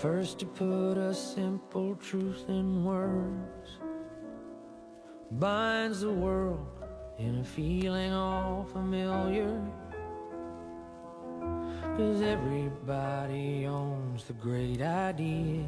[0.00, 3.80] First, to put a simple truth in words,
[5.32, 6.68] binds the world
[7.18, 9.60] in a feeling all familiar.
[11.96, 15.66] Cause everybody owns the great ideas,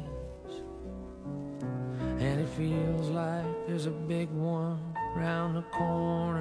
[1.99, 4.79] and it feels like there's a big one
[5.13, 6.40] round the corner.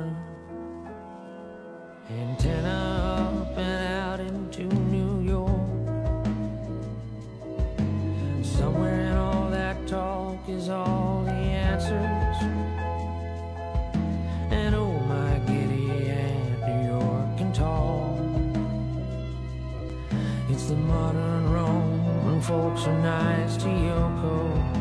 [22.76, 24.79] So nice to Yoko.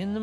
[0.00, 0.20] in the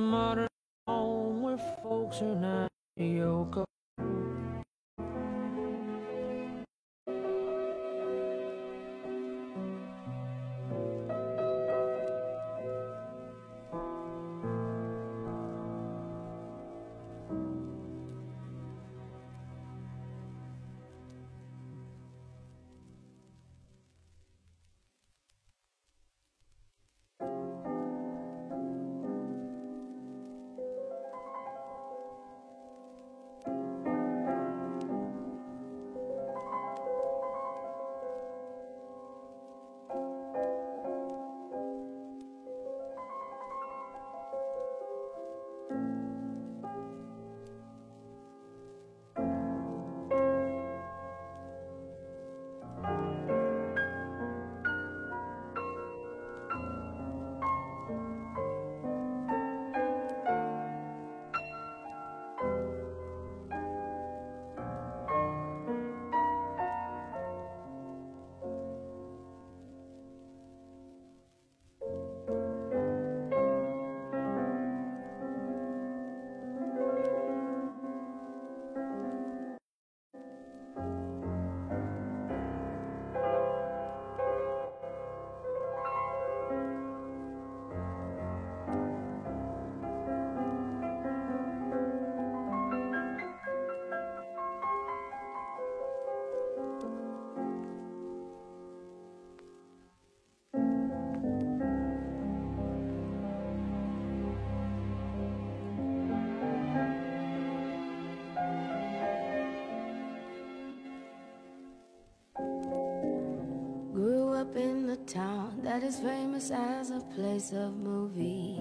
[115.80, 118.58] that is famous as a place of movie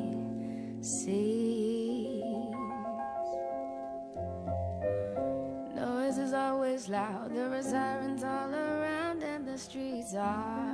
[0.82, 2.54] scenes.
[5.74, 10.65] Noise is always loud, there are sirens all around, and the streets are.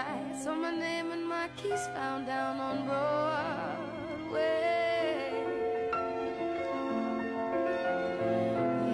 [0.00, 4.40] I saw my name and my keys found down on Broadway.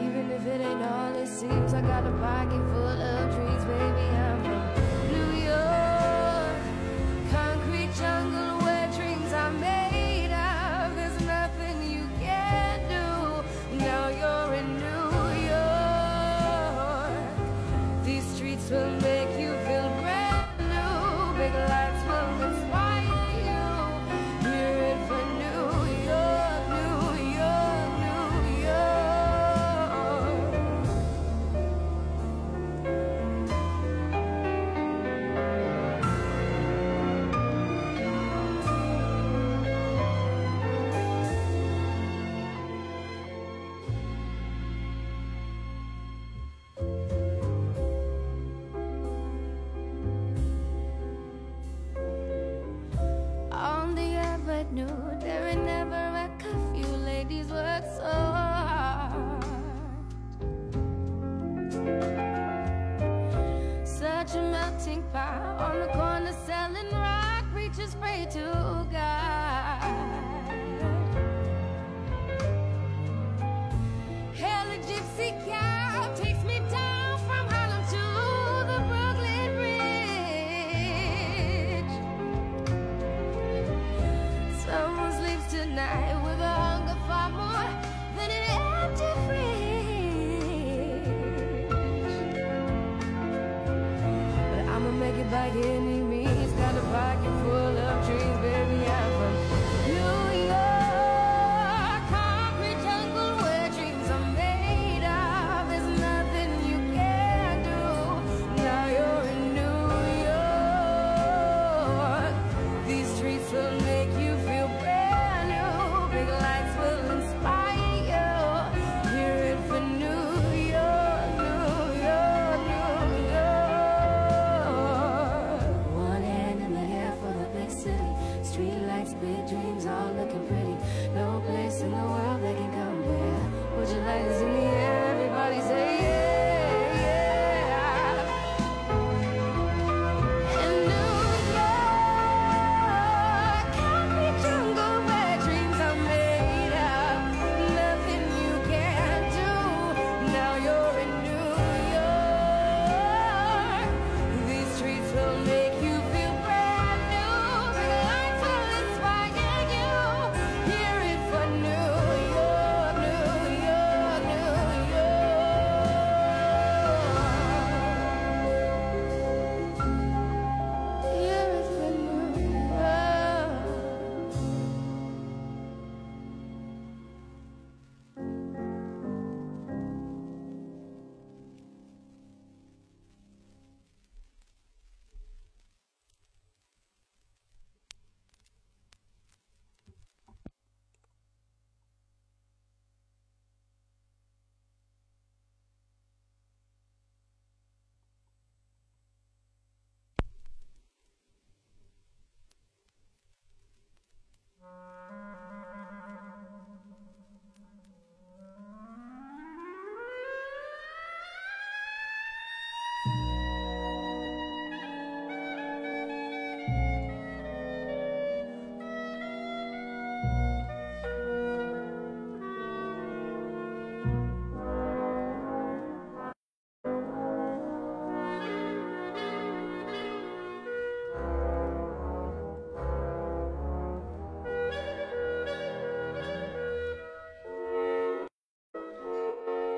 [0.02, 4.06] Even if it ain't all it seems, I got a pocket full of dreams, baby.
[4.24, 4.64] I'm from
[5.12, 5.65] New York.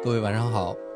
[0.09, 0.88] 各位晚上好。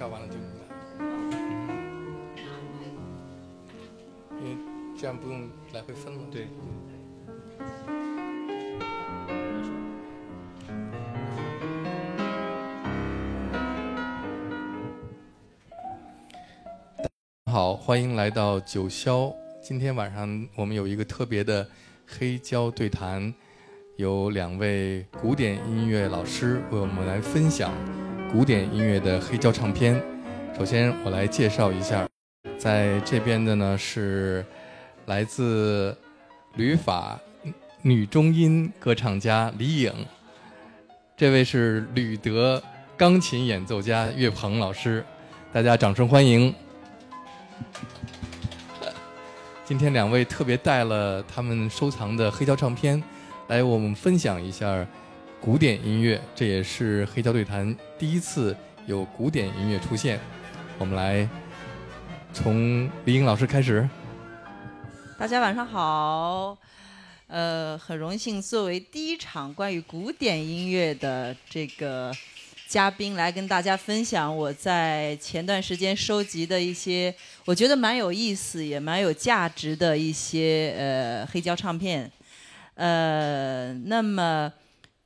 [0.00, 0.64] 绍完了就你来，
[4.38, 4.56] 因为
[4.98, 6.20] 这样不用来回分了。
[6.32, 6.48] 对。
[17.52, 19.30] 好，欢迎来到九霄。
[19.62, 21.68] 今天晚上我们有一个特别的
[22.06, 23.34] 黑胶对谈，
[23.96, 27.70] 有两位古典音乐老师为我们来分享
[28.32, 30.00] 古典音乐的黑胶唱片。
[30.56, 32.06] 首先，我来介绍一下，
[32.56, 34.46] 在这边的呢是
[35.06, 35.96] 来自
[36.54, 37.18] 旅法
[37.82, 39.92] 女中音歌唱家李颖，
[41.16, 42.62] 这位是吕德
[42.96, 45.04] 钢琴演奏家岳鹏老师，
[45.52, 46.54] 大家掌声欢迎。
[49.64, 53.02] 今天两位特别带了他们收藏的黑胶唱片，
[53.48, 54.86] 来我们分享一下
[55.42, 60.20] 古典音乐，这也是黑胶对谈第一次有古典音乐出现。
[60.78, 61.26] 我们来
[62.30, 63.88] 从李颖老师开始。
[65.18, 66.54] 大家晚上好，
[67.26, 72.12] 呃，很荣幸作为第一场关于古典音乐的这个
[72.68, 77.14] 嘉宾来跟大家分享我在前段时间收集的一些
[77.46, 82.12] 我觉得蛮有意思也蛮有价值的一些呃黑胶唱片，
[82.74, 84.52] 呃，那么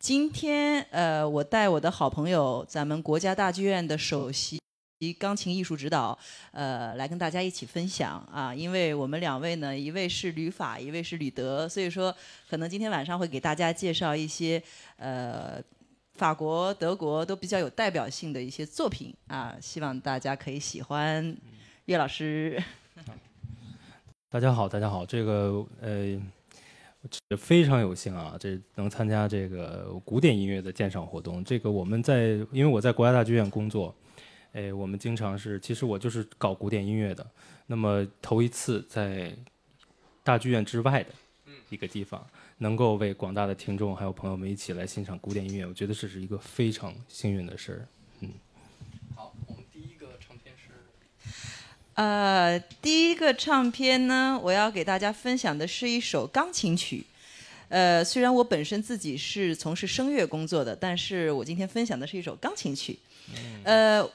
[0.04, 4.60] 今天呃我带我的好朋友咱们国家大剧院的首席。
[5.18, 6.18] 钢琴艺术指导，
[6.50, 12.14] 呃，来跟大家一起分享啊，因为我们两位呢，一位是吕法，一位是吕德，所以说
[12.50, 14.62] 可能今天晚上会给大家介绍一些
[14.96, 15.58] 呃
[16.16, 21.34] 法国、德国都比较有代表性的一些作品啊，希望大家可以喜欢。
[21.86, 22.62] 岳老师，
[24.28, 26.20] 大家好，大家好，这个呃，
[27.36, 31.44] 非常有幸啊，这能参加这个古典音乐的鉴赏活动。
[31.44, 33.94] 这个我们在，因为我在国家大剧院工作。
[34.52, 37.26] 哎，我们经常是，其实我就是搞古典音乐的。
[37.66, 39.34] 那么头一次在
[40.22, 41.10] 大剧院之外的
[41.70, 42.24] 一个地方，
[42.58, 47.88] 能够为广大的听众还有朋友们一起来欣赏古典音乐，我觉得这是一个非常幸运的事儿。
[48.20, 48.30] 嗯。
[49.16, 50.70] 好，我们第一个唱片是，
[51.94, 57.04] 呃，第一个唱片呢，我要给大家分享的是一首钢琴曲。
[57.68, 62.98] 呃，虽然我本身自己是从事声乐工作的，但是我今天分享的是一首钢琴曲。
[63.64, 64.08] 呃。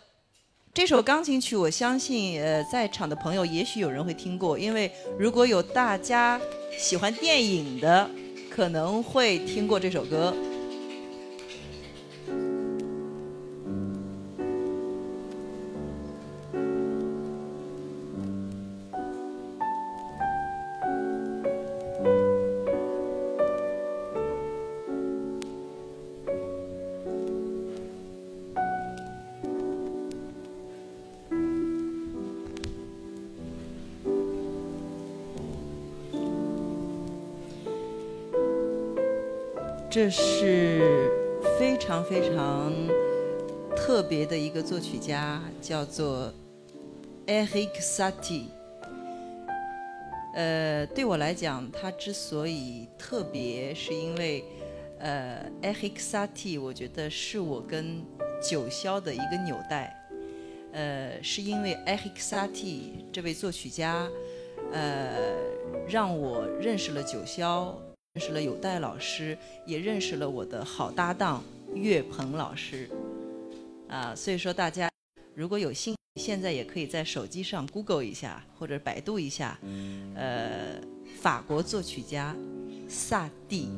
[0.71, 6.39] 这首钢琴曲，我相信，呃，在场的朋友也许有人会听过，因为如果有大家
[6.77, 8.07] 喜欢电影的，
[8.51, 10.33] 可能会听过这首歌。
[42.03, 42.73] 非常
[43.75, 46.33] 特别的一个作曲家，叫做
[47.25, 48.45] Eric Satie。
[50.35, 54.43] 呃，对我来讲，他之所以特别，是因为
[54.99, 58.03] 呃，Eric Satie，我觉得是我跟
[58.41, 59.95] 九霄的一个纽带。
[60.71, 64.07] 呃，是因为 Eric Satie 这位作曲家，
[64.71, 65.33] 呃，
[65.87, 67.73] 让我认识了九霄。
[68.13, 72.89] 认识了有代老师，也认识了我的好搭档岳鹏老师，
[73.87, 74.89] 啊，所以说大家
[75.33, 79.57] 如果有兴趣，现在也可以在手机上 Google 一下或者百度一下，
[80.15, 80.81] 呃，
[81.21, 82.35] 法国作曲家
[82.87, 83.69] 萨蒂。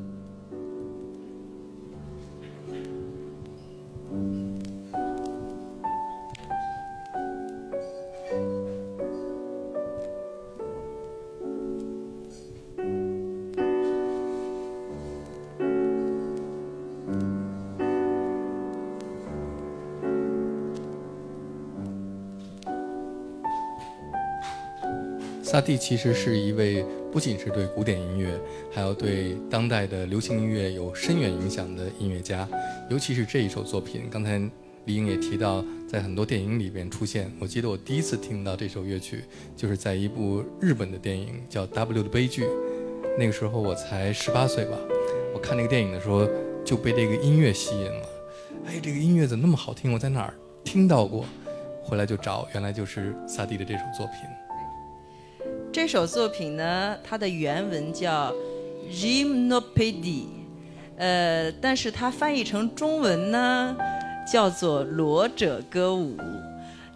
[25.52, 28.40] 萨蒂其实是一位不仅是对古典音乐，
[28.72, 32.48] 还有对当代的流行音乐有深远影响的音乐家。
[32.90, 34.40] 尤其是这一首作品，刚才
[34.86, 37.30] 李颖也提到，在很多电影里边出现。
[37.38, 42.46] 我记得我第一次听到这首乐曲，就是在一部日本的电影叫《W 的悲剧》，
[43.20, 44.78] 那个时候我才十八岁吧。
[45.34, 46.26] 我看那个电影的时候
[46.64, 48.10] 就被这个音乐吸引了。
[48.68, 49.92] 哎，这个音乐怎么那么好听？
[49.92, 50.34] 我在哪儿
[50.64, 51.26] 听到过？
[51.84, 54.16] 回来就找，原来就是萨蒂的这首作品。
[55.74, 58.34] 这首作品呢，它的原文叫
[58.92, 60.26] Gymnopedy
[60.98, 63.78] 呃，但是它翻译成中文呢，
[64.30, 66.18] 叫做《裸者歌舞》。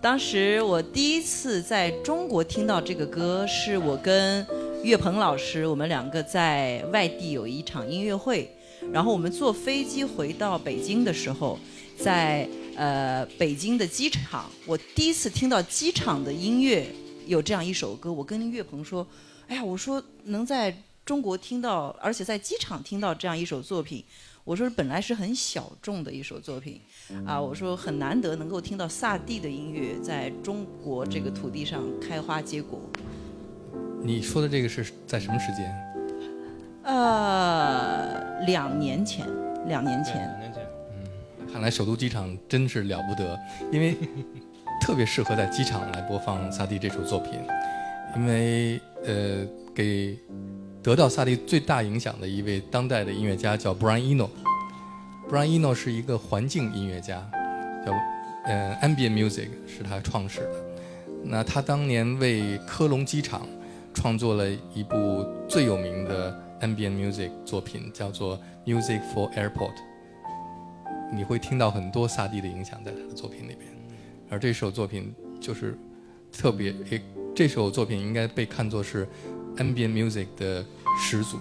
[0.01, 4.45] 当时我第一次在中国听到这个歌，是我跟
[4.83, 8.49] 岳鹏老师，我们两个在外地有一场音乐会，
[8.91, 11.57] 然后我们坐飞机回到北京的时候，
[11.97, 16.85] 在呃北京的机场，我第一次听到机场的音乐。
[17.27, 19.05] 有这样一首歌，我跟岳鹏说
[19.47, 24.03] ：“哎呀，我说能在中国听到，而且在机场听到这样一首作品，
[24.43, 26.81] 我说本来是很小众的一首作品，
[27.25, 32.79] 啊，我说很难得能够听到萨蒂的音乐在中国这个土地上开花结果。”
[34.01, 35.73] 你说的这个是在什么时间？
[36.83, 39.27] 呃，两年前，
[39.67, 40.15] 两年前。
[40.15, 40.63] 两年前。
[40.91, 43.39] 嗯，看来首都机场真是了不得，
[43.71, 43.95] 因为。
[44.81, 47.39] 特别适合在机场来播放萨蒂这首作品，
[48.15, 50.17] 因为呃，给
[50.83, 54.29] 得到萨蒂最大影响的一位当代的音乐家叫 Brian Eno。
[55.29, 57.27] Brian Eno 是一个环境音乐家，
[57.85, 57.91] 叫
[58.45, 60.51] 呃 Ambient Music 是他创始的。
[61.23, 63.47] 那他当年为科隆机场
[63.93, 69.73] 创作了一部最有名的 Ambient Music 作品，叫做 Music for Airport。
[71.11, 73.74] 你会听到很多萨蒂的影响在他的作品里边。
[74.29, 75.77] 而这首作品就是
[76.31, 76.73] 特别，
[77.35, 79.07] 这首作品应该被看作是
[79.57, 80.65] ambient music 的
[80.99, 81.37] 始祖。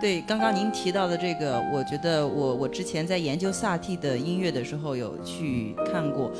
[0.00, 6.32] 对，刚刚您提到的这个，我觉得我我之前在研究萨蒂的音乐的时候有去看过，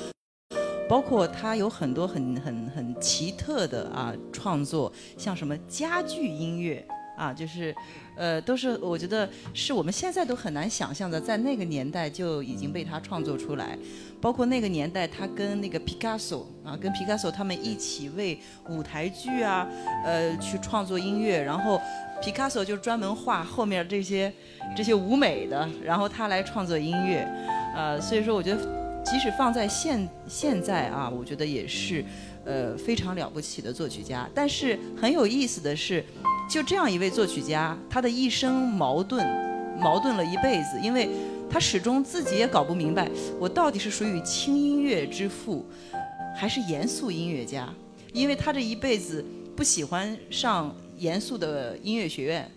[0.88, 6.82] 包括他有很多很很很奇特的啊创作，像什么家具音乐
[7.16, 7.74] 啊，就是。
[8.16, 13.78] 呃，都是我觉得是我们现在都很难想象的，在那个年代就已经被他创作出来，
[14.20, 19.66] 包括那个年代他跟那个皮卡索啊，跟皮卡索他们一起为舞台剧啊，
[20.04, 21.80] 呃，去创作音乐，然后
[22.22, 24.32] 皮卡索就专门画后面这些
[24.76, 27.26] 这些舞美的，然后他来创作音乐，
[27.74, 32.04] 呃，所以说我觉得即使放在现现在啊，我觉得也是
[32.44, 36.04] 呃非常了不起的作曲家，但是很有意思的是。
[36.50, 39.24] 就这样一位作曲家，他的一生矛盾，
[39.78, 41.08] 矛盾了一辈子，因为
[41.50, 45.66] 他始终自己也搞不明白，我到底是属于轻音乐之父，
[46.36, 47.68] 还是严肃音乐家？
[48.12, 49.24] 因为他这一辈子
[49.56, 52.48] 不喜欢上严肃的音乐学院，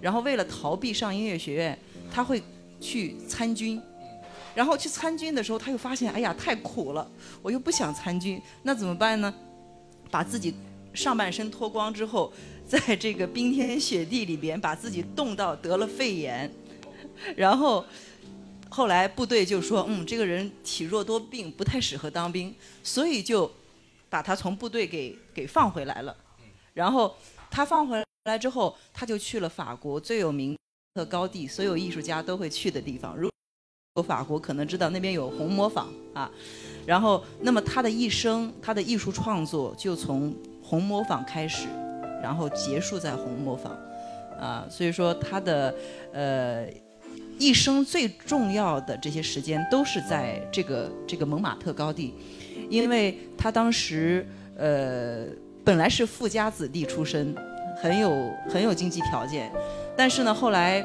[0.00, 1.78] 然后为了逃避上音乐学院，
[2.12, 2.42] 他会
[2.78, 3.80] 去参军，
[4.54, 7.10] 然后去参军的时候，他又发现，哎呀，太苦了，
[7.40, 9.32] 我又不想参军，那怎么办呢？
[10.10, 10.54] 把自己
[10.92, 12.32] 上半身脱光之后。
[12.64, 16.50] 在这个冰天雪地里边，把自己冻到得了肺炎，
[17.36, 17.84] 然后
[18.72, 23.50] 后来部队就说：“嗯，这个人体弱多病，不太适合当兵，所以就
[24.08, 26.16] 把他从部队给给放回来了。”
[26.72, 27.14] 然后
[27.50, 30.56] 他放回来之后，他就去了法国最有名
[30.94, 33.14] 的高地，所有艺术家都会去的地方。
[33.16, 33.30] 如
[33.94, 36.30] 果法国可能知道那边有红磨坊啊，
[36.86, 41.68] 然后那么他的一生，他的艺术创作就从红磨坊开始。
[42.22, 43.72] 然后结束在红磨坊，
[44.38, 45.74] 啊，所以说他的
[46.12, 46.68] 呃
[47.38, 52.14] 一生最重要的这些时间都是在这个这个蒙马特高地，
[52.70, 55.26] 因为他当时呃
[55.64, 57.34] 本来是富家子弟出身，
[57.80, 59.50] 很有很有经济条件，
[59.96, 60.84] 但是呢后来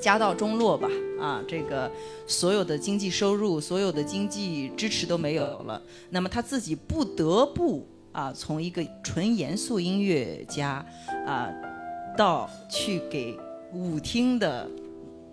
[0.00, 0.88] 家道中落吧，
[1.20, 1.90] 啊，这个
[2.26, 7.86] 所有的经济收入、所有的经济支持都没有了，那么他自己不得不。
[8.12, 10.84] 啊，从一个纯严肃音乐家，
[11.24, 11.48] 啊，
[12.16, 13.38] 到去给
[13.72, 14.68] 舞厅的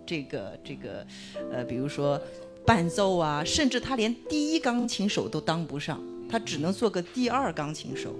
[0.08, 1.06] 这个这个，
[1.52, 2.18] 呃，比如说
[2.64, 8.14] 伴奏啊，甚至他连第一钢琴手都当不上，他只能做个第二钢琴手。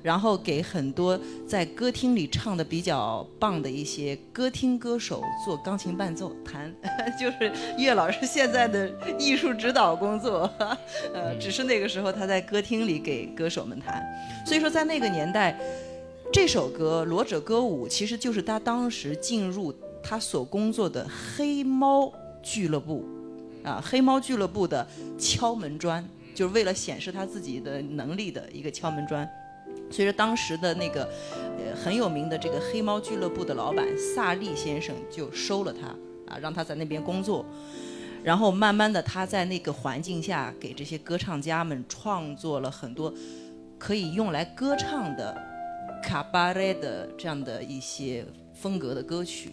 [0.00, 6.72] 然后给很多在歌厅里唱的比较棒的一些歌厅歌手做钢琴伴奏，弹
[7.18, 10.48] 就是岳老师现在的艺术指导工作。
[11.12, 14.00] 呃，只是那个时候他在歌厅里给歌手们弹。
[14.46, 15.58] 所以说在那个年代，
[16.32, 23.04] 这首歌《裸者歌舞》其实就是他当时进入他所工作的黑猫俱乐部，
[23.62, 24.86] 啊，黑猫俱乐部的
[25.18, 26.02] 敲门砖，
[26.34, 29.28] 就是为了显示他自己的能力的一个敲门砖。
[29.90, 35.88] 所以说当时的那个呃很有名的这个黑猫俱乐部的老板萨利先生就收了他
[36.32, 37.44] 啊，让他在那边工作。
[38.22, 43.12] 然后慢慢的，他在那个环境下给这些歌唱家们创作了很多
[43.78, 45.36] 可以用来歌唱的
[46.02, 49.52] 卡巴雷的这样的一些风格的歌曲。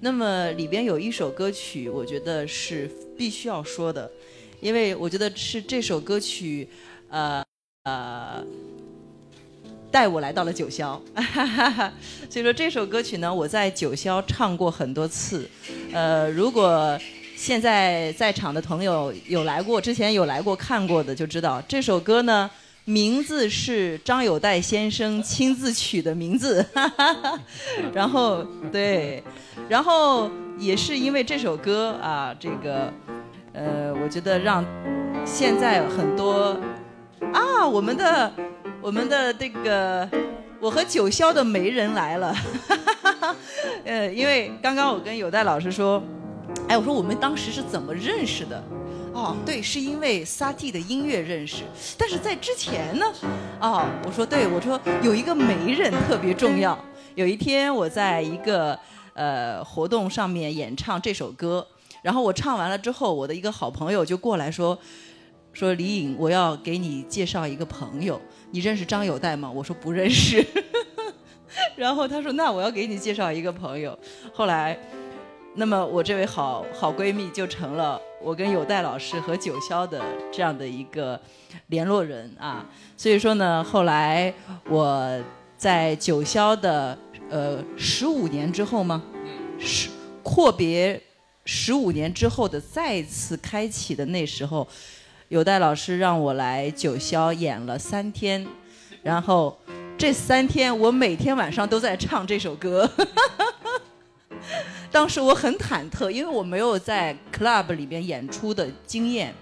[0.00, 4.10] 那么里边有一首歌曲，我觉得是必须要说的，
[4.60, 6.68] 因为我觉得是这首歌曲，
[7.08, 7.42] 呃
[7.84, 8.44] 呃，
[9.90, 11.00] 带我来到了九霄。
[12.28, 15.48] 所以说这首歌曲呢，我在九霄唱过很多次。
[15.92, 16.98] 呃，如果
[17.36, 22.50] 现在在场的朋友有来过，之前有来过看过的，就知道这首歌呢，
[22.86, 26.64] 名字是张友代先生亲自取的名字。
[27.92, 29.22] 然后对，
[29.68, 32.92] 然后也是因为这首歌啊，这个
[33.52, 34.64] 呃，我觉得让
[35.24, 36.56] 现在很多
[37.32, 38.32] 啊，我们的
[38.80, 40.08] 我们的这个
[40.60, 42.34] 我和九霄的媒人来了。
[43.84, 46.02] 呃，因为刚刚我跟友代老师说。
[46.68, 48.62] 哎，我说我们当时是怎么认识的？
[49.16, 51.62] 哦，对，是因为萨蒂的音乐认识。
[51.96, 53.06] 但是在之前呢，
[53.58, 56.78] 哦，我说对，我说有一个媒人特别重要。
[57.14, 58.78] 有一天我在一个
[59.14, 61.66] 呃活动上面演唱这首歌，
[62.02, 64.78] 然后我唱完了之后，我的一个好朋友就过来说，
[65.54, 69.50] 说李颖，我要给你介绍一个朋友，你认识张友代吗？
[69.50, 70.46] 我说不认识。
[71.74, 73.98] 然后他说，那我要给你介绍一个朋友。
[74.34, 74.78] 后来。
[75.58, 81.20] 那么我这位好好闺蜜就成了我跟有代老师和九霄的这样的一个
[81.68, 84.34] 联络人啊，所以说呢，后来
[84.68, 85.16] 我
[85.56, 86.98] 在九霄的
[87.30, 89.00] 呃十五年之后吗？
[89.60, 89.88] 十
[90.24, 91.00] 阔别
[91.44, 94.66] 十五年之后的再次开启的那时候，
[95.28, 98.44] 有代老师让我来九霄演了三天，
[99.04, 99.56] 然后
[99.96, 102.90] 这三天我每天晚上都在唱这首歌。
[104.90, 109.34] 当时我很忐忑，因为我没有在 club 里边演出的经验。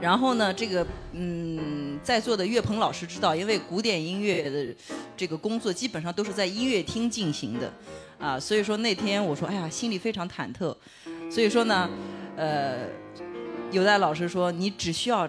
[0.00, 4.72] 然后呢，这个嗯，在座的岳鹏老师知道，因为古典音乐的
[5.16, 7.72] 这个工作基本上都是在音乐厅进行的，
[8.16, 10.72] 啊，所以说那天我说，哎呀，心里非常忐忑。
[11.28, 11.90] 所以说呢，
[12.36, 12.86] 呃，
[13.72, 15.28] 有代老师说，你只需要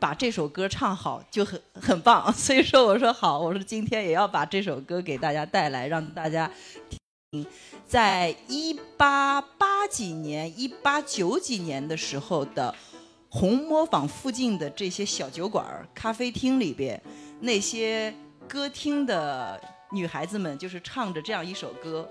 [0.00, 2.32] 把这首歌唱好就很很棒。
[2.32, 6.50] 所以说我说好，我说今天也要把这首歌给大家带来，让大家
[7.30, 7.46] 听。
[7.88, 12.72] 在一八八几年、一八九几年的时候的
[13.30, 17.00] 红磨坊附近的这些小酒馆、咖啡厅里边，
[17.40, 18.12] 那些
[18.46, 19.58] 歌厅的
[19.90, 22.06] 女孩子们就是唱着这样一首歌，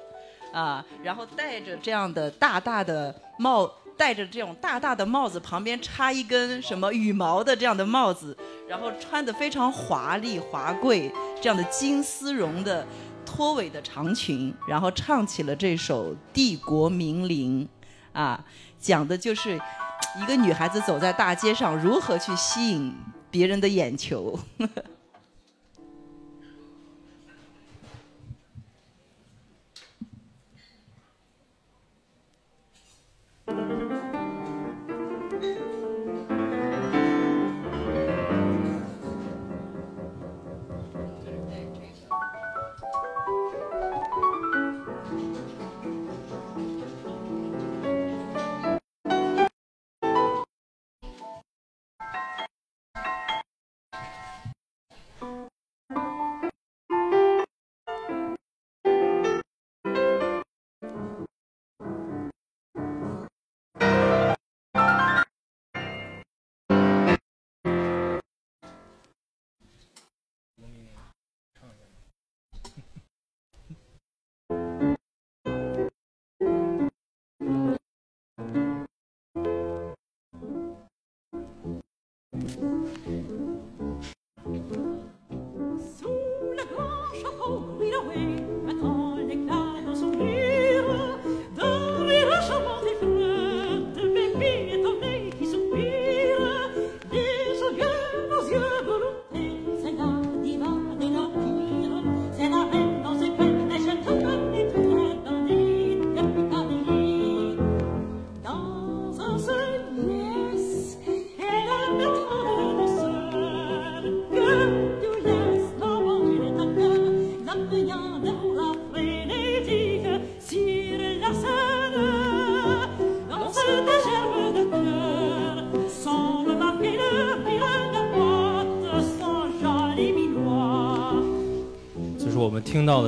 [0.51, 8.35] 啊，然后戴着这样的大大的帽，戴着这种大大的帽子，旁边插一根什么羽毛的这样的帽子，
[8.67, 12.83] 然后穿的非常华丽华贵，这样的金丝绒的。
[13.27, 17.67] 拖尾的长裙，然后唱起了这首《帝国名伶》，
[18.17, 18.45] 啊，
[18.79, 19.59] 讲的就是
[20.21, 22.95] 一个女孩子走在大街上如何去吸引
[23.29, 24.39] 别人的眼球。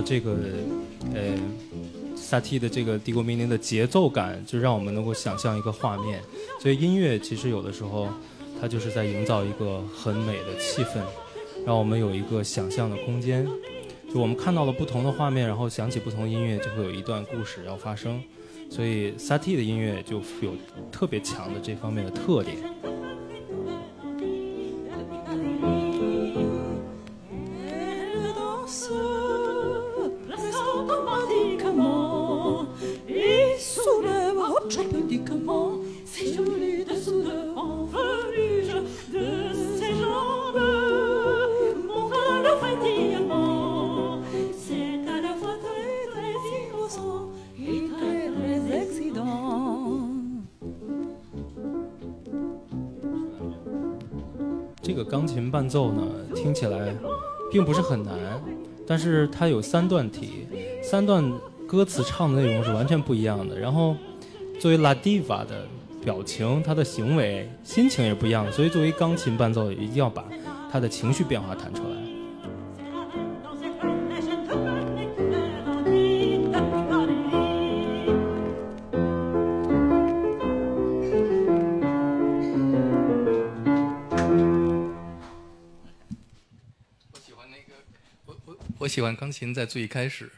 [0.01, 0.37] 这个
[1.13, 1.35] 呃
[2.15, 6.21] 萨提的这个帝国命令的节奏感，就让我们能够想象一个画面。
[6.61, 8.07] 所以音乐其实有的时候
[8.59, 10.99] 它就是在营造一个很美的气氛，
[11.65, 13.47] 让我们有一个想象的空间。
[14.13, 18.21] 就我们看到了不同的画面，然后想起不同音乐，就会有一段故事要发生。
[18.69, 20.53] 所以萨提的音乐就有
[20.91, 22.57] 特别强的这方面的特点。
[59.39, 60.45] 它有三段体，
[60.83, 61.23] 三段
[61.65, 63.57] 歌词唱的内容是完全不一样的。
[63.57, 63.95] 然后，
[64.59, 65.65] 作为 La Diva 的
[66.03, 70.25] 表情，他的行为、心情也不一样，所以作为钢琴伴奏，一定要把
[70.69, 71.78] 他的情绪变化弹出
[89.15, 90.31] 钢琴在最一开始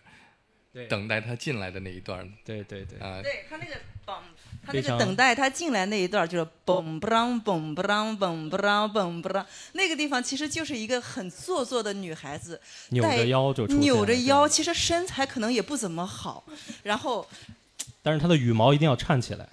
[0.73, 4.21] 对等待他进来的那一段对对对，啊，对他那个嘣，
[4.65, 16.45] 他那个等待他进来那一段就是嘣不啷嘣不啷嘣不啷嘣不啷，那个地方其实就是一个很做作的女孩子，扭着腰就出现扭着腰，其实身材可能也不怎么好，
[16.83, 17.27] 然后
[18.01, 19.49] 但是她的羽毛一定要颤起来。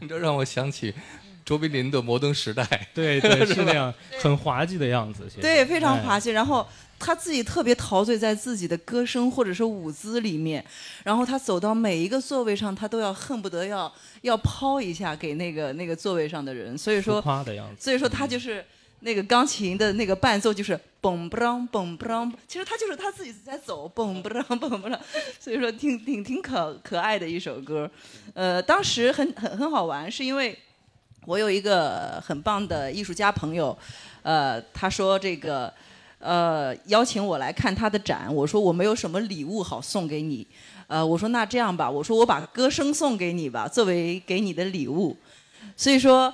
[0.00, 0.92] 你 这让我想起
[1.44, 2.64] 卓别林的《摩登时代》。
[2.92, 5.30] 对对， 是那样，很滑稽的样子。
[5.40, 6.68] 对非常哎滑稽，然后。
[6.98, 10.64] 他自己特别陶醉在自己的歌声或者是舞姿里面，
[11.04, 13.90] 然后他走到每一个座位上，他都要恨不得要
[14.22, 16.76] 要抛一下给那个那个座位上的人。
[16.76, 17.76] 所以说，夸的样子。
[17.82, 18.64] 所以说他就是
[19.00, 24.98] 那个钢琴的那个伴奏就是嘣不啷嘣不啷，其实他就是他自己在走嘣不啷嘣不啷，
[25.38, 27.88] 所以说挺挺挺可可爱的一首歌。
[28.34, 30.58] 呃，当时很很很好玩，是因为
[31.26, 33.78] 我有一个很棒的艺术家朋友，
[34.22, 35.72] 呃，他说这个。
[36.18, 40.46] 呃，邀请我来看他的展，我说我没有什么礼物好送给你，
[40.86, 45.16] 呃，我说那这样吧，我说我把歌声送给你吧，作为给你的礼物。
[45.76, 46.32] 所以说，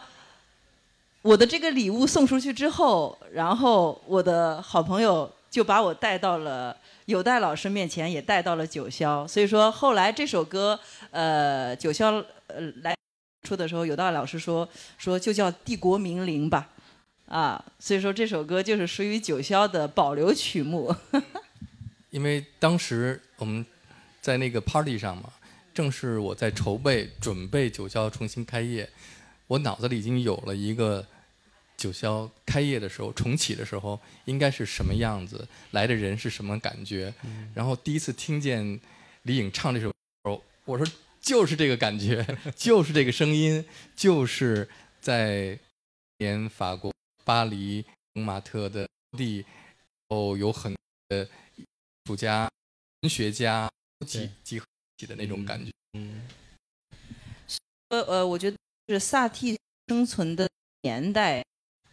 [1.23, 6.75] 我的这个礼物送出去之后，然后我的好朋友就把我带到了
[7.07, 9.27] 有代老师面前，也带到了九霄。
[9.29, 10.79] 所以说后来这首歌，
[11.11, 12.97] 呃，九霄呃来
[13.43, 14.67] 出的时候，有代老师说
[14.97, 16.69] 说就叫《帝国名伶》吧，
[17.27, 20.95] 啊，所以说这首歌就是属于九霄的保留曲目。
[22.11, 23.65] 因为当时我们
[24.21, 25.33] 在那个 party 上嘛，
[25.73, 28.89] 正是我在筹备准备九霄重新开业，
[29.47, 31.05] 我脑子里已经有了一个
[31.77, 37.13] 九霄开业的时候重启的时候应该是什么样子，来的人是什么感觉。
[37.53, 38.79] 然后第一次听见
[39.23, 39.91] 李颖唱这首
[40.23, 40.87] 歌，我说
[41.21, 43.65] 就是这个感觉， 就是这个声音，
[43.97, 44.69] 就是
[45.01, 45.59] 在
[46.19, 46.93] 年法国
[47.25, 49.45] 巴黎蒙马特的地，
[50.09, 51.65] 哦，有很多的艺
[52.05, 52.49] 术家、
[53.01, 53.69] 文学家
[54.07, 54.67] 集对集合
[54.97, 55.71] 一起的那种感觉。
[55.99, 56.23] 嗯，
[57.89, 58.57] 呃呃，我觉得
[58.89, 59.59] 是萨蒂
[59.89, 60.49] 生存的
[60.83, 61.43] 年代，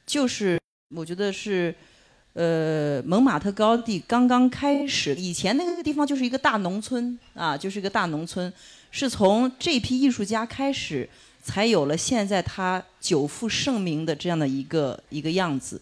[0.05, 0.59] 就是
[0.95, 1.73] 我觉得是，
[2.34, 8.51] 呃，蒙马特高地刚刚开始，以前那个地方就是一个大农村啊，就是一个大农村，
[8.89, 11.07] 是从这批艺术家开始，
[11.41, 15.81] 才有了现在他久负盛名的这样的一个一个样子，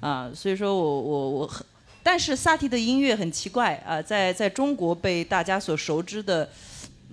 [0.00, 1.66] 啊，所以说我我我很，
[2.02, 6.48] 但是萨提的音乐很奇怪啊，在在中国被大家所熟知的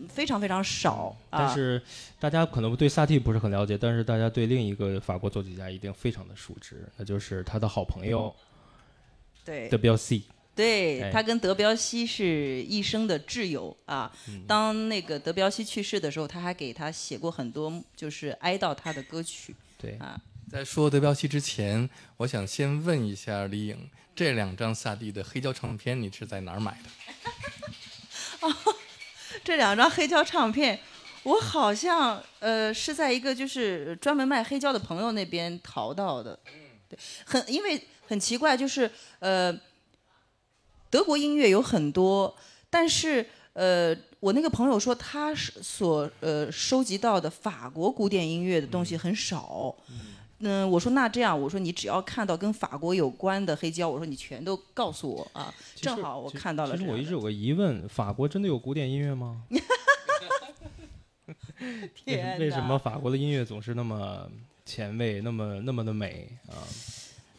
[0.09, 1.81] 非常非常少啊，但是
[2.19, 8.33] 大家可能对萨蒂不是很了解，但是大家对另一个法国作曲家一定非常的熟知，那就是他的好朋友
[9.45, 10.25] 对德彪西。
[10.63, 14.11] 哎对他跟德彪西是一生的挚友啊。
[14.47, 20.19] 当那个德彪西去世的时候，他还给他写过很多就是哀悼他的歌曲对，啊。
[20.49, 26.89] 在说德彪西之前，我想先问一下李颖，这两张萨蒂的黑胶唱片你是在哪儿买的？
[29.43, 30.79] 这两张黑胶唱片，
[31.23, 36.39] 我好像呃是在一个就是专门卖黑胶的朋友那边淘到的。
[36.87, 38.89] 对，很因为很奇怪，就是
[39.19, 39.51] 呃，
[40.95, 42.33] 德国音乐有很多，
[42.69, 49.75] 但是呃，我那个朋友说他是所呃收集到的法国古典音乐的东西很少。
[50.39, 55.53] 嗯，我说那这样，我说你只要看到跟法国有关的黑胶，我说你全都告诉我啊。
[55.75, 56.77] 正好我看到了。
[56.77, 59.43] 其实我一直有个疑问：法国真的有古典音乐吗？
[59.49, 59.61] 为
[61.93, 64.31] 天什为什么法国的音乐总是那么
[64.65, 66.63] 前卫，那么那么的美啊？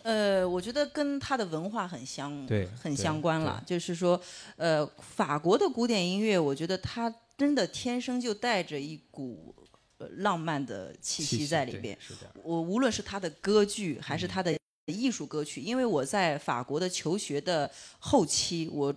[0.07, 3.61] 呃，我觉得跟他的文化很相对很相关了。
[3.67, 4.21] 就是说，
[4.57, 9.53] 呃，法国的古典音乐，我觉得它真的天生就带着一股
[9.99, 11.99] 呃浪漫的气息在里对边。
[12.45, 18.95] 我无论是他的歌剧还是他的艺术歌曲，因为我在法国的求学的后期，我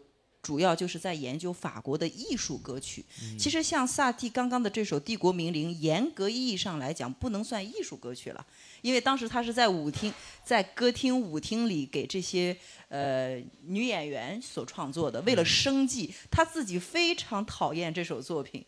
[0.49, 3.05] 主要就是在研究法国的艺术歌曲。
[3.37, 8.43] 其实像萨蒂刚刚的这首《帝国名伶》，严格意义上来讲不能算艺术歌曲了，
[8.81, 10.11] 因为当时他是在舞厅、
[10.43, 18.65] 在歌厅、舞厅里给这些呃女演员所创作的，为了生计，他自己非常讨厌这首作品。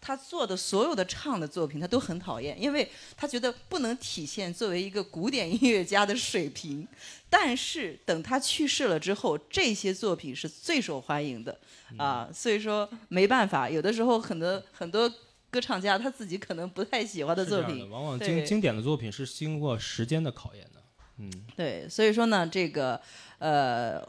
[0.00, 6.88] 他做的所有的唱的作品，他都很讨厌，因为他觉得不能体现作为一个古典音乐家的水平。
[7.28, 11.56] 但是等他去世了之后，这些作品是最受欢迎的
[11.96, 15.08] 啊，所以说没办法，有的时候很多很多
[15.50, 20.82] 歌唱家他自己可能不太喜欢的作品往往对经经典的作品是经过时间的考验的。
[21.18, 23.00] 嗯，对，所以说呢，这个
[23.38, 24.02] 呃，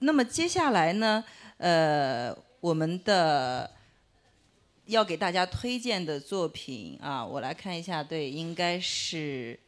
[0.00, 1.24] 那么接下来呢，
[1.56, 3.70] 呃，我们的
[4.88, 9.58] 要给大家推荐的作品啊，我来看一下，对，应该是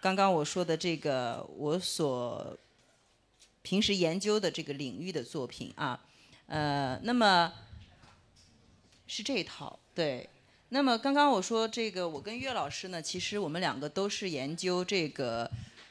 [0.00, 2.58] 刚刚我说的这个我所
[3.62, 6.00] 平时研究的这个领域的作品啊，
[6.46, 7.52] 呃，那么
[9.06, 10.28] 是这一套，对。
[10.70, 15.48] 那么刚刚我说这个，我跟岳老师呢，其实我们两个都是研究这个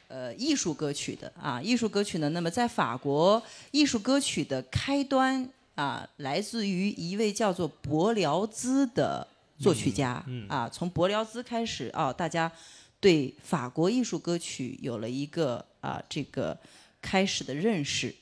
[0.08, 1.60] 呃艺术歌曲的啊。
[1.60, 9.24] 艺术歌曲呢，那么在法国艺术歌曲的开端啊，来自于一位叫做伯辽兹的
[9.60, 10.68] 作曲家、嗯嗯啊。
[10.68, 12.50] 从伯辽兹开始啊，大家
[12.98, 16.58] 对法国艺术歌曲有了一个啊这个
[17.00, 18.12] 开始的认识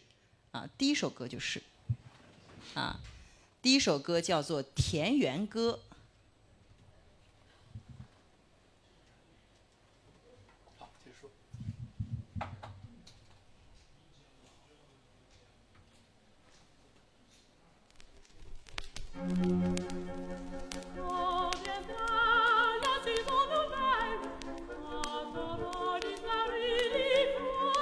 [0.50, 0.68] 啊。
[0.76, 1.62] 第一首歌就是
[2.74, 3.00] 啊，
[3.62, 5.80] 第一首歌叫做《田园歌》。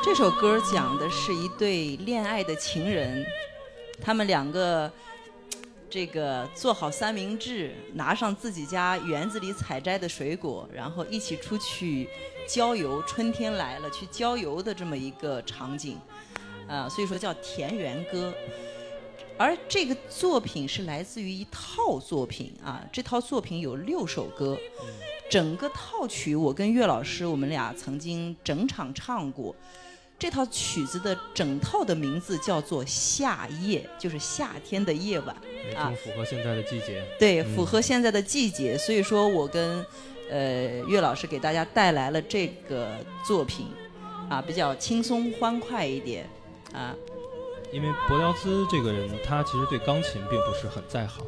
[0.04, 3.26] 这首歌讲的是一对恋爱的情人，
[4.00, 4.90] 他们两个
[5.90, 12.08] 这个做好三明治，拿上自己家园子里采摘的水果，然后一起出去
[12.46, 13.02] 郊游。
[13.02, 15.98] 春天来了，去郊游的这么一个场景，
[16.68, 18.32] 啊，所以说叫田园歌。
[19.36, 24.58] 而这个作品是来自于一套作品啊，这套作品有六首歌，
[25.28, 29.54] 整个套曲我跟岳老师我们俩曾经整场唱过。
[30.16, 35.36] 这套曲子的整套的名字叫做《夏夜》，就是夏天的夜晚。
[35.76, 37.04] 啊符合现在的季节。
[37.18, 39.84] 对，嗯符合现在的季节，所以说我跟
[40.30, 43.66] 呃岳老师给大家带来了这个作品，
[44.30, 46.30] 啊，比较轻松欢快一点，
[46.72, 46.94] 啊，
[47.74, 51.26] 因为柏辽兹这个人，他其实对钢琴并不是很在行，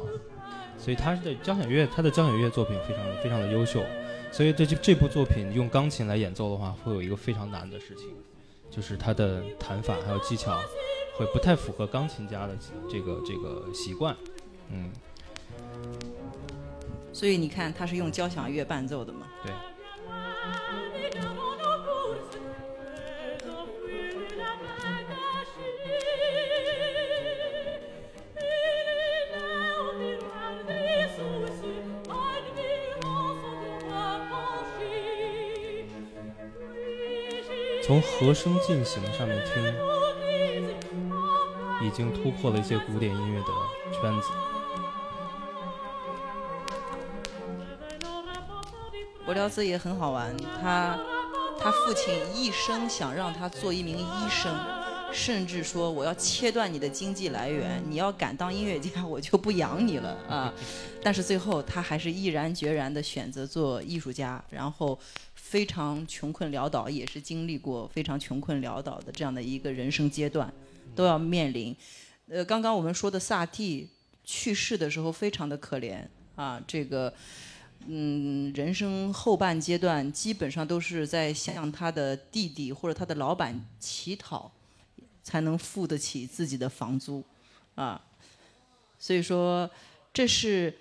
[0.77, 3.83] 所以他的交响乐，他的交响乐作品非常非常的优秀，
[4.31, 8.07] 所以这这这部作品用钢琴来演奏的话，会有一个非常难的事情，
[8.71, 10.57] 就是他的弹法还有技巧
[11.17, 12.57] 会不太符合钢琴家的
[12.89, 14.15] 这个这个习惯，
[14.69, 14.89] 嗯，
[17.11, 19.51] 所以你看他是用交响乐伴奏的嘛，对。
[37.87, 39.63] 从和声进行上面听，
[41.87, 43.47] 已经突破了一些古典音乐的
[43.93, 44.27] 圈子。
[49.25, 50.99] 柏辽兹也很好玩，他
[51.57, 54.53] 他父亲一生想让他做一名医生，
[55.13, 60.53] 甚至说我要切断你的经济来源，你要敢当音乐家，我就不养你了啊！
[61.01, 64.99] 但是最后他还是毅然决然地选择做艺术家，然后
[65.49, 70.53] 非常穷困潦倒，也是经历过非常穷困潦倒的这样的一个人生阶段，
[70.95, 71.75] 都要面临。
[72.27, 73.89] 呃，刚刚我们说的萨蒂
[74.23, 77.13] 去世的时候非常的可怜啊，这个。
[77.89, 84.51] 嗯，人生后半阶段基本上都是在向他的弟弟或者他的老板乞讨，
[85.23, 87.23] 才能付得起自己的房租，
[87.75, 88.03] 啊，
[88.97, 89.69] 所以说
[90.11, 90.75] 这是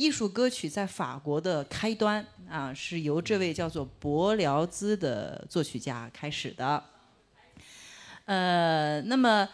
[0.00, 6.82] 艺术歌曲在法国的开端啊，是由这位叫做伯辽兹的作曲家开始的。
[8.24, 9.46] 呃，那么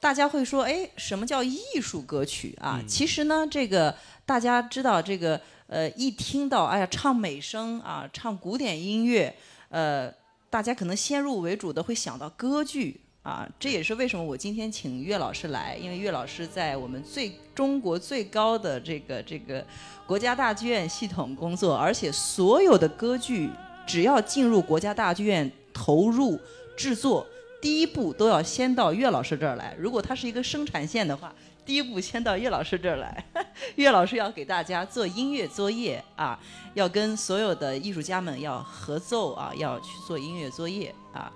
[0.00, 2.82] 大家会说，哎，什么叫艺术歌曲啊？
[2.88, 3.96] 其实呢，这个
[4.26, 9.36] 大家知道，这个呃，一听到哎呀，唱美声啊，唱古典音乐，
[9.68, 10.12] 呃，
[10.50, 13.48] 大家可能先入为主的会想到歌剧啊。
[13.58, 19.66] 这也是为什么我今天请岳老师来，因为岳老师在我们最中国最高的这个这个
[20.06, 23.50] 国家大剧院系统工作，而且所有的歌剧
[23.84, 26.38] 只要进入国家大剧院投入
[26.76, 27.26] 制作，
[27.60, 29.74] 第一步都要先到岳老师这儿来。
[29.78, 33.24] 如果它是一个生产线的话，第一步先到岳老师这儿来。
[33.76, 36.38] 岳老师要给大家做音乐作业啊，
[36.74, 41.32] 要跟所有的艺术家们要合奏啊，要去做音乐作业啊。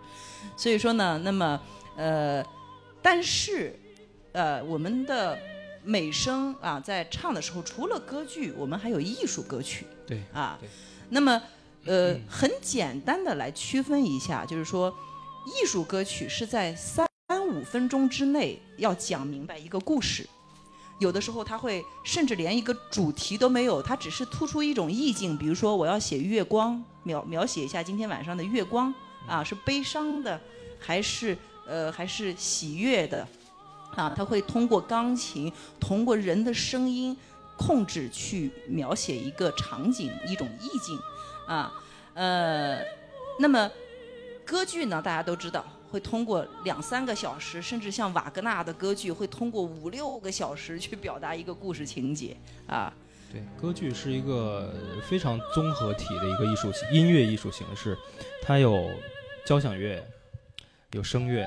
[0.57, 1.59] 所以说呢，那么
[1.99, 2.45] 呃，
[3.03, 3.77] 但是
[4.31, 5.37] 呃，我们的
[5.83, 9.85] 美声啊，在唱的时候，除了歌剧，我们还有艺术歌曲。
[10.07, 10.69] 对啊对，
[11.11, 11.43] 那么
[11.85, 14.95] 呃，很简单的来区分一下，就是说，
[15.47, 17.05] 艺术歌曲是在三
[17.49, 20.25] 五分钟之内要讲明白一个故事，
[21.01, 28.95] 有的时候它会甚至连一个主题都没有，它只是突出一种意境，比如说我要写月光，描描写一下今天晚上的月光
[29.27, 30.41] 啊，是悲伤的，
[30.79, 31.37] 还是
[31.69, 33.29] 呃还是喜悦的，
[33.95, 37.17] 啊，它会通过钢琴，通过人的声音
[37.57, 40.99] 控制去描写一个场景，一种意境，
[41.47, 41.73] 啊，
[42.15, 42.81] 呃，
[43.39, 43.71] 那么
[44.45, 52.93] 歌剧呢，大家都知道会通过两三个小时，甚至像瓦格纳的歌剧会通过五六个小时去表达一个故事情节，啊，
[53.33, 54.75] 对，歌剧是一个
[55.09, 57.97] 非常综合体的一个艺术音乐艺术形式，
[58.43, 58.91] 它有
[59.45, 60.03] 交响乐，
[60.93, 61.47] 有声乐，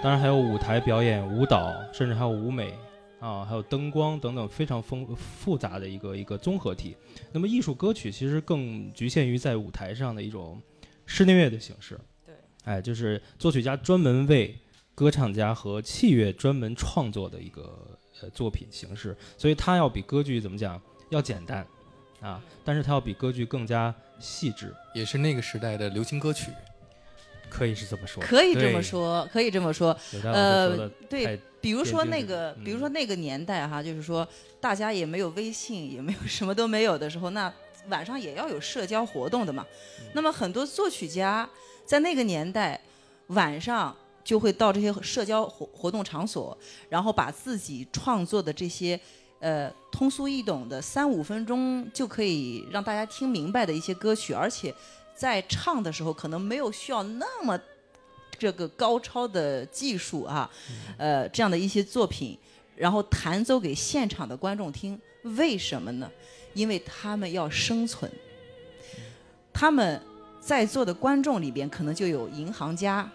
[0.00, 2.72] 当然还有舞台表演、舞蹈，甚至还有舞美
[3.18, 6.96] 啊，还有灯光等等非常丰复杂的一个一个综合体。
[7.32, 10.62] 那么艺术歌曲其实更局限于在舞台上的一种
[11.06, 11.98] 室内乐的形式。
[12.24, 12.32] 对，
[12.66, 14.56] 哎，就是作曲家专门为
[14.94, 21.66] 歌唱家和器乐专门创作的一个呃作品形式，所以它要比歌剧怎么讲要简单
[22.20, 26.52] 啊，但是它要比歌剧更加细致，也是那个时代的流行歌曲。
[27.50, 28.82] 可以是这么说，可以这么。
[28.82, 29.94] 说，可以这么说，
[30.24, 34.26] 呃，对，比如说那个，嗯比如说那个年代哈，就是说
[34.60, 37.52] 大家也没有微信，也没有什么都没有的时候，那
[37.88, 39.66] 晚上也要有社交活动的嘛。
[39.98, 41.48] 嗯那么很多作曲家
[41.84, 42.80] 在那个年代
[43.26, 43.94] 晚上
[44.24, 46.56] 就会到这些社交活活动场所，
[46.88, 48.98] 然后把自己创作的这些。
[49.40, 54.74] 呃，通俗易懂的三五分钟就可以让大家听明白的一些歌曲，而且
[55.18, 57.58] 在唱的时候可能没有需要那么
[58.38, 60.48] 这个高超的技术啊，
[60.96, 62.38] 呃，这样的一些作品，
[62.76, 64.96] 然后弹奏给现场的观众听。
[65.36, 66.08] 为什么呢？
[66.54, 68.08] 因为他们要生存。
[69.52, 70.00] 他们
[70.40, 73.10] 在座的观众里边，可能就有银行家，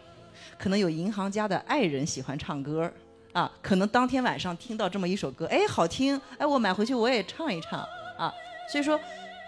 [0.59, 2.91] 可能有银行家的爱人喜欢唱歌
[3.31, 7.79] 啊，可能当天晚上听到这么一首歌，哎，好听，哎，我买回去我也唱一唱
[8.17, 8.29] 啊。
[8.69, 8.99] 所以说，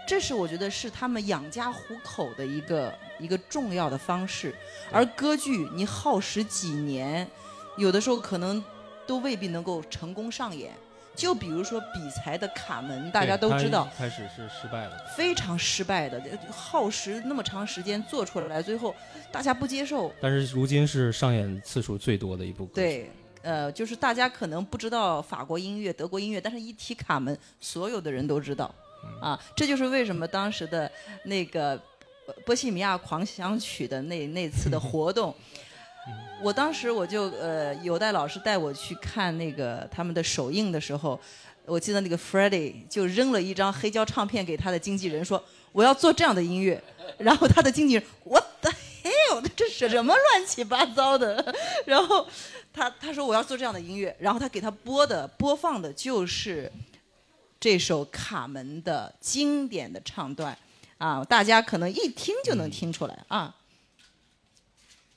[0.06, 4.54] 这是我觉得是他们养家糊口的一个一个重要的方式。
[4.92, 7.28] 而歌剧你耗时几年，
[7.76, 8.62] 有的时候可能
[9.06, 10.72] 都未必能够成功上演。
[11.16, 18.94] 就比如说比才的《卡门》，大家都知道，开始是失败的，非常失败的，耗时那么长时间做出来，最后
[19.32, 20.12] 大家不接受。
[20.20, 22.74] 但是如今是上演次数最多的一部歌曲。
[22.74, 28.72] 对，呃，就是大家可能不知道法国音乐、德国音乐，但是一提卡门，所有的人都知道。
[29.20, 30.90] 啊，这就是为什么当时的
[31.24, 31.70] 那个
[32.26, 35.34] 呃波西米亚狂想曲的那那次的活动。
[36.42, 41.18] 我当时我就呃，有戴老师带我去看那个他们的首映的时候，
[41.64, 45.42] 我记得那个 Freddie 就扔了一张黑胶唱片给他的经纪人说
[45.72, 46.80] ：“我要做这样的音乐。”
[47.18, 49.44] 然后他的经纪人 What the hell？
[49.56, 51.54] 这是什么乱七八糟的？
[51.86, 52.26] 然后
[52.72, 56.70] 他他说我要做这样的音乐，然后他给他播的播放的就是
[57.66, 60.56] 这首《卡门》的经典的唱段
[60.98, 63.52] 啊，大家可能一听就能听出来啊。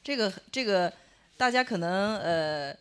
[0.04, 0.92] 这个这个，
[1.38, 2.76] 大家可能呃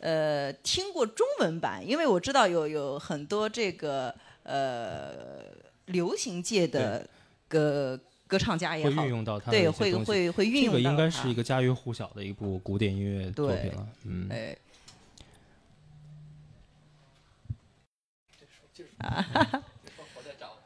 [0.00, 5.40] 呃听过中文版，因为我知道有有很多这个呃
[5.86, 7.08] 流行界的
[7.48, 13.88] 歌歌唱家也好会运，用到它对，会会会运这个用到它应该是一个家喻户晓的一部古典音乐作品了。
[14.04, 14.54] 嗯，哎。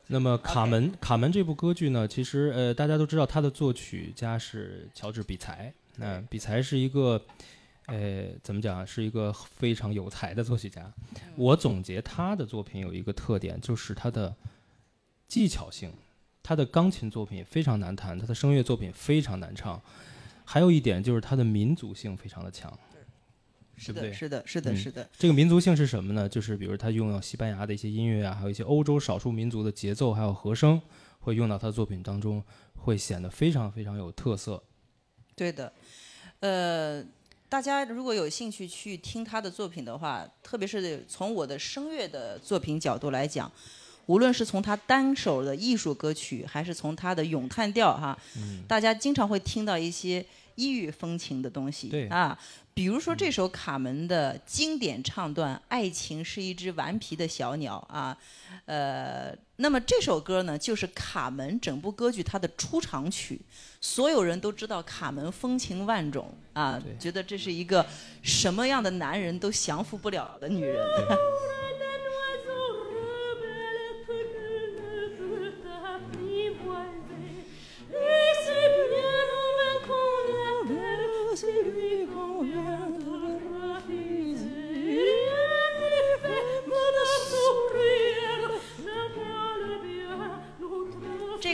[0.08, 5.72] 那么卡门卡门这部歌剧呢，其实呃大家都知道，它的作曲家是乔治比才。
[5.96, 7.22] 那比才是一个
[7.86, 10.92] 呃怎么讲啊，是一个非常有才的作曲家。
[11.36, 14.34] 我总结他的作品有一个特点，就是他的
[15.28, 15.92] 技巧性
[16.42, 19.80] 他的钢琴作品非常难弹，他的声乐作品非常难唱，
[20.44, 22.76] 还有一点就是他的民族性非常的强。
[23.76, 26.28] 是的，是的，是的，嗯是的，这个民族性是什么呢？
[26.28, 30.80] 就是比如他用到西班牙的一些音乐啊，还有一些欧洲少数民族的节奏，还有和声，
[31.20, 32.42] 会用到他的作品当中，
[32.76, 34.62] 会显得非常非常有特色。
[35.34, 35.72] 对的。
[36.40, 37.04] 呃，
[37.48, 43.50] 大家如果有兴趣去听他的作品的话，特别是从我的声乐的作品角度来讲，
[44.06, 50.24] 无论是从他单首的艺术歌曲，还是从他的咏叹调哈，嗯，大家经常会听到一些
[50.56, 52.36] 异域风情的东西，啊，
[52.74, 58.16] 比如说这首卡门的经典唱段《爱情是一只顽皮的小鸟》啊，
[58.64, 63.40] 呃，那么这首歌呢，就是卡门整部歌剧它的出场曲，
[63.80, 67.84] 所有人都知道卡门风情万种啊对，觉得这是一个
[68.22, 70.82] 什么样的男人都降服不了的女人。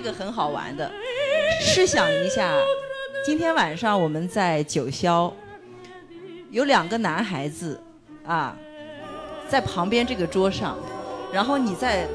[0.01, 0.89] 这个很好玩的，
[1.61, 2.57] 试想一下，
[3.25, 5.33] 今天晚上我们在九霄，
[6.53, 7.83] 有两个男孩子
[8.25, 8.57] 啊，
[9.49, 10.79] 在旁边这个桌上，
[11.33, 12.07] 然后你在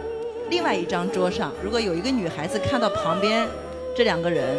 [0.50, 3.46] 另外一张桌上，如果有一个女孩子看到旁边
[3.94, 4.58] 这两个人，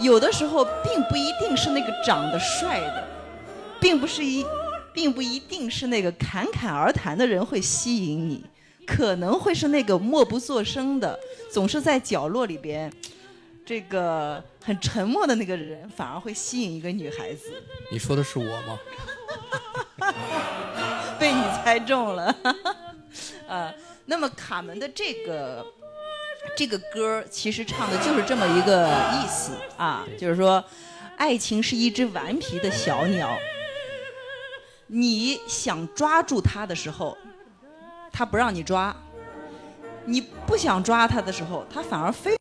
[0.00, 3.08] 有的时候并不一定是那个长得帅的，
[3.80, 4.44] 并不是一，
[4.92, 8.44] 并不一定是那个侃侃而谈的人会吸引你。
[8.86, 11.18] 可能会是那个默不作声的，
[11.50, 12.92] 总是在角落里边，
[13.64, 17.52] 这个很沉默的那个人，反而会吸引一个女孩子。
[17.90, 18.78] 你说的是我吗？
[21.18, 22.36] 被你猜中了，
[23.48, 23.74] 呃，
[24.06, 25.64] 那么卡门的这个
[26.56, 30.62] 这个歌其实唱的就是这么一个意思啊，就是说，
[31.16, 33.38] 爱情是一只顽皮的小鸟，
[34.88, 37.16] 你想抓住它的时候，
[38.16, 38.94] 他不让你抓；
[40.04, 42.36] 你不想抓他的时候，他反而非。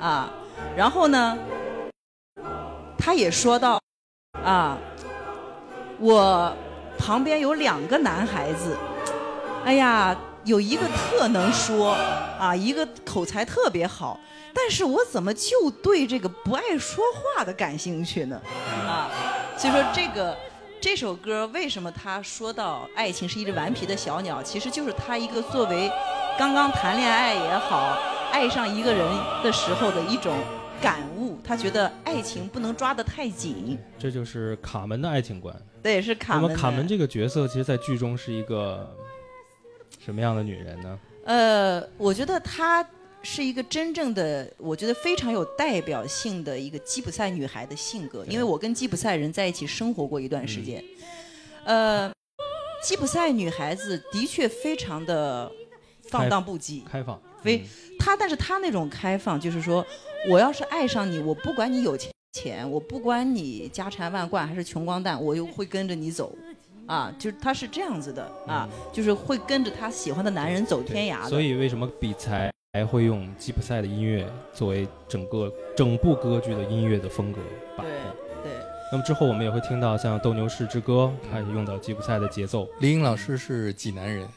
[0.00, 0.28] 啊，
[0.76, 1.38] 然后呢，
[2.98, 3.80] 他也说到，
[4.44, 4.76] 啊，
[6.00, 6.52] 我
[6.98, 8.76] 旁边有两个男孩子，
[9.64, 11.92] 哎呀，有一个特能说
[12.40, 14.18] 啊，一个口才特别好，
[14.52, 18.40] 但是我怎么就对这个不爱说话的感兴趣呢？
[18.86, 19.08] 啊，
[19.56, 20.36] 所以说这个
[20.90, 25.92] 这首歌为什么他说到爱情是一只顽皮的小鸟，其实就是他一个作为
[26.38, 27.94] 刚刚谈恋爱也好，
[28.32, 29.06] 爱上一个人
[29.44, 30.34] 的时候的一种
[30.80, 31.38] 感悟。
[31.44, 35.54] 他觉得爱情不能抓得太紧，这就是卡门的爱情观。
[35.82, 36.56] 对，是卡那门那。
[36.56, 38.90] 么卡门这个角色，其实，在剧中是一个
[40.02, 40.98] 什么样的女人呢？
[41.26, 42.82] 呃，我觉得她
[43.30, 48.24] 是一个真正的，我觉得非常有代表性的一个吉普赛女孩的性格。
[48.24, 50.82] 因为我跟吉普赛人在一起生活过一段时间，
[51.64, 52.10] 呃，
[52.82, 55.52] 吉普赛女孩子的确非常的
[56.04, 57.68] 放荡不羁，开放，非嗯
[57.98, 59.86] 她，但是她那种开放，就是说，
[60.30, 66.34] 我要是爱上你，我不管你有钱钱，我不管你家财万贯还是穷光蛋，我又会跟着你走。
[66.86, 71.28] 啊，就是她是这样子的啊，就是会跟着她喜欢的男人走天涯的。
[71.28, 74.24] 所以为什么比才还会用吉普赛的音乐
[74.54, 77.40] 作为整个整部歌剧的音乐的风格
[77.76, 78.00] 把对控？
[78.44, 78.52] 对，
[78.92, 82.68] 那么之后我们也会听到像《斗牛士之歌》，它也用到吉普赛的节奏。
[82.78, 84.28] 李英老师是济南人，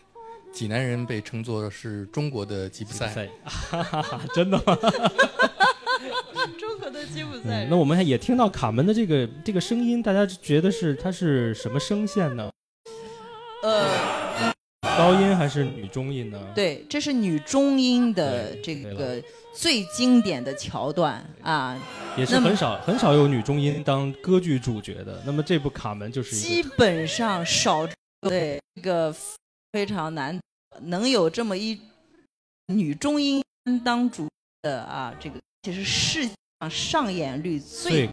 [0.52, 3.10] 济南人被称作是中国的吉普赛。
[3.10, 4.76] 普赛，哈哈哈，真的吗？
[6.58, 7.68] 中国的吉普赛嗯。
[7.70, 12.50] 那我们也听到卡门的这个这个声音，大家觉得是它是什么声线呢？
[13.62, 13.86] 呃，
[14.98, 19.22] 高音还是女中音呢？，对，这是女中音的这个
[19.54, 21.82] 最经典的桥段啊，
[22.18, 25.22] 也是很少很少有女中音当歌剧主角的。
[25.26, 27.88] 那么这部卡门就是基本上少
[28.22, 29.16] 对这个
[29.72, 30.40] 非常难
[30.82, 31.80] 能有这么一
[32.68, 33.44] 女中音
[33.84, 34.28] 当主
[34.62, 38.10] 的啊，这个其实世界上上演率最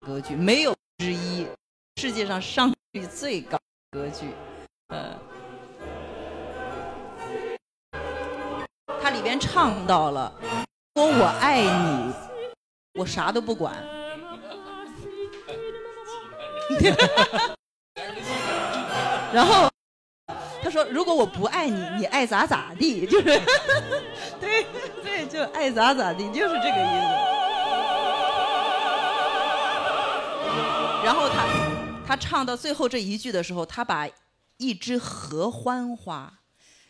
[0.00, 1.46] 歌剧没有之一，
[1.96, 3.58] 世界上上演率最高
[3.90, 4.26] 的歌剧，
[4.88, 5.18] 呃，
[9.00, 10.32] 它里边唱到了，
[10.94, 12.12] 如果我爱你，
[12.94, 13.74] 我啥都不管。
[19.32, 19.70] 然后
[20.62, 23.24] 他说：“如果我不爱你，你爱咋咋地，就是
[24.40, 24.66] 对
[25.02, 27.08] 对，就爱咋咋地，就是这个意思。”
[31.04, 31.46] 然后他
[32.06, 34.08] 他唱到最后这一句的时候，他把
[34.56, 36.37] 一枝合欢花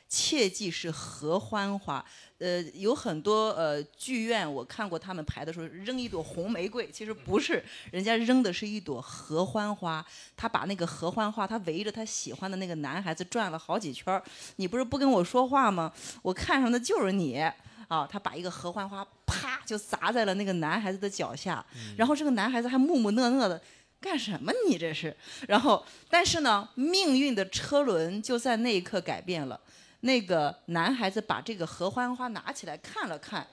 [0.08, 2.04] 切记是合欢花。
[2.38, 10.04] 呃，有很多呃剧院我看过他们排的时候扔一朵红玫瑰，其实不是，人家扔的是一朵合欢花。
[10.36, 14.22] 他把那个合欢花，他围着他喜欢的那个男孩子转了好几圈儿。
[14.56, 15.92] 你不是不跟我说话吗？
[16.22, 17.44] 我看上的就是你。
[17.88, 21.64] 啊，他把一个合欢花啪就砸在了那个男孩子的脚下，
[21.96, 23.58] 然后这个男孩子还木木讷讷的，
[23.98, 25.16] 干什么你这是？
[25.48, 29.58] 然后，但是呢，命运的车轮就在那一刻改变了。
[30.00, 33.46] 那个男孩子把这个合欢花拿起来看了看，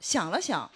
[0.00, 0.70] 想了想，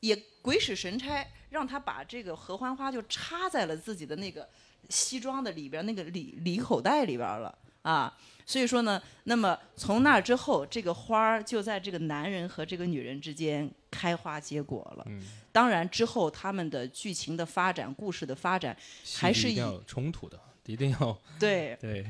[0.00, 4.48] 也鬼使神差，让他把这个合欢花就插在了自己的那个
[4.88, 8.18] 西装的里边那个里里口袋里边了啊。
[8.44, 15.04] 所以说呢，那么从那之后，这个花儿就在这个男人和这个女人之间开花结果了。
[15.08, 18.76] 嗯，当然之后他们的剧情的发展、故事的发展，
[19.18, 22.04] 还是要冲突的，一定要对对。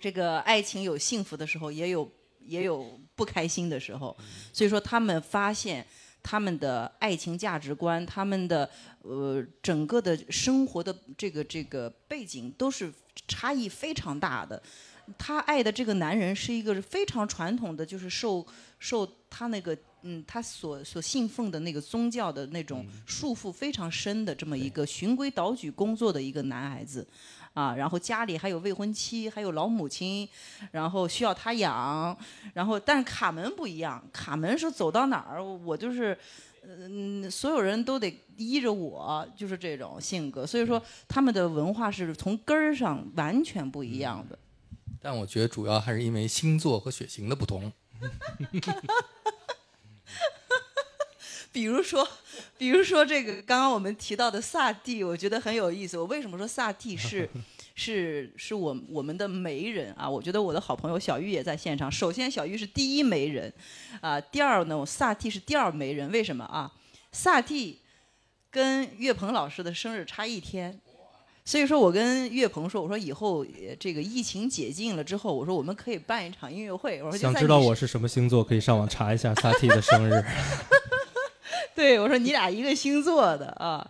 [0.00, 2.10] 这个爱情有幸福的时候，也有
[2.40, 4.16] 也有不开心的时候。
[4.52, 5.86] 所以说，他们发现
[6.22, 8.68] 他们的爱情价值观，他们的
[9.02, 12.92] 呃整个的生活的这个这个背景都是
[13.26, 14.62] 差异非常大的。
[15.16, 18.46] 他爱的这个男人是一个非常传统的，就是受
[18.78, 27.08] 受他那个嗯，他所所信奉的那个宗教的那种束缚非常深的这么一个循规蹈矩工作的一个男孩子。
[27.58, 30.28] 啊，然后家里还有未婚妻，还有老母亲，
[30.70, 32.16] 然后需要他养，
[32.54, 36.16] 然后但是卡门不一样，卡门是走到哪儿我就是，
[36.62, 44.38] 嗯，所有人都得依着我，就是这种性格，所以说他们的文化是从根儿上完全不一样的。
[45.02, 47.72] 但我觉得主要还是因为星座和血型的不同。
[51.58, 52.08] 比如说，
[52.56, 55.98] 比如说这个刚刚我们提到的萨蒂，我觉得很有意思。
[55.98, 57.28] 我为什么说萨蒂是
[57.74, 60.08] 是是我我们的媒人啊？
[60.08, 61.90] 我觉得我的好朋友小玉也在现场。
[61.90, 63.52] 首先，小玉是第一媒人，
[64.00, 66.08] 啊，第二呢，萨蒂是第二媒人。
[66.12, 66.70] 为什么啊？
[67.10, 67.80] 萨蒂
[68.52, 70.80] 跟岳鹏老师的生日差一天。
[71.44, 77.02] 所以说我跟岳鹏说，我说以后呃这个疫情解禁了之后，我说我们可以办一场音乐会。
[77.02, 80.22] 我说想知道我是什么星座，可以上网查一下萨蒂的生日。
[81.78, 83.88] 对，我说你俩一个星座的啊，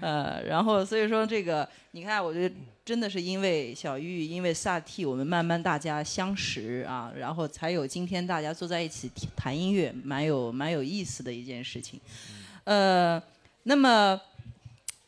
[0.00, 2.52] 呃，然后所以说这个，你看，我觉得
[2.84, 12.00] 真的是因为小玉，因为萨蒂，我们慢慢大家相识啊，然后才有今天大家坐在一起听谈音乐，蛮有蛮有意思的一件事情。
[12.64, 13.22] 呃，
[13.62, 14.20] 那么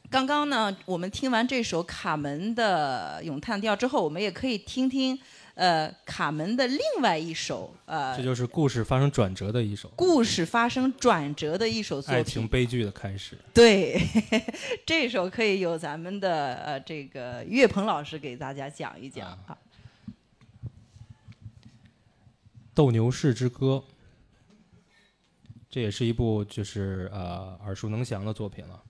[0.08, 5.18] 刚刚呢，我们听完这首卡门的《咏叹调》之后，我们也可以听听
[5.60, 12.32] 呃卡门的另外一首呃这就是故事发生转折的一首故事发生转折的一首作爱品。
[12.32, 13.36] 情悲剧的开始。
[13.52, 14.00] 对，
[14.86, 19.58] 这首可以由咱们的呃这个岳鹏老师给大家讲一讲啊。
[22.72, 23.84] 《斗牛士之歌》，
[25.68, 28.82] 这也是一部就是呃耳熟能详的作品了，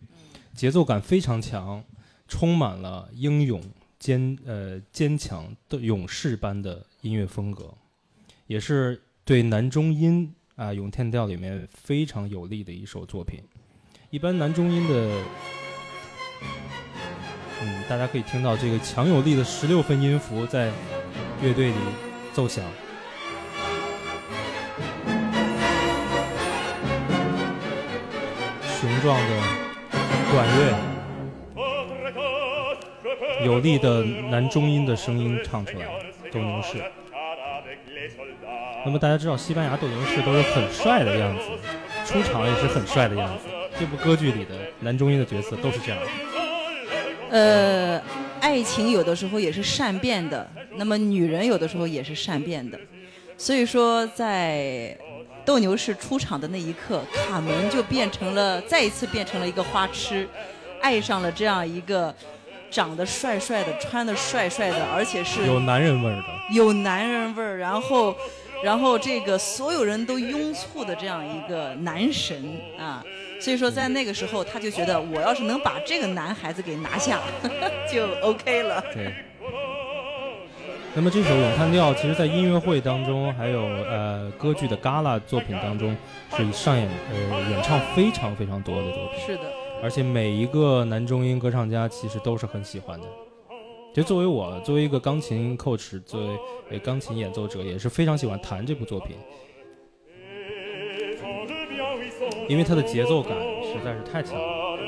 [0.54, 1.82] 节奏感非常强，
[2.28, 3.60] 充满了英勇
[4.00, 7.72] 坚呃坚强的勇士般的音乐风格，
[8.48, 13.40] 也是对男中音啊咏叹调里面非常有力的一首作品。
[14.08, 15.22] 一般男中音的，
[17.62, 20.72] 嗯，大家可以听到这个强有力的十六分音符在
[21.42, 21.76] 乐队里
[22.32, 22.64] 奏响。
[28.80, 29.40] 雄壮的
[30.32, 30.99] 管乐，
[33.44, 35.86] 有力的男中音的声音唱出来，
[36.32, 36.82] 斗牛士。
[38.84, 41.44] 那么大家知道，西班牙斗牛士都是很帅的样子，
[42.06, 43.44] 出场也是很帅的样子。
[43.78, 46.06] 这部歌剧里的男中音的角色都是这样的。
[47.30, 48.02] 呃，
[48.40, 52.78] 爱情有的时候也是善变的，那么女人有的时候也是善变的，
[53.36, 54.96] 所以说在
[55.44, 60.28] 斗牛士出场的那一刻，卡门就变成了再一次变成了一个花痴，
[60.80, 62.14] 爱上了这样一个
[62.70, 68.16] 长得帅帅的、穿的帅帅的，而且是有男人味儿的，有男人味儿，然后，
[68.62, 72.36] 然后这个所有人都拥簇的这样一个男神
[72.78, 73.02] 啊，
[73.40, 77.20] 所以说在那个时候，他就觉得我要是能把这个男孩子给拿下，
[77.90, 78.82] 就 OK 了。
[78.94, 79.12] 对。
[80.92, 85.96] 那么这首咏叹调，其实在音乐会当中，还有呃歌剧的 gala 作品当中，
[86.36, 89.20] 是上演呃演唱非常非常多的作品。
[89.24, 89.42] 是的，
[89.82, 93.06] 而且每一个男中音歌唱家其实都是很喜欢的。
[93.92, 96.20] 就作为我，作为一个钢琴 coach，作
[96.70, 99.16] 为钢琴演奏者，也是非常喜欢弹这部作品，
[102.48, 103.32] 因为它的节奏感
[103.64, 104.78] 实在是太强了。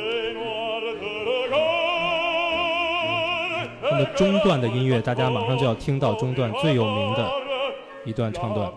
[3.82, 7.30] 那么中段的音乐，大家马上就要听到中段最有名的
[8.04, 8.72] 一段唱段。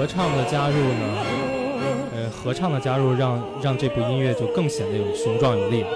[0.00, 1.04] 合唱的加入呢，
[2.14, 5.82] 呃，合唱的加入让让这部音乐就更显得有雄壮有力。
[5.82, 5.88] 了。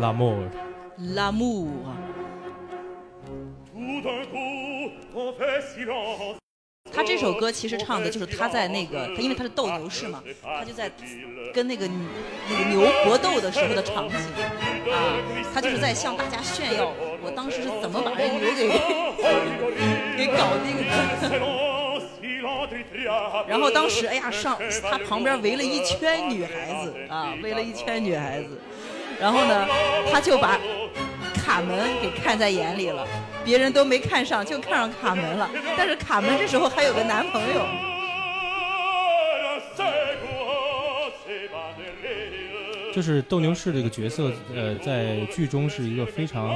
[0.00, 1.68] L'amour
[6.92, 10.90] 他这首歌其实唱的就是他在那个，他因为他是斗牛士嘛，他就在
[11.54, 11.88] 跟那个
[12.48, 14.16] 那个牛搏斗的时候的场景
[14.92, 15.16] 啊，
[15.54, 18.68] 他就是在向大家炫耀，我当时是怎么把这牛给
[20.16, 20.84] 给搞定的。
[23.48, 28.60] 然后当时，哎呀，上他旁边围了一圈女孩子啊，围了一圈女孩子。
[29.18, 29.66] 然后呢，
[30.12, 30.58] 他就把
[31.50, 33.04] 卡门给看在眼里了，
[33.44, 35.50] 别人都没看上，就看上卡门了。
[35.76, 37.66] 但是卡门这时候还有个男朋友，
[42.94, 46.50] 就是斗牛士这个角色，呃，在剧中是一个非常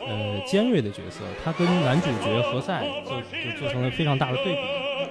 [0.00, 4.60] 呃尖锐的角色，他跟男主角何塞就就做成了非常大的对比。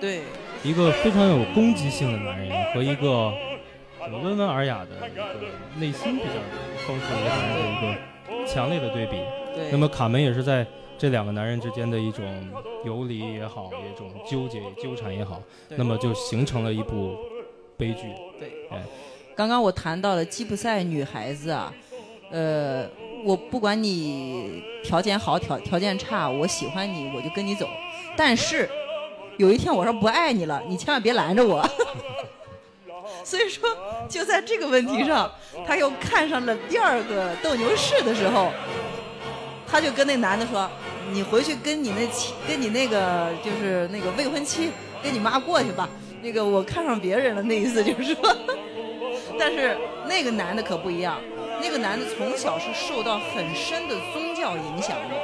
[0.02, 0.22] 对，
[0.64, 3.34] 一个非常有攻击性的男人和一个
[4.22, 5.24] 温文尔雅的一个
[5.80, 6.42] 内心比较
[6.86, 7.98] 丰富的男人的一个
[8.48, 9.18] 强烈的对比。
[9.56, 9.72] 对。
[9.72, 10.66] 那么卡门也是在
[10.98, 12.26] 这两个男人之间的一种
[12.84, 17.16] 游离也好，一种纠结纠缠也好，那么就形成了一部
[17.78, 18.04] 悲剧。
[18.38, 18.82] 对，哎，
[19.36, 21.74] 刚刚我谈到了吉普赛女孩子啊，
[22.32, 22.86] 呃，
[23.24, 27.68] 我不管你条件好条条件差，我喜欢你我就跟你走，
[28.18, 28.70] 但是
[29.38, 31.66] 有一天我说不爱你了，你千万别拦着我。
[33.24, 33.70] 所以说，
[34.10, 35.32] 就在这个问题上，
[35.66, 38.52] 他又看上了第二个斗牛士的时候，
[39.68, 40.70] 他就跟那男的说
[41.12, 42.08] ：“你回去跟你那，
[42.48, 44.72] 跟你那个就是那个未婚妻，
[45.04, 45.88] 跟你妈过去吧。
[46.22, 48.16] 那个我看上别人了，那意思就是说。
[49.38, 51.22] ”但是那个男的可不一样，
[51.62, 55.16] 那个男的从小是受到很深的宗教影响的，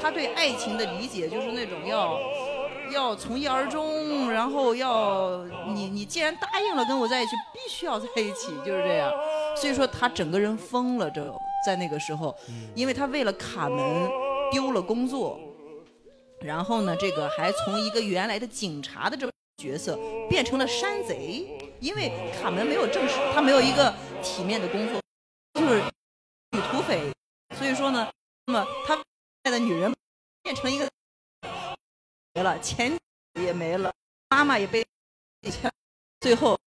[0.00, 2.16] 他对爱情的理解就是那种要
[2.94, 9.12] 要从一而终，然后要你你既然答应了跟我在一起，必须要在一起，就是这样。
[9.56, 11.22] 所以说他整个人疯了，就
[11.66, 12.34] 在那个时候，
[12.74, 14.08] 因为他为了卡门
[14.50, 15.38] 丢了工作，
[16.40, 19.98] 然后呢，这个还从一个原来的警察的这个角色
[20.30, 21.46] 变成了山贼，
[21.80, 23.92] 因为卡门没有正式，他没有一个
[24.22, 25.00] 体面的工作，
[25.54, 25.82] 就是
[26.52, 27.00] 女土匪，
[27.58, 28.08] 所以说呢，
[28.46, 28.96] 那么他
[29.42, 29.92] 爱的女人
[30.42, 30.88] 变成一个
[32.36, 32.92] 没了，钱
[33.40, 33.94] 也没了，
[34.28, 34.84] 妈妈也被
[36.20, 36.58] 最后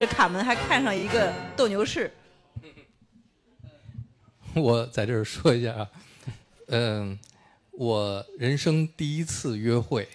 [0.00, 2.12] 这卡门还看上一个斗牛士，
[4.56, 5.90] 我在这儿说一下啊，
[6.66, 7.16] 嗯，
[7.70, 10.08] 我人生第一次约会，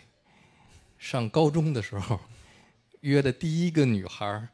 [0.97, 2.19] 上高中的时候，
[2.99, 4.49] 约的第一个女孩儿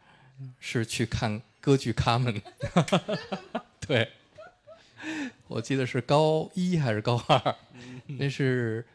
[0.59, 2.39] 是去看歌剧《卡门》，
[3.81, 4.11] 对，
[5.47, 7.55] 我记得是高一还是高二，
[8.05, 8.85] 那是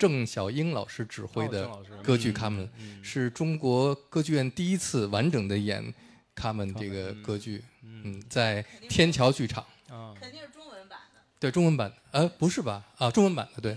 [0.00, 1.68] 郑晓英老师指挥的
[2.02, 2.66] 歌剧《卡门》，
[3.02, 5.84] 是中国歌剧院第一次完整的演
[6.34, 9.62] 《卡门》这个歌剧，嗯，在天桥剧场。
[9.90, 11.20] 啊，肯定是中文版的。
[11.38, 12.82] 对，中文版的，呃，不是吧？
[12.96, 13.76] 啊，中文版的，对，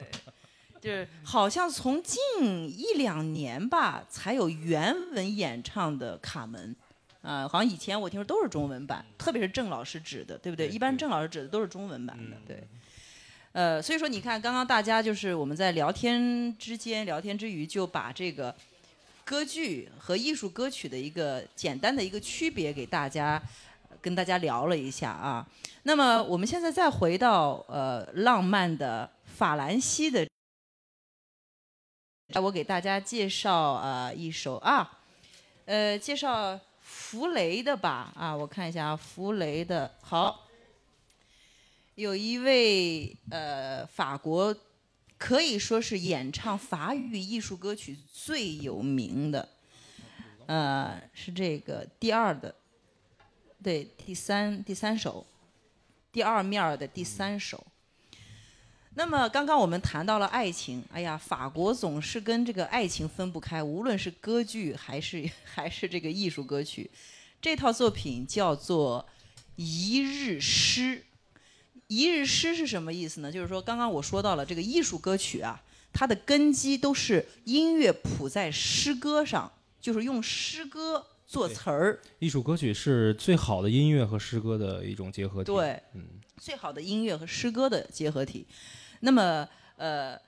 [0.80, 2.18] 就是好像从近
[2.66, 6.74] 一两年吧，才有原文演唱的《卡门》，
[7.28, 10.68] 啊、好像以前我听说都是中文版，特别是郑老师指的，对不对？
[10.68, 12.66] 对一般郑老师指的都是中文版的，嗯对。
[13.56, 18.54] 呃，所以说你看，刚刚大家就是我们在聊天之间、聊天之余，就把这个
[19.24, 23.42] 歌剧和艺术歌曲的一个简单的一个区别给大家
[24.02, 25.48] 跟大家聊了一下啊。
[25.84, 30.28] 那么我们现在再回到呃浪漫的法兰西的，
[32.34, 34.98] 我给大家介绍呃一首啊，
[35.64, 40.45] 呃介绍弗雷的吧啊，我看一下啊，弗雷的好，
[41.96, 44.54] 有一位呃法国
[45.16, 49.48] 可以说是演唱法语艺术歌曲最有名的，
[50.44, 52.54] 呃是这个第二的，
[53.62, 55.24] 对第三第三首，
[56.12, 57.66] 第二面的第三首。
[58.92, 66.90] 那么刚刚我们谈到了爱情，哎呀，法国总是跟这个爱情分不开，无论是歌剧还是 还是这个艺术歌曲。
[67.40, 69.08] 这套作品叫做
[69.56, 70.98] 《一日诗》。
[71.88, 73.30] 一日诗是什么意思呢？
[73.30, 75.62] 就是说，刚刚我说到了这个艺术歌曲啊，
[75.92, 82.00] 它的根基都是音乐谱在诗歌上，就是用诗歌做词儿。
[82.18, 85.52] 艺术歌曲是最好的音乐和诗歌的一种结合体。
[85.52, 86.04] 对，嗯，
[86.38, 88.46] 最好的音乐和诗歌的结合体。
[89.00, 90.20] 那么，呃，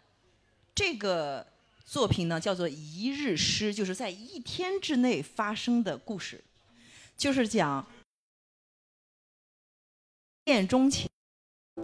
[0.74, 1.44] 这个
[1.84, 6.44] 作品呢叫做《一日诗》，就是在一天之内发生的故事，
[7.16, 7.84] 就是讲
[10.46, 11.09] 一见钟情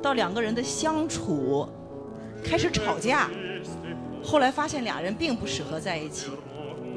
[0.02, 1.68] 到两个人的相处
[2.44, 3.30] 开始吵架，
[4.22, 6.30] 后来发现俩人并不适合在一起，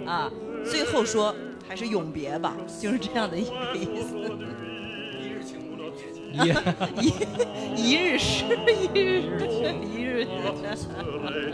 [0.05, 0.31] 啊，
[0.65, 1.33] 最后说
[1.67, 4.15] 还是永别吧，就是这样的一个意思。
[6.33, 6.53] 也
[7.01, 7.13] 一
[7.75, 8.45] 一日诗，
[8.93, 9.21] 一日。
[9.81, 10.89] 一日一日情。
[11.23, 11.53] 对。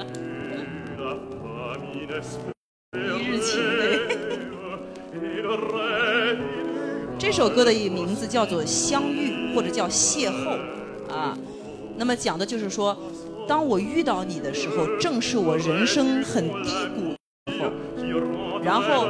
[7.18, 10.58] 这首歌的名字叫做《相遇》或者叫《邂逅》
[11.14, 11.38] 啊。
[11.95, 12.97] 那么讲的就是说，
[13.47, 17.14] 当我遇到你的时候，正是我人生很低谷
[17.45, 19.05] 的时候，然后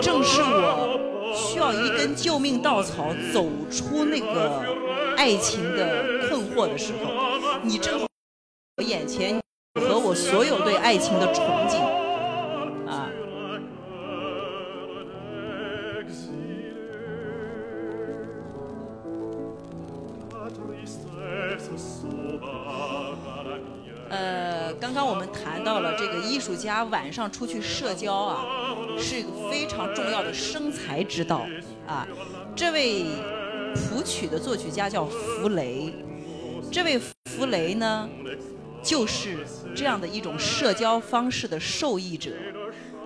[0.00, 0.98] 正是我
[1.34, 4.62] 需要一根救命稻草走出那个
[5.16, 7.10] 爱情的困惑的时候，
[7.62, 8.06] 你正好
[8.76, 9.40] 我眼前
[9.80, 11.78] 和我所有对爱情的憧憬
[26.60, 28.44] 家晚上出去社交啊，
[28.98, 31.46] 是一个非常重要的生财之道
[31.86, 32.06] 啊。
[32.54, 33.06] 这位
[33.74, 35.94] 谱曲的作曲家叫弗雷，
[36.70, 38.08] 这位弗雷呢，
[38.82, 39.38] 就是
[39.74, 42.32] 这样的一种社交方式的受益者，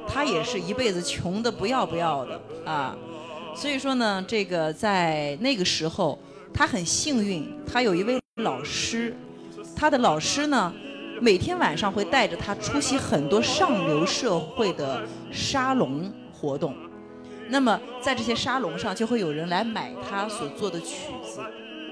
[0.09, 2.97] 他也是一辈子穷的不要不要的啊。
[3.55, 6.19] 所以说呢，这个在那个时候，
[6.53, 9.15] 他很幸运，他有一位老师，
[9.77, 10.75] 他的老师呢，
[11.21, 16.75] 每天晚上会带着他出席很多上流社会的沙龙活动。
[17.49, 21.41] 那么在这些沙龙上，就会有人来买他所做的曲子，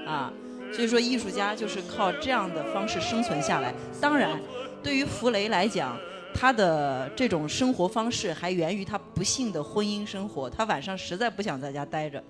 [0.05, 0.31] 啊，
[0.73, 3.73] 所以说艺术家就是靠这样的方式生存下来。
[4.01, 4.39] 当然，
[4.81, 5.95] 对于弗雷来讲，
[6.33, 10.49] 他的这种生活方式还源于他不幸的婚姻生活。
[10.49, 12.21] 他晚上实在不想在家待着，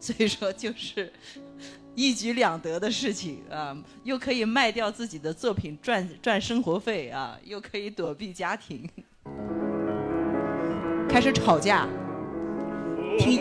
[0.00, 1.12] 所以说就是
[1.94, 8.88] 一举两得的事情啊，又可以卖掉自己的作品赚赚生活费啊，又可以躲避家庭，
[11.08, 11.86] 开始吵架。
[13.18, 13.40] 听，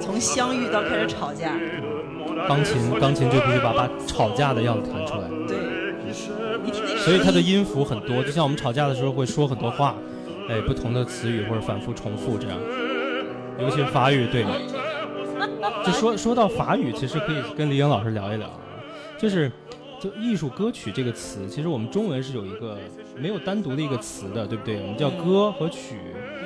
[0.00, 1.56] 从相遇到开始吵架，
[2.48, 5.28] 钢琴钢琴就必须把把吵架的样子弹出来。
[5.46, 5.56] 对，
[6.64, 9.94] 你听那所以它的音音符很多，就像我们吵架的时候会说很多话，
[10.48, 12.58] 哎，不同的词语或者反复重复这样。
[13.58, 14.44] 尤其是法语，对。
[15.84, 18.60] 就说说到法语，其实可以跟李颖老师聊一聊啊，
[19.18, 19.50] 就是
[20.00, 22.78] 就艺术歌曲这个词，其实我们中文是有一个
[23.16, 24.80] 没有单独的一个词的，对不对？
[24.80, 25.96] 我们叫歌和曲，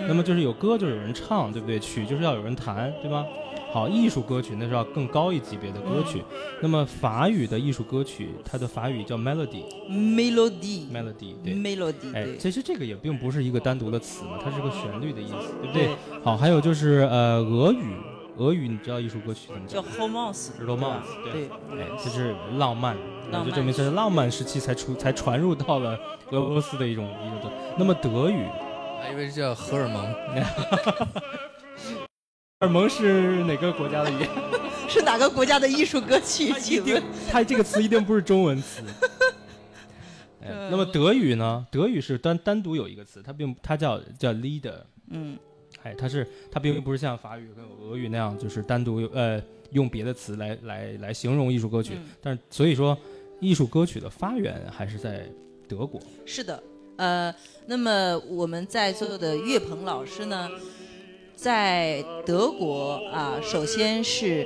[0.08, 1.78] 那么就是有歌就是有人唱，对不对？
[1.78, 3.24] 曲就是要有人弹，对吧？
[3.72, 6.22] 好，艺术歌曲那是要更高一级别的歌曲。
[6.62, 11.54] 那么法语的艺术歌曲，它的法语叫 melody，melody，melody 对。
[11.54, 15.90] melody 哎，其实这个也并不是一个单独的词嘛，它是个旋律的意思，对不对？
[16.22, 17.94] 好，还有就是呃，俄语，
[18.38, 22.96] 俄语你知道艺术歌曲怎么叫叫 romance，？romance，对，哎，就是浪漫，
[23.30, 25.98] 那浪漫就证明这是浪漫时期才出才传入到了
[26.30, 27.52] 俄罗斯的一种一种的。
[27.76, 28.46] 那么德语，
[29.02, 30.06] 还以为是叫荷尔蒙。
[32.58, 34.30] 荷尔蒙是哪个国家的语言？
[34.88, 36.48] 是哪个国家的艺术歌曲？
[36.48, 38.80] 一定问，它这个词一定不是中文词。
[40.40, 41.66] 那么德语呢？
[41.70, 44.72] 德语是单单独有一个词，它并它叫叫 leader，
[45.10, 45.36] 嗯，
[45.82, 49.38] 哎，它是它并不是像法语跟俄语那样，就是单独有呃
[49.72, 51.92] 用别的词来来来形容艺术歌曲。
[51.96, 52.96] 嗯但是所以说，
[53.38, 55.28] 艺术歌曲的发源还是在
[55.68, 56.00] 德国。
[56.24, 56.62] 是的，
[56.96, 57.34] 呃，
[57.66, 60.48] 那么我们在座的岳鹏老师呢，
[61.36, 64.44] 在德国啊，首先是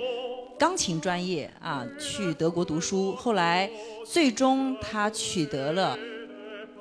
[0.58, 3.70] 钢琴专业啊，去德国读书，后来
[4.04, 5.96] 最终他取得了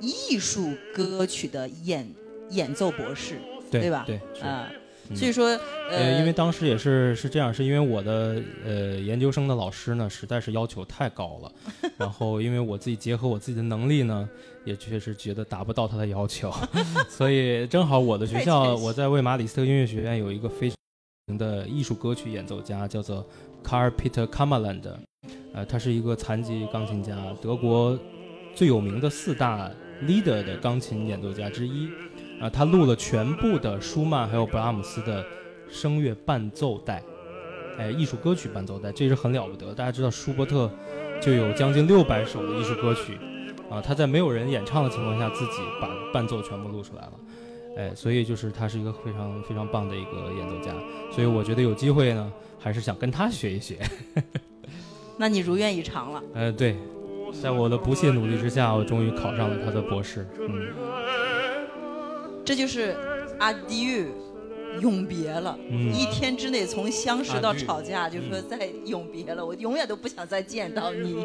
[0.01, 2.11] 艺术歌曲的演
[2.49, 3.39] 演奏博士，
[3.69, 4.03] 对吧？
[4.07, 4.78] 对啊，嗯
[5.15, 5.47] 所以说，
[5.89, 11.51] 呃，因为当时也是是这样，是因为我的呃研究生的老师呢，实在是要求太高了，
[11.97, 14.29] 然后因为我自己结合我自己的能力呢，
[14.65, 16.53] 也确实觉得达不到他的要求，
[17.09, 20.77] 所以正好我的学校 我在魏玛里斯特音乐学院有一个非常
[21.27, 23.25] 名的艺术歌曲演奏家，叫做
[23.63, 24.83] Karl Peter Kammerland，
[25.53, 27.97] 呃，他是一个残疾钢琴家，德国
[28.53, 29.71] 最有名的四大
[30.03, 31.89] leader 的钢琴演奏家之一。
[32.39, 35.25] 啊，他录了全部的舒曼还有布拉姆斯的
[35.69, 37.03] 声乐伴奏带，
[37.77, 39.73] 哎，艺术歌曲伴奏带，这是很了不得。
[39.73, 40.71] 大家知道舒伯特
[41.21, 43.17] 就有将近六百首的艺术歌曲，
[43.69, 47.13] 啊，他在没有人演唱的情况下自己把伴奏全部录出来了。
[47.77, 50.73] 哎，所以就是他是一个非常非常棒的一个演奏家，
[51.11, 53.77] 所以我觉得有机会呢，还是想跟他学一学。
[55.17, 56.23] 那你如愿以偿了。
[56.33, 56.75] 呃，对，
[57.41, 60.27] 在我的不懈努力之下，我终于考上了他的博士。
[60.39, 60.73] 嗯
[62.49, 62.95] 这就是
[63.37, 64.07] adieu，
[64.81, 65.55] 永别了。
[65.69, 71.23] 嗯一天之内从相识到吵架，就说再永别了，我永远都不想再见到你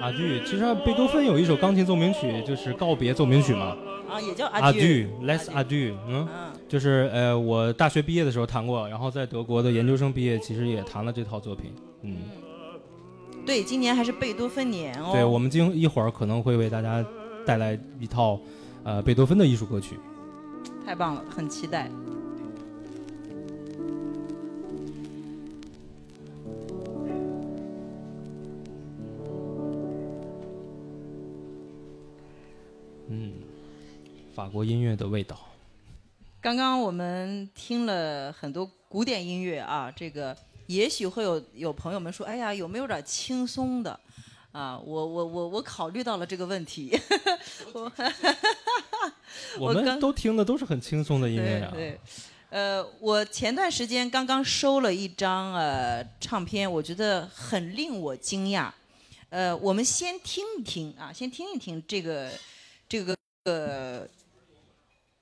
[0.00, 3.76] 阿句，其实贝多芬有一首钢琴奏鸣曲，就是告别奏鸣曲嘛。
[4.10, 4.72] 啊，也叫阿。
[4.72, 11.72] 句，Let's adieu，嗯，嗯，就是呃，我大学毕业的时候弹过，然后在德国的研究生毕业，其实也弹了这套作品。
[12.02, 12.16] 嗯，
[13.46, 15.10] 对，今年还是贝多芬年哦。
[15.12, 17.06] 对，我们今一会儿可能会为大家
[17.46, 18.40] 带来一套
[18.82, 19.94] 呃贝多芬的艺术歌曲。
[20.84, 21.90] 太棒了，很期待。
[33.08, 33.32] 嗯，
[34.34, 35.38] 法国音乐的味道。
[36.40, 43.98] 刚刚我们听了很多古典音乐啊，这个也许会有有朋友们说，哎呀，有没有点轻松的？
[44.52, 46.96] 啊，我我我我考虑到了这个问题。
[47.72, 47.90] 我
[49.58, 51.70] 我们都听的都是很轻松的音乐啊。
[51.72, 52.00] 对对，
[52.50, 58.70] 呃，我前段时间刚刚收了一张呃唱片，我觉得很令我惊讶。
[59.30, 62.30] 呃，我们先听一听啊，先听一听这个
[62.88, 64.06] 这个呃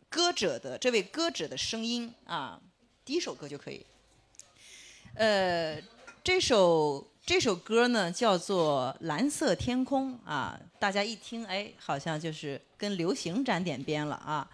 [0.09, 2.61] 歌者的这位歌者的声音啊，
[3.05, 3.87] 第一首歌就可以。
[5.15, 5.81] 呃，
[6.23, 14.51] 这首这首歌呢叫做《蓝色天空》啊，大家一听，哎，好像就是跟流行沾点边了啊。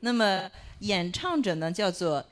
[0.00, 0.50] 那么
[0.80, 2.22] 演唱者呢叫做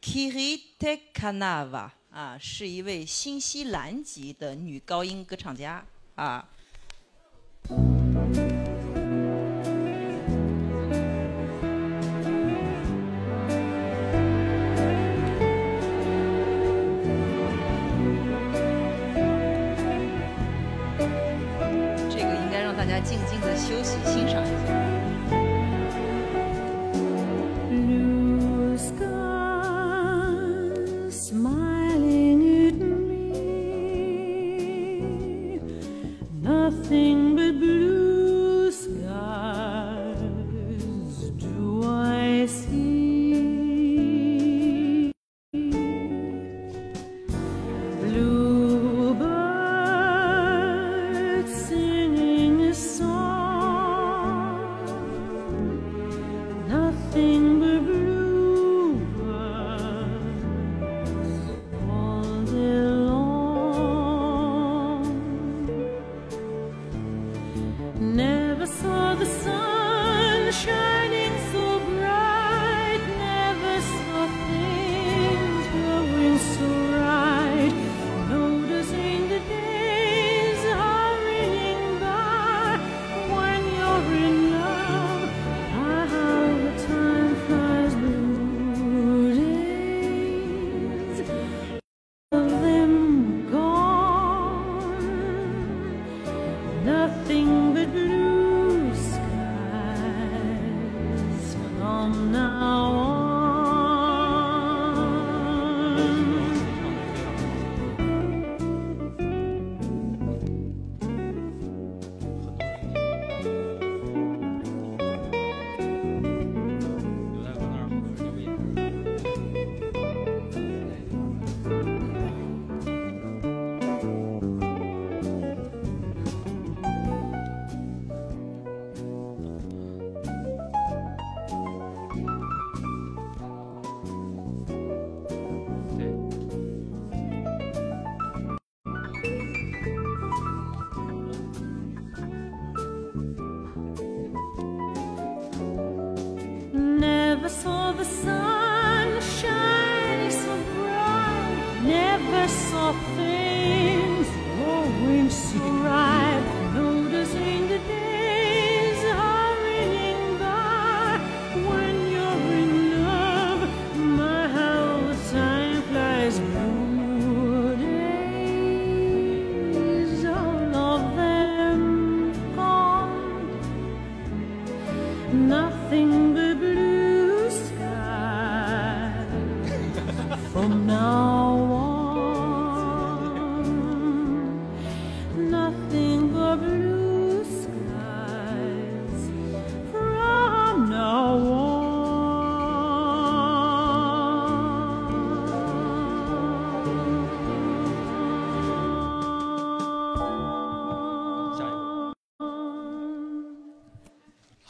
[0.00, 6.48] Kirite Kanava，啊，是一位新西兰籍的女高音歌唱家啊。
[23.74, 24.83] 休息欣赏一下。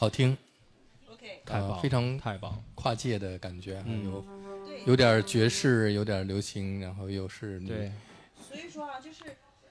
[0.05, 0.37] 好听
[1.09, 2.63] ，OK，太棒非常太棒了。
[2.75, 4.23] 跨界的感觉，有，
[4.85, 7.91] 有点爵士，有点流行，然后又是对，
[8.47, 9.23] 所以说啊，就是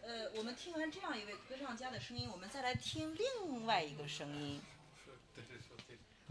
[0.02, 4.60] 呃，我们听完这样一位歌唱家的声音，我们再来听另外一个声音。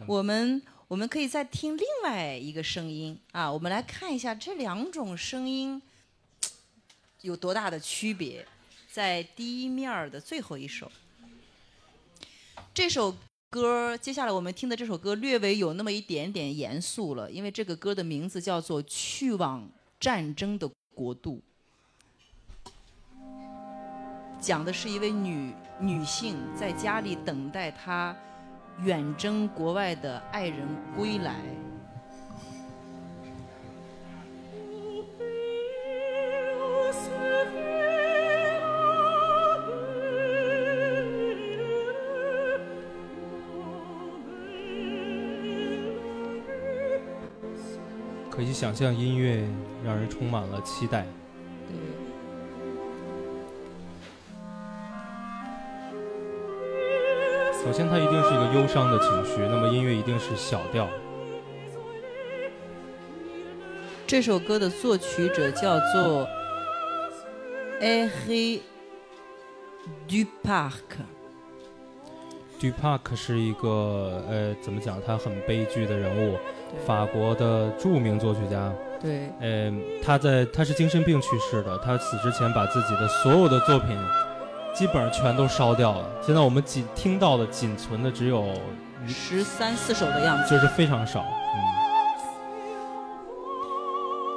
[0.06, 3.18] 我们我们可以再听另外一个声音。
[3.32, 5.82] 啊，我们来看一下这两种声音
[7.22, 8.46] 有多大的区别。
[8.92, 10.92] 在第一面的最后一首，
[12.74, 13.16] 这首
[13.54, 19.70] 歌接下来我们听的这首歌略微有那么一点点严肃了，因为这个歌的名字叫做《去往
[20.00, 21.40] 战争的国度》。
[24.40, 28.18] 讲的是一位女女性在家里等待她
[28.82, 30.68] 远征国外的爱人
[30.98, 31.40] 归来。
[48.35, 49.47] 可以想象音乐
[49.85, 51.05] 让人充满了期待。
[51.68, 51.77] 对，
[57.64, 60.89] 首先，它一定是一个忧伤的情绪，那么音乐一定是小调。
[64.07, 66.27] 这首歌的作曲者叫做
[67.80, 68.61] Henri
[70.07, 70.72] Duparc。
[72.64, 74.98] Dupac 是一个呃，怎么讲？
[75.06, 76.38] 他很悲剧的人物，
[76.88, 78.72] 法国的著名作曲家。
[79.02, 79.69] 对，呃，
[80.02, 83.90] 他在他是精神病去世的，他死之前把自己的所有的作品
[84.73, 86.07] 基本上全都烧掉了。
[86.22, 88.45] 现在我们仅听到的仅存的只有
[89.06, 90.49] 十三四首的样子。
[90.49, 91.19] 就是非常少。
[91.19, 91.60] 嗯，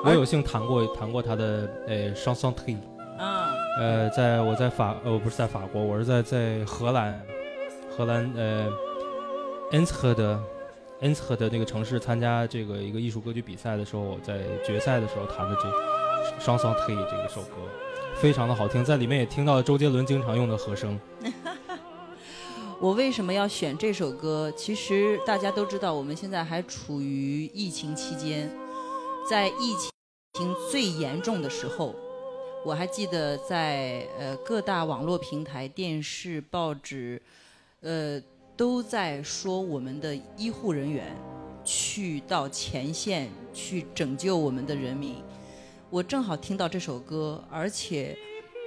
[0.05, 2.79] 我有幸弹过弹过他的呃 chanson t r i
[3.23, 7.23] 啊，呃，在我在法呃我不是在法国，我是在在荷兰，
[7.97, 8.67] 荷兰呃
[9.73, 10.35] e n s h e 的
[11.01, 15.63] e n s h e 的那个城市参加这个一个艺术歌剧比赛的时候，在决赛的时候弹的这
[16.39, 17.57] 《双双 T》这一首歌，
[18.17, 21.01] 非常的好听，在里面也听到了周杰伦经常用的和声。
[22.79, 24.53] 我为什么要选这首歌？
[24.55, 28.51] 其实大家都知道，我们现在还处于疫情期间，
[29.29, 29.75] 在疫
[30.35, 31.95] 情最严重的时候，
[32.63, 37.23] 我还记得在呃各大网络平台、电视、报纸，
[37.83, 38.21] 呃
[38.57, 41.15] 都在说我们的医护人员
[41.63, 45.17] 去到前线去拯救我们的人民。
[45.91, 48.17] 我正好听到这首歌，而且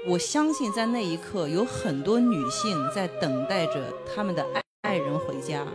[0.07, 5.65] 我相信在那一刻有很多女性在等待着他们的爱爱人回家。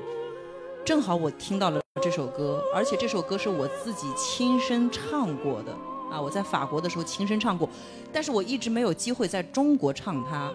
[0.84, 5.72] 正好我听到了这首歌，而且这首歌是我自己亲身唱过的
[6.10, 6.20] 啊！
[6.20, 7.68] 我在法国的时候亲身唱过，
[8.12, 10.52] 但是我一直没有机会在中国唱它。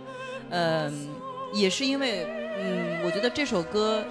[0.49, 1.09] 嗯，
[1.53, 2.27] 也是因为
[2.59, 4.03] 嗯，我觉得这首歌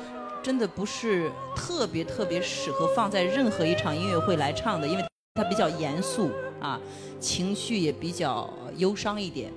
[0.43, 5.05] 真的不是特别特别适合放在任何一场音乐会来唱的，因为
[5.35, 6.31] 它比较严肃
[6.61, 6.81] 啊，
[7.20, 9.53] 情绪也比较忧伤一点。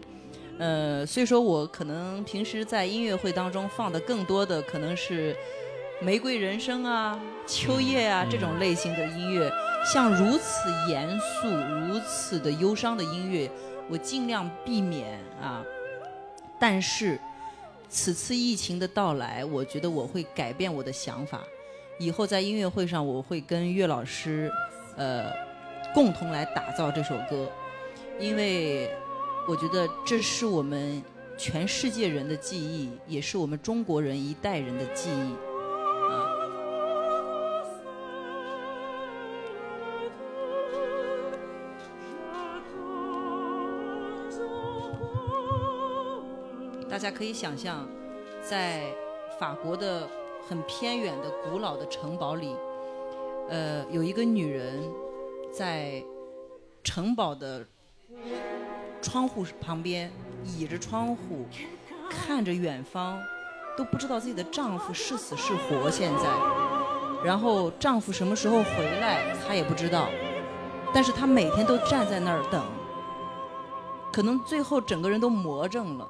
[0.59, 5.34] 呃，所以说我可能平时在音乐会当中放的更多的可能是
[6.03, 7.19] 《玫瑰人生》啊、
[7.51, 9.51] 《秋叶啊》这种类型的音乐。
[9.84, 13.49] 像如此严肃、如此的忧伤的音乐，
[13.89, 15.63] 我尽量避免啊。
[16.59, 17.19] 但是
[17.91, 21.43] 此次疫情的到来，我觉得我会改变我的想法。
[21.99, 24.49] 以后在音乐会上，我会跟岳老师，
[24.95, 25.30] 呃，
[25.93, 27.51] 共同来打造这首歌，
[28.18, 28.89] 因为
[29.47, 31.03] 我觉得这是我们
[31.38, 35.51] 全世界人的记忆，也是我们中国人一代人的记忆。
[47.02, 47.88] 大家可以想象，
[48.48, 48.84] 在
[49.40, 50.07] 法国的
[50.48, 52.56] 很偏远的古老的城堡里，
[53.49, 54.88] 呃，有一个女人
[55.52, 56.03] 在
[56.84, 57.65] 城堡的
[59.02, 60.11] 窗户旁边
[60.45, 61.48] 倚着窗户，
[62.07, 63.19] 看着远方，
[63.76, 65.90] 都不知道自己的丈夫是死是活。
[65.90, 66.30] 现在，
[67.26, 70.07] 然后丈夫什么时候回来，她也不知道，
[70.94, 72.64] 但是她每天都站在那儿等，
[74.14, 76.07] 可能最后整个人都魔怔了。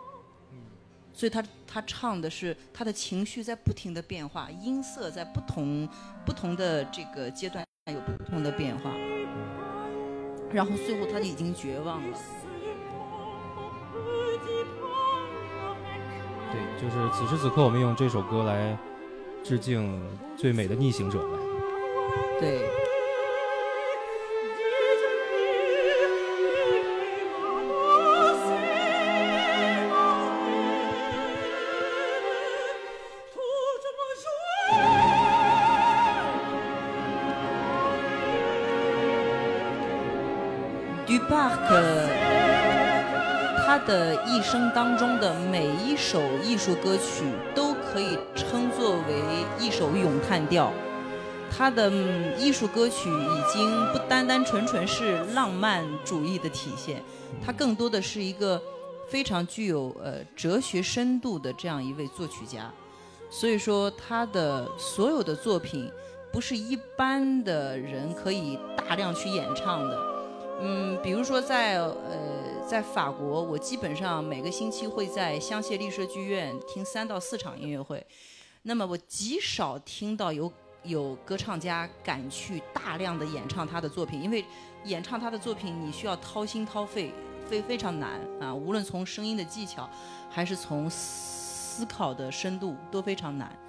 [1.21, 5.87] 所以他他唱的是他的情绪在不停的变化，音色在不同
[6.25, 8.89] 不同的这个阶段有不同的变化，
[10.51, 12.17] 然后最后他就已经绝望了。
[16.51, 18.75] 对，就是此时此刻，我们用这首歌来
[19.43, 20.03] 致敬
[20.35, 21.39] 最美的逆行者们。
[22.39, 22.67] 对
[41.11, 41.67] d u p a r k
[43.65, 49.21] 他的一生当中的每一首艺术歌曲都可以称作为
[49.59, 50.71] 一首咏叹调。
[51.51, 51.91] 他的
[52.37, 57.03] 艺术歌曲已经不单单纯纯是浪漫主义的体现，
[57.45, 58.61] 他更多的是一个
[59.09, 62.71] 非常具有呃哲学深度的这样一位作曲家。
[63.29, 65.91] 所以说，他的所有的作品
[66.31, 70.10] 不是一般的人可以大量去演唱的。
[70.63, 78.05] 嗯，比如说在呃在法国，我基本上每个星期会在香榭丽舍剧院听三到四场音乐会。
[78.61, 80.51] 那么我极少听到有
[80.83, 84.45] 有歌唱家敢去大量的演唱他的作品，因为
[84.85, 87.11] 演唱他的作品你需要掏心掏肺，
[87.49, 89.89] 非非常难啊，无论从声音的技巧，
[90.29, 93.59] 还是从思考的深度都非常难。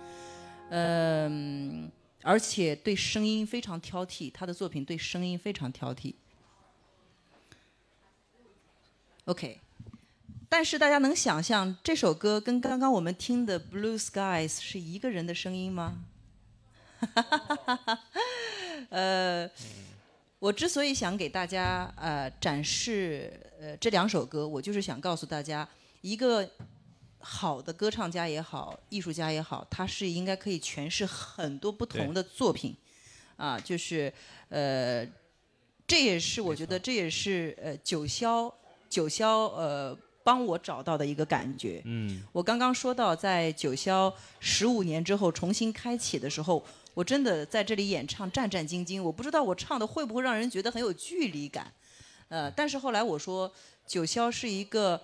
[0.68, 1.90] 嗯，
[2.22, 6.14] 而且对声音非常挑剔，他的作品对声音非常挑剔。
[9.26, 9.60] OK，
[10.48, 16.02] 但是大家能想象这首歌跟刚刚我们听的《Blue Skies》是一个人的声音吗？
[18.90, 19.48] 呃，
[20.40, 25.68] 我之所以想给大家呃展示呃这两首歌，我就是想告诉大家，
[26.00, 26.50] 一个
[27.20, 32.76] 好的歌唱家也好，艺术家也好，他是应该可以诠释很多不同的作品，
[33.36, 34.12] 啊，就是
[34.48, 35.06] 呃，
[35.86, 38.52] 这也是我觉得这也是呃九霄
[38.92, 41.80] 九霄呃帮我找到的一个感觉。
[41.86, 46.62] 嗯，我刚刚说到，在九霄十五年之后重新开启的时候，
[46.92, 51.72] 我真的在这里演唱战战兢兢，我不知道我唱的会不会让人觉得很有距离感。
[52.28, 53.50] 呃，但是后来我说，
[53.86, 55.00] 九霄是一个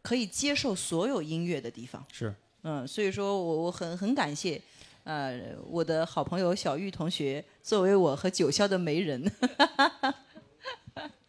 [0.00, 2.02] 可以接受所有音乐的地方。
[2.10, 4.58] 是嗯，所以说我我很很感谢，
[5.04, 9.30] 呃，我的好朋友小玉同学作为我和九霄的媒人。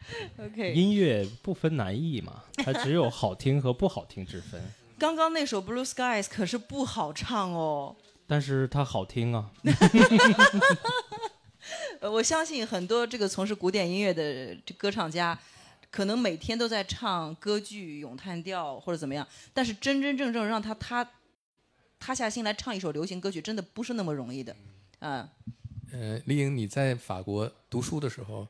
[0.38, 4.62] OK，音乐不分难易嘛， 它只有好听和不好听之分。
[4.98, 7.96] 刚刚那首《Blue Skies》可是不好唱哦。
[8.26, 9.52] 但是它好听啊，
[12.02, 15.38] 呃， 我相信很多这个从事古典音乐的这歌唱家，
[15.90, 21.10] 可能每天都在唱歌剧、咏叹调或者怎么样，但是真真正正让他他
[22.00, 24.54] 塌下心来唱一首流行歌曲，真的不是那么容易的，
[25.00, 25.30] 啊、
[25.94, 28.46] 呃，丽颖，你在法国读书的时候，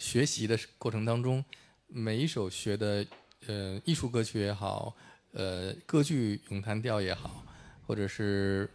[0.00, 1.44] 学习的过程当中，
[1.86, 3.06] 每一首学的
[3.46, 4.96] 呃艺术歌曲也好，
[5.32, 7.44] 呃歌剧咏叹调也好，
[7.86, 8.68] 或者是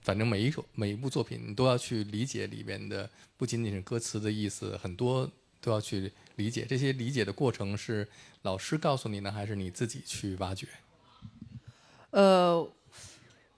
[0.00, 5.28] 反正每一首每一部作品，你都要去理解里边的不仅仅是歌词的意思，很多
[5.60, 6.64] 都要去理解。
[6.68, 8.06] 这些理解的过程是
[8.42, 10.68] 老师告诉你呢，还是你自己去挖掘？
[12.10, 12.66] 呃，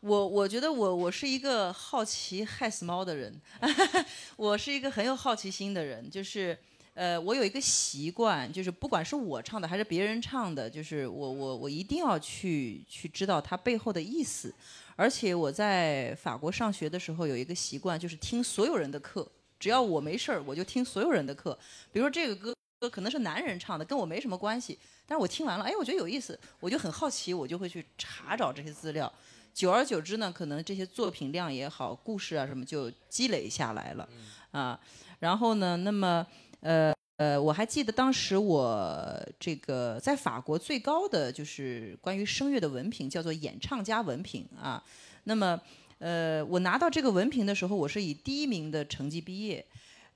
[0.01, 3.39] 我我觉得我我是一个好奇害死猫的人，
[4.37, 6.57] 我是一个很有好奇心的人，就是
[6.95, 14.55] 呃，我有一个习惯，就是不管是我唱的还是别人唱的，就是我我我一定要去去知道它背后的意思，
[14.97, 21.57] 而且我在法国上学的时候有一个习惯，就是听所有人的课，只要我没事儿，我就听所有人的课，
[21.93, 22.55] 比如说这个歌。
[22.81, 24.79] 歌可能是男人唱的，跟我没什么关系。
[25.05, 29.13] 但是我听完了，哎，我觉得有意思，我就很好奇，我就会去查找这些资料。
[29.61, 34.09] 久而久之呢，可能这些作品量也好，故事啊什么就积累下来了，
[34.53, 34.81] 啊。
[35.19, 36.27] 然后呢，那么
[36.61, 44.83] 呃呃，我还记得当时我这个在法国最高的就是关于声乐的文凭叫做演唱家文凭啊。
[45.25, 45.61] 那么
[45.99, 49.63] 呃，我拿到这个文凭的时候，我是以第一名的成绩毕业。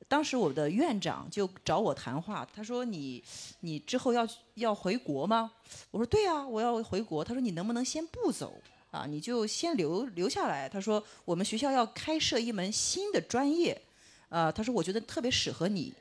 [0.09, 3.23] 当时我的院长就找我谈话，他说你
[3.61, 5.53] 你之后要要回国吗？
[5.91, 7.23] 我说对啊，我要回国。
[7.23, 8.59] 他说你能不能先不走
[8.95, 9.07] 啊？
[9.07, 10.69] 你就先留留下来。
[10.69, 13.81] 他说我们学校要开设一门新的专业，
[14.29, 15.93] 啊，他说我觉得特别适合你。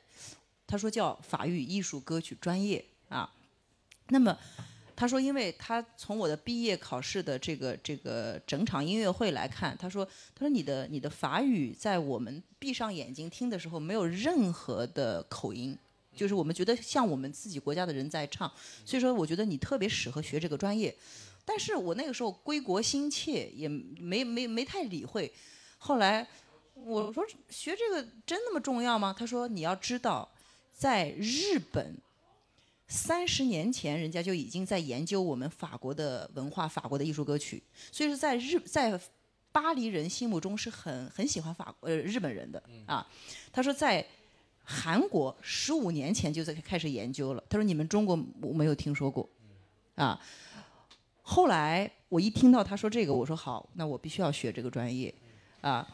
[0.66, 3.28] 他说叫法语艺术歌曲专业啊。
[4.08, 4.36] 那么
[4.96, 10.04] 他说，因为他从我的毕业考试的这个这个整场音乐会来看，他说
[10.34, 15.76] 他说你的你的法语在我们闭上眼睛听的时候没有任何的口音，
[16.14, 18.50] 就是我们觉得像我们自己国家的人在唱，
[18.86, 20.94] 所以说我觉得你特别适合学这个专业。
[21.44, 25.32] 但是我那个时候归国心切，也没没没太理会。
[25.78, 26.26] 后来
[26.74, 29.14] 我说学这个真那么重要吗？
[29.16, 30.30] 他说你要知道，
[30.72, 31.96] 在日本。
[32.86, 37.60] 三十年前，人家就已经在研究我们法国的文化、法国的艺术歌曲，
[37.90, 39.00] 所以说在日在
[39.50, 43.04] 巴黎人心目中是很很喜欢法呃日本人的啊。
[43.50, 44.06] 他说在
[44.62, 49.28] 韩国十五年前就在开始研究了，他说你们中国我没有听说过
[49.94, 50.20] 啊。
[51.26, 55.12] 后来我一听到他说这个，我说好，那我必须要学这个专业
[55.62, 55.86] 啊。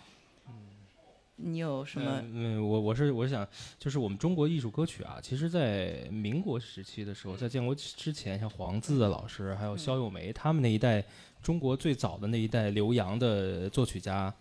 [1.42, 2.20] 你有什么？
[2.20, 3.48] 嗯，嗯我我是我是想，
[3.78, 11.02] 就是我们中国艺术歌曲啊，其实，在民国时期的时候，在建国之前，像黄自的老师，还有肖友梅他们那一代，
[11.40, 14.34] 中国最早的那一代留洋的作曲家，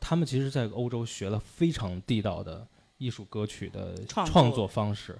[0.00, 2.66] 他们其实在欧洲学了非常地道的
[2.98, 5.16] 艺术歌曲的创创作方式，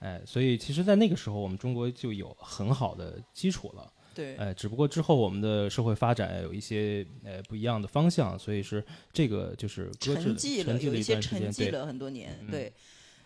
[0.00, 3.90] 哎，所以其实，在那个时候，我们中国就有很好的基础了。
[4.16, 8.82] 对，呃，只不过之后我们的社会发展有一些呃不一样的方向，所以是
[9.12, 12.38] 这个就是沉寂了，沉寂了有一些沉寂了很多年。
[12.40, 12.72] 嗯对，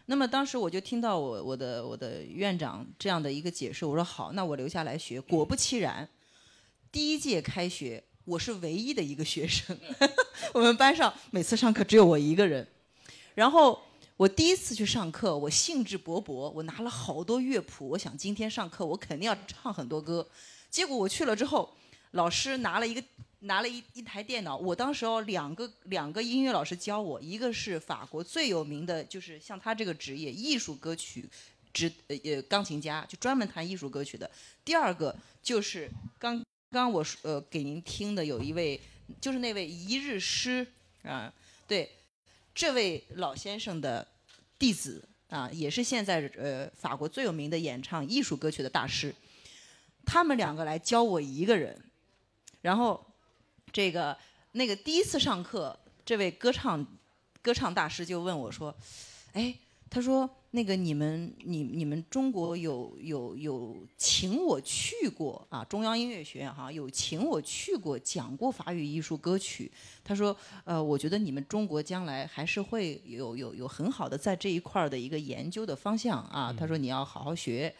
[0.06, 5.20] 那么当时我就听到我我的我的院长这样的一个解释，我说好，那我留下来学。
[5.20, 6.08] 果不其然，
[6.90, 9.78] 第一届开学我是唯一的一个学生，
[10.52, 12.66] 我们班上每次上课只有我一个人。
[13.36, 13.80] 然后
[14.16, 20.26] 我第一次去上课，我兴致勃勃，我拿了好多乐谱，我想今天上课我肯定要唱很多歌。
[20.70, 21.76] 结果我去了之后，
[22.12, 23.02] 老师拿了一个
[23.40, 31.28] 拿了一一台电脑，我当时哦两个两个音乐老师教我，一个是法国最有名的，就是像他这个职业艺术歌曲
[31.72, 34.30] 指呃呃钢琴家，就专门弹艺术歌曲的。
[34.64, 38.80] 第二个就是刚刚我说呃给您听的有一位，
[39.20, 40.66] 就是那位一日诗
[41.02, 41.32] 啊，
[41.66, 41.90] 对，
[42.54, 44.06] 这位老先生的
[44.58, 49.14] 弟子啊，也是现在呃法国最有名的演唱艺术歌曲的大师。
[50.12, 51.80] 他们两个来教我一个人，
[52.62, 53.00] 然后
[53.72, 54.16] 这个
[54.50, 56.84] 那个第一次上课，这位歌唱
[57.40, 58.74] 歌唱大师就问我说
[59.34, 59.54] ：“哎，
[59.88, 69.70] 他说那个你们你你们中国有有有请我去过啊，中央音乐学院哈有请我去过讲过法语艺术歌曲。
[70.02, 76.52] 他说呃，我觉得你们中国将来还是会有有有很好的在这一块儿的一个研究的方向啊。
[76.52, 77.72] 他说你要好好学。”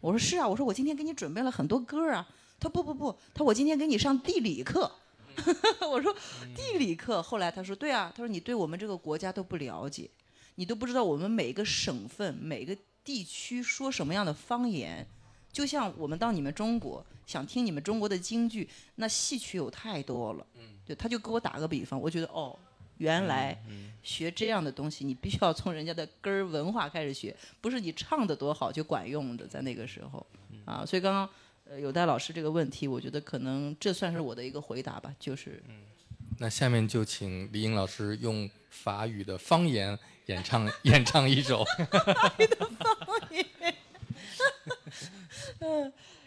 [0.00, 2.28] 我说是啊，我说我今天给你准备了很多歌啊。
[2.60, 4.90] 他不不不，他说我今天给你上地理课。
[5.88, 6.12] 我说
[6.56, 10.10] 地理课，后来他说对啊，他说你对我们这个国家都不了解，
[10.56, 15.06] 你都不知道我们每个省份、每个地区说什么样的方言。
[15.52, 20.46] 就像我们到你们中国想听你们中国的京剧，那戏曲有太多了。
[20.84, 22.58] 对，他就给我打个比方，我觉得哦，
[22.98, 23.60] 原来
[24.02, 30.24] 学这样的东西，你必须要从人家的根儿文化开始学，不是你唱的多好就管用的，在那个时候
[30.64, 30.84] 啊。
[30.86, 31.28] 所以刚刚
[31.64, 35.62] 呃有戴老师这个问题，我觉得可能这算是我的一个回答吧，就是
[36.38, 41.64] 那下面就请李英老师用法语的方言演唱 演唱一首。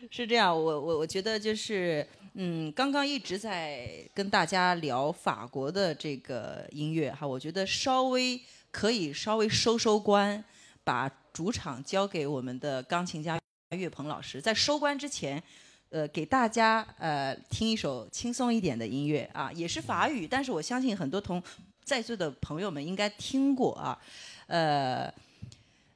[0.09, 8.39] 是这样，我我我觉得就是，嗯，刚刚一直在跟大家聊法国的这个音乐哈，我觉得稍微
[8.71, 10.41] 可以稍微收收官，
[10.81, 13.37] 把主场交给我们的钢琴家
[13.71, 14.39] 岳鹏老师。
[14.39, 15.43] 在收官之前，
[15.89, 21.43] 呃，给大家呃听一首轻松一点的音乐啊，也是法语，但是我相信很多同
[21.83, 23.99] 在座的朋友们应该听过啊，
[24.47, 25.13] 呃，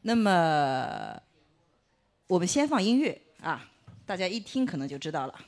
[0.01, 1.17] 那么
[2.27, 3.71] 我们先放音乐啊，
[4.05, 5.39] 大家一听可能就知道了。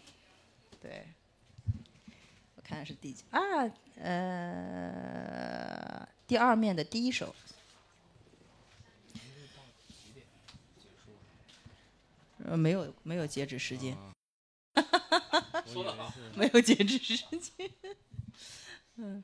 [0.88, 1.05] 对，
[2.55, 3.41] 我看是第几啊？
[3.97, 7.35] 呃，第二面的第一首。
[12.45, 13.97] 呃，没有没有截止时间。
[16.35, 17.69] 没有截止时间。
[18.95, 19.22] 嗯。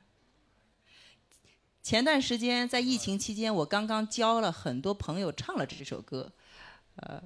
[1.82, 6.30] 前段时间在疫情期间，我刚刚教了很多朋友唱了这首歌，
[6.96, 7.22] 呃，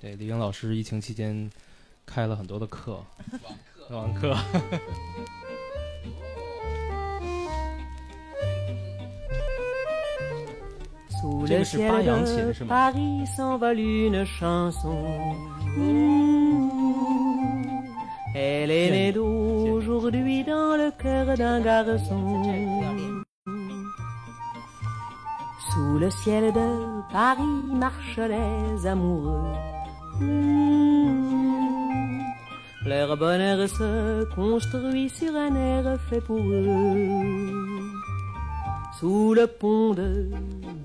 [0.00, 1.50] 对，李英老师疫情期间
[2.14, 3.02] 开了很多的课，
[3.88, 4.78] 网课，网课。
[11.46, 12.74] 这个是八扬琴是吗？
[32.84, 37.52] Leur bonheur se construit sur un air fait pour eux
[39.02, 40.30] sous le pont de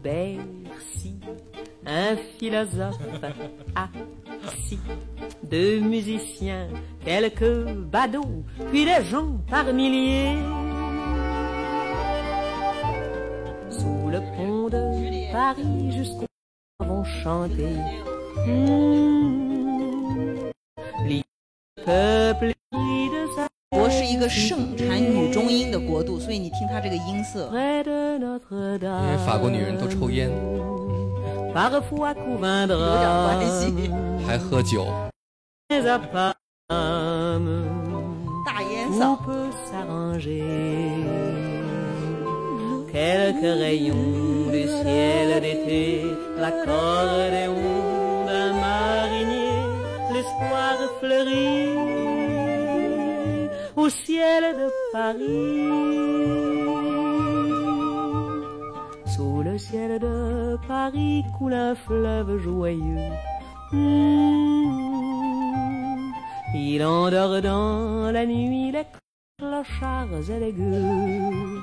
[0.01, 1.19] Bercy,
[1.85, 2.97] un philosophe
[3.75, 4.79] assis,
[5.43, 6.67] deux musiciens,
[7.05, 10.35] quelques badauds, puis des gens par milliers.
[13.69, 16.25] Sous le pont de Paris jusqu'au
[16.79, 17.75] vont chanter.
[18.47, 19.46] Mmh.
[23.69, 27.49] 国是一个盛产女中音的国度所以你听她这个音色。
[29.05, 30.29] 因为法国女人都抽烟。
[34.27, 34.85] 还喝酒。
[38.45, 39.17] 大烟嗓。
[53.75, 55.67] Au ciel de Paris.
[59.05, 63.11] Sous le ciel de Paris coule un fleuve joyeux.
[63.71, 64.77] Mmh.
[66.55, 68.85] Il endort dans la nuit les
[69.37, 71.61] clochards et les gueux.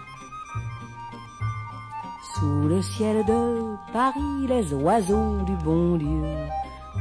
[2.35, 6.25] Sous le ciel de Paris, les oiseaux du bon Dieu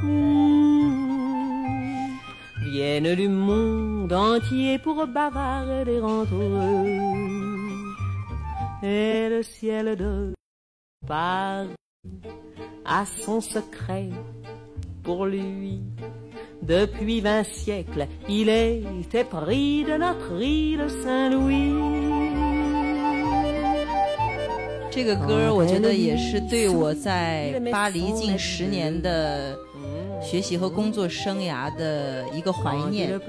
[0.03, 1.12] mmh,
[2.72, 6.86] viennent du monde entier pour bavarder entre eux.
[8.82, 10.32] Et le ciel de
[11.06, 11.70] Paris
[12.84, 14.10] a son secret
[15.02, 15.80] pour lui.
[16.62, 22.08] Depuis vingt siècles, il était pris de notre île Saint-Louis.
[24.90, 29.56] 这个歌儿我觉得也是对我在巴黎近十年的
[30.23, 33.19] 学习和工作生涯的一个怀念。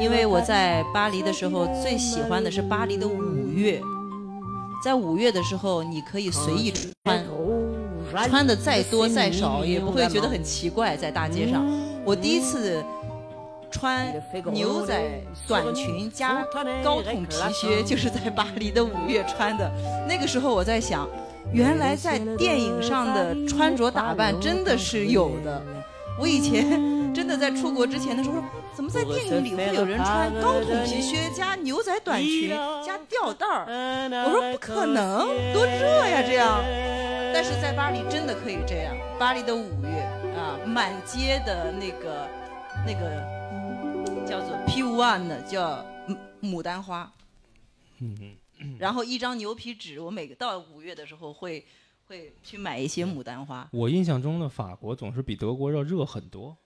[0.00, 3.80] 因为我在巴黎的时候最喜欢的是巴黎的五月，
[4.84, 6.72] 在五月的时候你可以随意
[7.04, 7.24] 穿，
[8.28, 11.64] 穿的再多再少也不会觉得很奇怪，在大街上。
[12.04, 12.82] 我第一次
[13.70, 14.12] 穿
[14.52, 16.44] 牛仔短裙加
[16.82, 19.70] 高筒皮靴，就是在巴黎的五月穿的。
[20.08, 21.08] 那个时候我在想，
[21.52, 25.62] 原来在电影上的穿着打扮真的是有的。
[26.20, 26.68] 我以前
[27.14, 28.44] 真的在出国之前的时候说，
[28.74, 32.50] 怎么在电影里会有人穿高筒皮靴加牛仔短裙
[32.84, 33.64] 加吊带儿？
[34.26, 36.62] 我说不可能，多热呀这样。
[37.32, 40.00] 但是在巴黎真的可以这样，巴黎的五月
[40.36, 42.28] 啊，满街的那个
[42.86, 47.12] 那个叫做 P one 的叫牡牡丹花，
[48.00, 48.36] 嗯，
[48.78, 51.64] 然后一张牛皮纸，我每个到五月的时候会
[52.10, 56.56] 会去买一些牡丹花，我印象中的法国总是比德国要热很多。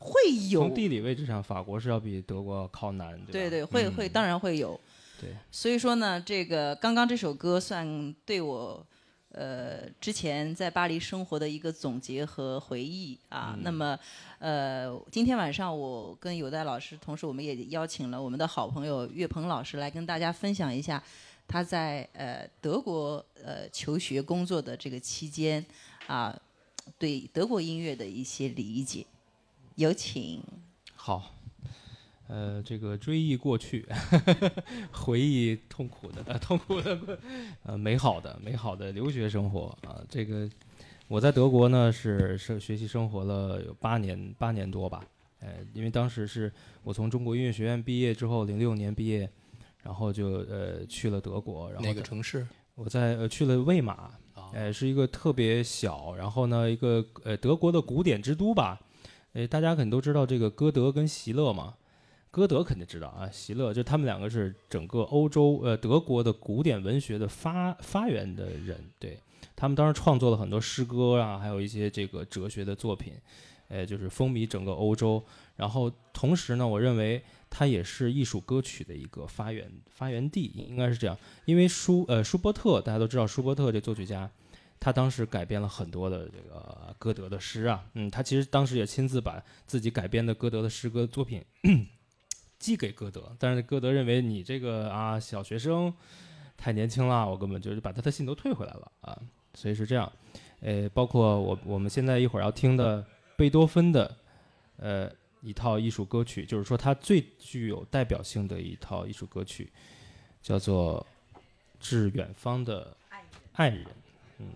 [0.00, 0.20] 会
[0.50, 3.30] 有从地理位置上，法国是要比德国靠南，对吧？
[3.30, 4.78] 对对，会嗯会，当然会有。
[5.20, 8.84] 对，所以说呢，这个刚刚这首歌算对我，
[9.28, 13.54] 呃，之前在巴黎生活的一个总结和回忆啊。
[13.56, 13.96] 嗯那么，
[14.40, 21.00] 呃，今天晚上我跟有代老师，同时我们也邀请了我们的好朋友岳鹏老师来跟大家分享一下
[21.48, 25.64] 他在呃德国呃求学工作的这个期间
[26.06, 26.40] 啊，
[26.98, 29.06] 对德国音乐的一些理解。
[29.76, 30.42] 有请。
[30.94, 31.34] 好，
[32.28, 33.86] 呃，这个追忆过去，
[34.92, 37.18] 回忆痛苦的， 痛苦的，
[37.64, 40.00] 呃，美好的，美好的留学生活啊。
[40.08, 40.48] 这个
[41.08, 45.04] 我在德国呢是是学习生活了有八年八年多吧，
[45.40, 46.52] 呃，因为当时是
[46.84, 49.28] 我从中国音乐学院毕业之后，零六年毕业，
[49.82, 52.46] 然后就呃去了德国，然后哪个城市？
[52.74, 58.80] 我在呃去了魏玛，啊呃，是一个特别小，然后呢，一个呃德国的古典之都吧。
[59.34, 61.74] 呃，大家肯定都知道这个歌德跟席勒嘛，
[62.30, 69.18] 歌德肯定知道啊，席勒就他们两个是整个欧洲呃德国的古典文学的发发源的人，对
[69.56, 73.14] 他们当时创作了很多诗歌啊，还有一些这个哲学的作品，
[73.68, 75.22] 呃，就是风靡整个欧洲。
[75.56, 77.22] 然后同时呢，我认为
[77.54, 81.14] 它也是艺术歌曲的一个发源发源地，应该是这样。
[81.44, 84.28] 因为舒呃舒伯特，大家都知道舒伯特这作曲家，
[84.80, 91.44] 他当时改编了很多的这个歌德的诗啊，嗯，他其实当时也亲自把自己改编的歌德的诗歌作品
[92.58, 95.92] 寄给歌德，但是歌德认为你这个啊小学生
[96.56, 99.18] 太年轻了，我根本就是把他的信都退回来了啊，
[99.52, 100.10] 所以是这样。
[100.60, 103.04] 呃，包括我我们现在一会儿要听的
[103.36, 104.16] 贝多芬的
[104.76, 105.10] 呃
[105.42, 109.68] 一套艺术歌曲，就是说他最具有代表性的一套艺术歌曲，
[110.40, 111.04] 叫做
[111.80, 112.96] 《致远方的
[113.54, 113.84] 爱人》。
[114.38, 114.46] 嗯，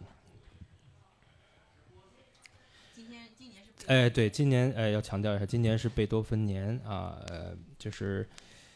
[3.89, 8.29] 哎，对，今年哎要强调一下，今年是贝多芬年啊，呃，就是，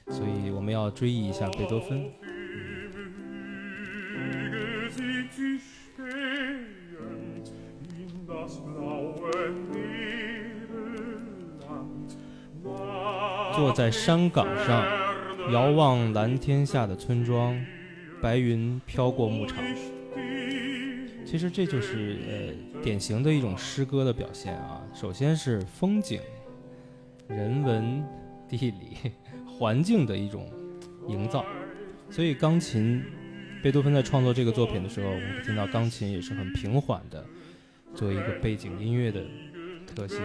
[0.09, 2.13] 所以我们要追忆一下贝多芬。
[13.55, 14.85] 坐在山岗上，
[15.53, 17.59] 遥望蓝天下的村庄，
[18.21, 19.59] 白云飘过牧场。
[21.25, 24.83] 其实这就是呃典型的一种诗歌的表现啊。
[24.93, 26.21] 首先是风景、
[27.29, 28.05] 人文、
[28.49, 29.13] 地理、
[29.47, 30.51] 环境的一种
[31.07, 31.45] 营造，
[32.11, 33.03] 所以钢琴，
[33.63, 37.25] 贝多芬在创作这个作品的时候，我们听到钢琴也是很平缓的，
[37.95, 39.23] 作为一个背景音乐的
[39.87, 40.21] 特性。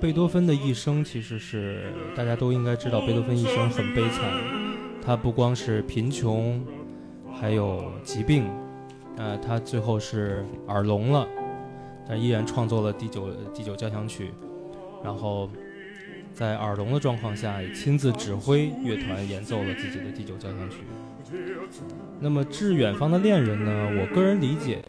[0.00, 4.30] 贝多芬的一生其实是大家都应该知道，贝多芬一生很悲惨，
[5.00, 6.62] 他不光是贫穷，
[7.32, 8.44] 还有疾病，
[9.16, 11.26] 呃，他最后是耳聋了，
[12.08, 14.30] 但依然创作了第九第九交响曲，
[15.02, 15.48] 然后
[16.34, 20.78] 在耳聋的状况下，也亲自指挥乐团演奏了自己的第九交响曲。
[22.20, 23.90] 那么《致远方的恋人》呢？
[24.00, 24.82] 我个人理解，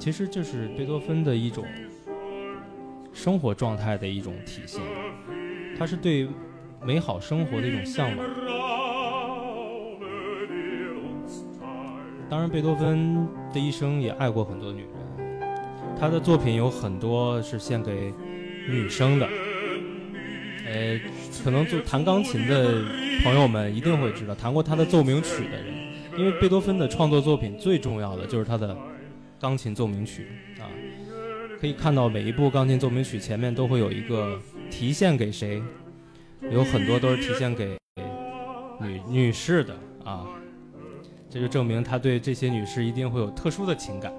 [0.00, 1.62] 其实就是贝多芬的一种
[3.12, 4.80] 生活状态的一种体现，
[5.78, 6.26] 他是对
[6.82, 8.26] 美好生活的一种向往。
[12.30, 14.90] 当然，贝多芬的一生也爱过很多女人，
[16.00, 18.10] 他的作品有很多是献给
[18.66, 19.28] 女生的。
[20.66, 20.98] 呃，
[21.44, 22.84] 可能就弹钢琴的
[23.22, 25.74] 朋友们一定会知道，弹过他的奏鸣曲的人，
[26.16, 28.74] 因为贝多芬的创作作品最重要的就是他的
[29.40, 30.28] 钢琴奏鸣曲
[30.60, 30.68] 啊。
[31.60, 34.40] 可以看到每一部钢琴奏鸣曲前面都会有一个
[34.70, 35.62] 题献给谁，
[36.50, 37.76] 有很多都是题献给
[38.80, 40.26] 女女士的啊，
[41.28, 44.12] 这就证明他对这些女士一定会有特殊的情感。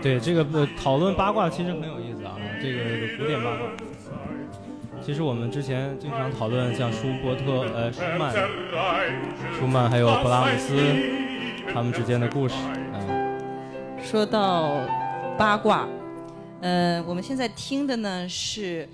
[0.00, 2.78] 对这个讨论八卦其实很有意思啊，这个
[3.16, 3.87] 古典八卦。
[5.08, 8.34] 其实我们之前经常讨论像舒伯特、呃舒曼、
[9.58, 10.76] 舒曼还有勃拉姆斯
[11.72, 12.54] 他们之间的故事。
[12.92, 13.40] 嗯，
[14.04, 14.86] 说到
[15.38, 15.88] 八卦，
[16.60, 18.86] 呃，我们现在听的呢是，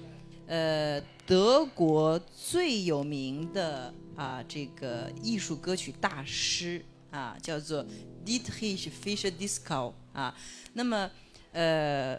[0.46, 6.80] 呃，德国最有名的啊这个艺术歌曲大师
[7.10, 7.84] 啊，叫做
[8.24, 10.32] Dietrich Fischer-Dieskau 啊。
[10.74, 11.10] 那么，
[11.50, 12.16] 呃，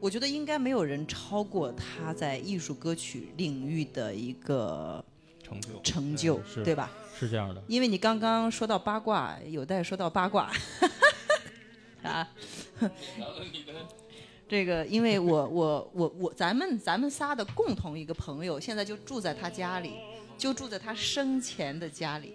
[0.00, 5.04] 我觉得应该没有人超过他在艺术歌曲领域的一个
[5.42, 6.90] 成就成就，对吧？
[7.18, 7.62] 是这样的。
[7.68, 10.50] 因为你刚刚说到八卦，有待说到八卦
[12.02, 12.26] 啊。
[14.48, 19.92] 这个，因为我我我我，咱们咱们仨的共同一个朋友，现在就住在他家里，
[20.38, 22.34] 就住在他生前的家里，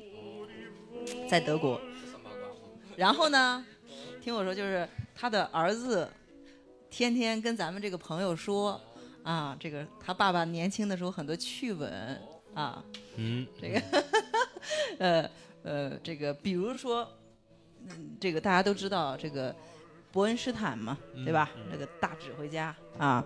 [1.28, 1.82] 在德国。
[2.96, 3.66] 然后呢，
[4.22, 6.08] 听我说，就是他的儿子
[6.98, 8.80] 天天跟咱们这个朋友说
[9.22, 11.92] 啊，这个他爸爸年轻的时候很多趣闻
[12.54, 12.82] 啊，
[13.18, 13.82] 嗯，这个，
[15.00, 15.30] 呃
[15.64, 17.06] 呃，这个比如说，
[17.90, 19.54] 嗯，这个大家都知道这个
[20.14, 21.52] 伯恩斯坦嘛，对吧？
[21.70, 23.22] 这个大指挥家啊，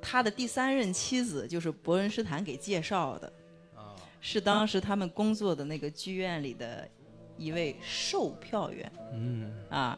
[0.00, 3.32] 他的第三任妻子就是伯恩斯坦给介绍的，
[3.76, 6.88] 啊，是当时他们工作的那个剧院里的
[7.36, 8.92] 一位售票员。
[9.12, 9.96] 嗯啊，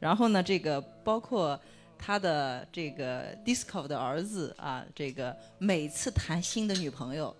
[0.00, 1.58] 然后呢，这个包括
[1.98, 7.34] 他的这个 disco 的儿子啊，这个每次谈新的女朋友，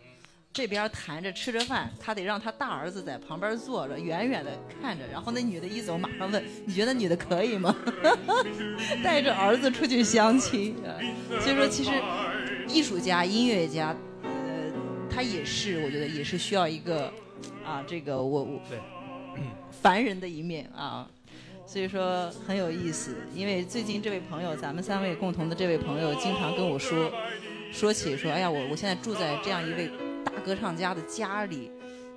[0.52, 4.50] 这边谈着吃着饭，他得让他大儿子在旁边坐着，远远的
[4.82, 7.72] 看着，然后那女的一走，马上问：“你觉得女的可以吗？”
[9.04, 10.98] 带着儿子出去相亲啊。
[11.40, 11.90] 所以说，其实
[12.66, 13.94] 艺术家、音乐家，
[14.24, 14.72] 呃，
[15.08, 17.12] 他也是，我觉得也是需要一个
[17.64, 18.80] 啊，这个我我对
[19.70, 21.08] 凡人的一面啊。
[21.68, 27.12] 所以说很有意思，因为最近这位朋友，咱们三位共同的这位朋友，经常跟我说，
[27.70, 29.90] 说起说，哎呀，我我现在住在这样一位
[30.24, 31.70] 大歌唱家的家里，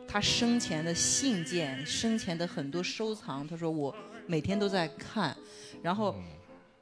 [0.08, 3.94] 他生前的信件，生前的很多收藏，他说我
[4.26, 5.36] 每天都在看，
[5.84, 6.16] 然后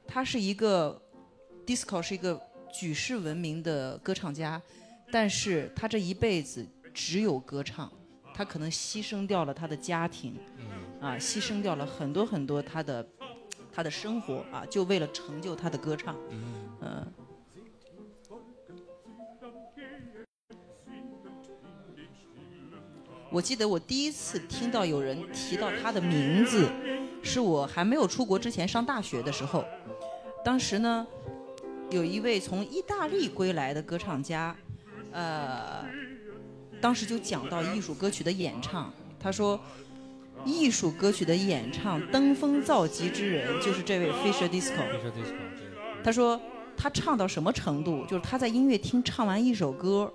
[0.05, 1.01] 他是一个
[1.65, 2.39] disco 是一个
[2.71, 4.61] 举世闻名的歌唱家，
[5.11, 6.63] 但是他这一辈子
[6.93, 7.91] 只有歌唱，
[8.31, 10.35] 他可能牺牲掉了他的家庭。
[11.01, 13.07] 啊，牺牲掉了很多很多他的
[13.71, 16.13] 他的生活啊，就为了成就他的歌唱。
[16.81, 17.07] 嗯、
[23.31, 26.69] 我记得我第一次听到有人提到他的名字，
[27.23, 29.63] 是我还没有出国之前上大学的时候。
[30.43, 31.07] 当时呢，
[31.91, 34.53] 有一位从意大利归来的歌唱家，
[35.13, 35.85] 呃，
[36.81, 39.57] 当时就讲到艺术歌曲的演唱，他说。
[40.45, 44.83] 艺术歌曲的演唱登峰造极之人就是这位 Fisher Disco。
[46.03, 46.39] 他说
[46.77, 50.11] 他唱到什么程度，就是他在音乐厅唱完一首歌，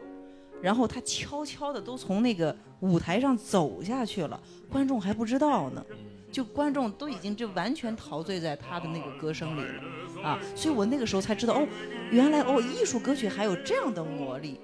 [0.63, 4.41] 然后他悄悄的都从那个舞台上走下去了，
[4.71, 5.85] 观众还不知道呢，
[6.33, 10.41] 就观众都已经就完全陶醉在他的那个歌声里了啊！
[10.57, 11.69] 所以我那个时候才知道哦，
[12.11, 14.59] 原来哦艺术歌曲还有这样的魔力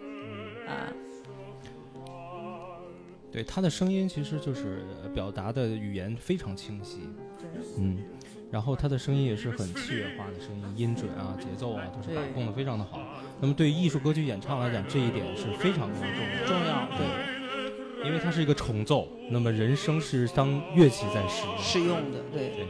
[0.66, 0.89] 啊！
[3.31, 7.09] 对他的声音其实就是呃表达的语言非常清晰，
[7.78, 7.98] 嗯，
[8.51, 13.01] 然后他的声音也是很器乐化的声音，音准啊、节奏啊都是把控的非常的好。
[13.40, 16.47] 那么对于艺术歌曲演唱来讲，这一点是非常非常重要的。
[16.47, 17.40] 重要对。
[18.02, 21.59] 因为它是一个重奏，那么人声是当乐器在使用。
[21.59, 22.66] 使用的，对，对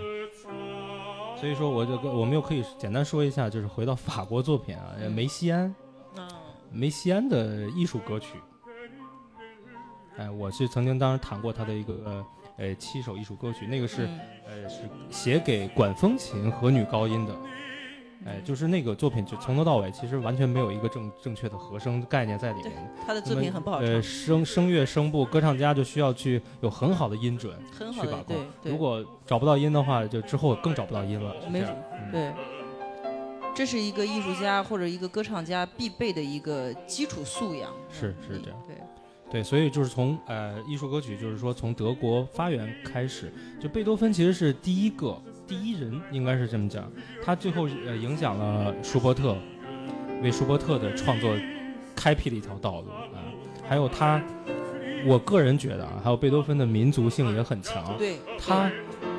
[1.38, 5.72] 所以说，我就跟我们又可以简单说一下，就是回到法国作品啊，梅西安，
[6.16, 6.28] 嗯
[6.72, 8.34] 梅西安的艺术歌曲。
[10.16, 12.26] 哎，我是曾经当时弹过他的一个呃
[12.58, 14.80] 呃七首艺术歌曲，那个是、嗯呃是
[15.10, 17.34] 写给管风琴和女高音的。
[18.26, 22.72] 哎，就是那个作品，就从头到尾其实完全没有一个正正确的和声概念在里面。
[23.06, 28.46] 他的作品很不好唱，呃，声声乐声部，歌唱家就需要去有很好的音准很好的去把控对。
[28.64, 31.34] 对如果找不到音的话，就之后更找不到音了。
[31.50, 31.74] 没这样。
[31.94, 32.32] 嗯对，
[33.54, 37.72] 这是一个艺术家或者一个歌唱家必备的一个基础素养。
[37.90, 38.60] 是是嗯这样
[39.30, 45.16] 对，所以就是从呃艺术歌曲，就是说从德国发源开始，就贝多芬其实是第一个
[45.46, 46.90] 第一人，应该是这么讲。
[47.22, 49.36] 他最后呃影响了舒伯特，
[50.20, 51.36] 为舒伯特的创作
[51.94, 53.22] 开辟了一条道路啊、
[53.66, 54.20] 还有他，
[55.06, 57.96] 我个人觉得啊，还有贝多芬的民族性也很强。
[57.96, 58.68] 对，他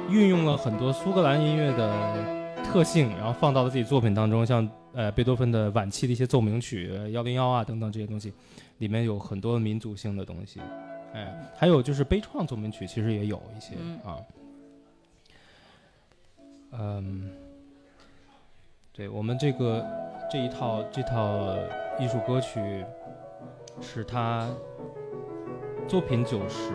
[0.09, 8.33] 运用了很多苏格兰音乐的特性，然后放到了自己作品当中，像呃贝多芬的晚期的一些奏鸣曲幺零幺啊等等这些东西，
[8.81, 10.59] 里面有很多民族性的东西。
[11.13, 14.17] 哎，还有就是悲怆奏鸣曲，其实也有一些、嗯啊。
[16.71, 17.31] 嗯，
[18.91, 19.85] 对我们这个
[20.31, 21.55] 这一套这套
[21.99, 22.83] 艺术歌曲
[23.81, 24.49] 是他
[25.87, 26.71] 作品九十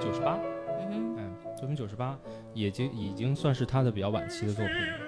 [0.00, 0.38] 九十八，
[0.78, 2.18] 嗯哼，嗯，作品九十八，
[2.54, 4.98] 已经已经算是他的比较晚期的作品了。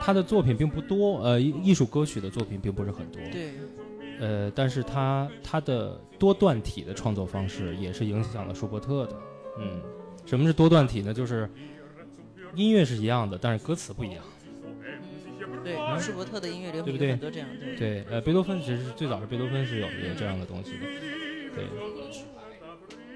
[0.00, 3.52] 他的作品并不多，呃，艺艺术歌曲的作品并不是很多，对，
[4.22, 9.16] 呃，但是他他的多段体的创作方式也是影响了舒伯特的。
[9.58, 9.82] 嗯，
[10.24, 11.12] 什么是多段体呢？
[11.12, 11.50] 就是
[12.54, 14.22] 音乐是一样的，但是歌词不一样。
[15.64, 17.76] 对，舒伯特的音乐里很多这样的。
[17.76, 20.86] 对，呃，贝多芬其实是最早是贝多芬是有有这样的东西的。
[21.56, 21.64] 对，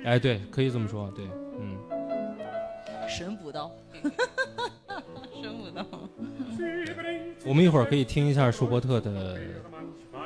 [0.05, 1.25] 哎，对，可以这么说，对，
[1.61, 1.79] 嗯。
[3.09, 3.71] 神补刀，
[5.41, 5.87] 神补刀。
[7.45, 9.39] 我们一会儿可以听一下舒伯特的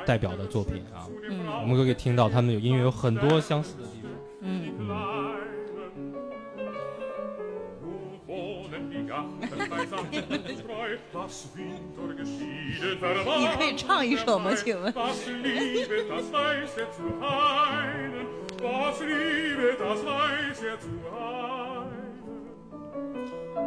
[0.05, 4.11] 代表的作品啊，嗯我们可以听到他们有音乐有很多相似的地方。
[4.41, 4.87] 嗯，嗯，
[13.39, 14.51] 你可以唱一首吗？
[14.55, 14.93] 请问？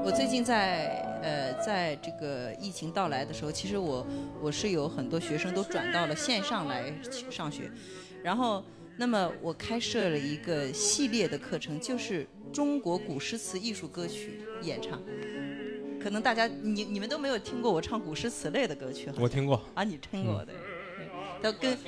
[0.04, 4.06] 我最近在呃，在这个疫情到来的时候，其实我
[4.42, 6.92] 我是有很多学生都转到了线上来
[7.30, 7.70] 上学，
[8.22, 8.62] 然后
[8.98, 15.00] 那么我开设了一个系列的课程，就是中国古诗词艺术歌曲演唱。
[16.02, 19.62] 可能大家你你们都没有听过我唱古诗词类的歌曲，我听过。
[19.72, 20.52] 啊，你听过的，
[21.40, 21.78] 对，都跟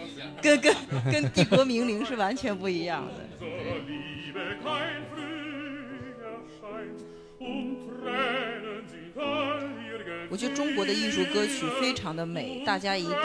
[0.40, 0.74] 跟跟
[1.12, 3.12] 跟帝国名伶是完全不一样的。
[10.28, 13.16] 我觉得中国的艺术歌曲非常的美，大家一定，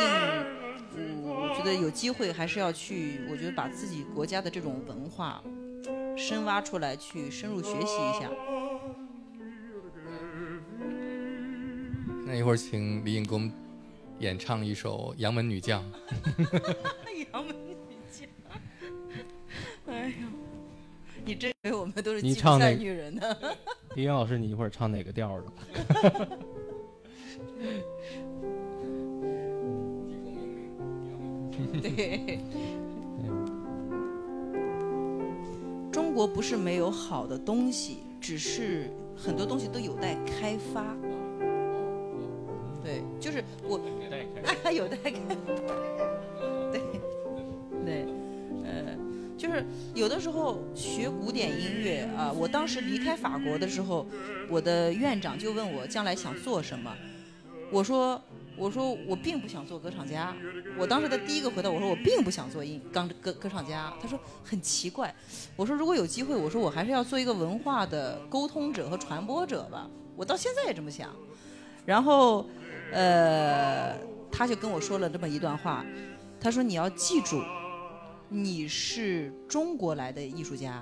[0.95, 5.43] 嗯，我觉得有机会还是要去，我觉得把自己国家的这种文化
[6.15, 8.29] 深挖出来，去深入学习一下。
[12.25, 13.51] 那一会儿请李颖给我们
[14.19, 15.83] 演唱一首《杨门女将》。
[17.33, 17.75] 杨门女
[18.09, 18.29] 将，
[19.93, 20.27] 哎呦，
[21.25, 23.21] 你真以为我们都是吉普你唱那女人呢？
[23.95, 25.51] 李英老师，你一会儿唱哪个调儿的？
[31.81, 32.39] 对。
[35.91, 40.95] 中国不是没有好的东西，只是很多东西都有待开发。
[42.83, 43.79] 对，就是我，
[44.63, 45.35] 哎，有待开发。
[46.71, 46.81] 对，
[49.41, 49.65] 就是
[49.95, 54.05] 有的时候学古典音乐啊、我当时离开法国的时候，
[54.47, 56.95] 我的院长就问我将来想做什么，
[57.71, 58.21] 我说。
[58.57, 60.35] 我说我并不想做歌唱家，
[60.77, 63.91] 我当时的第一个回答我说我并不想做音歌歌歌唱家。
[63.99, 65.11] 他说很奇怪，
[65.55, 69.89] 我说如果有机会，我说我还是要做一个文化的沟通者和传播者吧。
[70.15, 71.09] 我到现在也这么想。
[71.85, 72.45] 然后，
[72.91, 73.97] 呃，
[74.31, 75.83] 他就跟我说了这么一段话，
[76.39, 77.41] 他说你要记住，
[78.33, 80.81] 你是中国来的艺术家，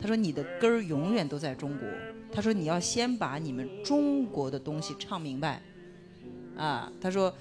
[0.00, 1.88] 他说你的根儿永远都在中国，
[2.32, 5.62] 他说你要先把你们中国的东西唱明白。
[6.56, 7.32] 啊，他说，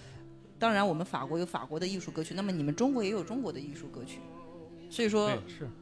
[0.60, 4.20] 当然我们法国有法国的艺术歌曲，那么你们中国也有中国的艺术歌曲，
[4.90, 5.32] 所以说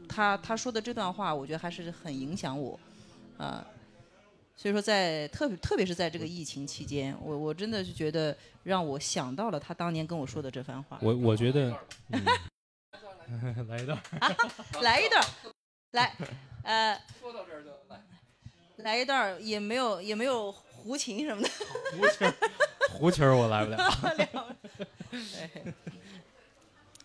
[0.07, 2.79] 他他说的这段话，我觉得还是很影响我，
[3.37, 3.63] 啊，
[4.55, 10.97] 所以说在特别特别是在这个疫情期间，我我真的是觉得让我想到了他当年跟我说的这番话。
[11.03, 11.69] 我我觉得，
[12.09, 12.21] 嗯、
[13.67, 13.99] 来一段。
[14.81, 15.23] 来一段，
[15.91, 16.15] 来，
[16.63, 18.01] 呃，说到这儿就来。
[18.77, 21.49] 来一段也没有也没有胡琴什么的。
[21.91, 22.33] 胡琴儿，
[22.91, 24.57] 胡琴我来不了。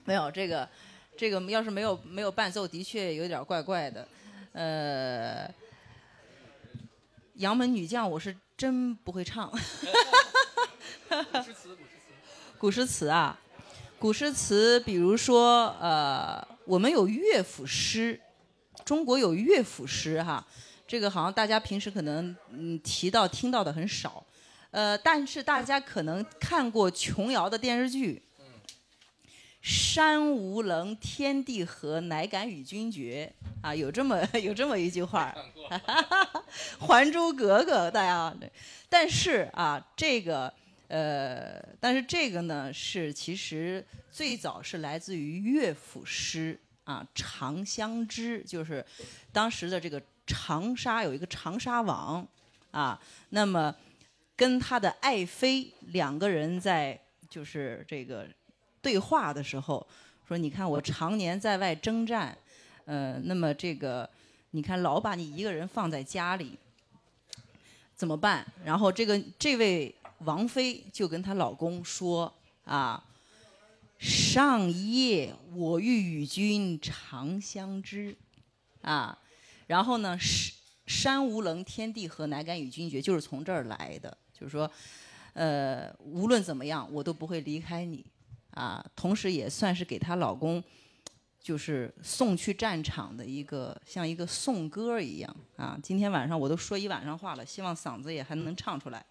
[0.04, 0.68] 没有这个，
[1.16, 4.06] 这个要是没有没有伴奏，的确有点怪怪的。
[4.52, 5.52] 呃，
[7.34, 9.50] 杨门女将我是真不会唱。
[9.50, 9.58] 古
[11.42, 12.14] 诗词古诗词
[12.58, 13.36] 古诗词啊，
[14.04, 18.20] 古诗词，比如说呃，我们有乐府诗，
[18.84, 20.46] 中国有乐府诗哈，
[20.86, 24.22] 这个好像大家平时可能嗯提到听到的很少，
[24.72, 28.22] 呃，但是大家可能看过琼瑶的电视剧。
[29.62, 33.32] 山无棱，天地合，乃敢与君绝
[33.62, 33.74] 啊！
[33.74, 35.34] 有这么 有这么一句话，
[36.78, 38.36] 《还珠格格》大家，
[38.90, 40.52] 但是啊，这个
[40.94, 48.84] 呃，但是这个呢，是其实最早是来自于乐府诗啊，《长相知》就是
[49.32, 52.24] 当时的这个长沙有一个长沙王
[52.70, 53.00] 啊，
[53.30, 53.74] 那么
[54.36, 56.96] 跟他的爱妃两个人在
[57.28, 58.28] 就是这个。
[58.80, 59.84] 对话的时候
[60.28, 62.36] 说：“你看我常年在外征战，
[62.84, 64.06] 呃，那么这个
[64.50, 66.58] 你看老把你一个人放在家里，
[67.96, 72.32] 怎么办？”然后这个这位王妃就跟她老公说
[72.64, 73.02] ：“啊，
[73.98, 78.16] 上夜我欲与君长相知，
[78.82, 79.18] 啊，
[79.66, 80.52] 然后呢，山
[80.86, 84.70] 山无棱，天地合，乃敢与君绝，就是从这儿来的，就是说，
[85.32, 88.04] 呃，无论怎么样，我都不会离开你。”
[88.54, 90.62] 啊，同时也算是给她老公，
[91.44, 95.78] 就是送去战场的一个像一个颂歌一样啊。
[95.82, 99.04] 今天晚上我都说一晚上话了，希望嗓子也还能唱出来。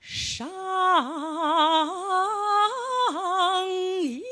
[0.00, 0.48] 上
[3.68, 4.22] 一。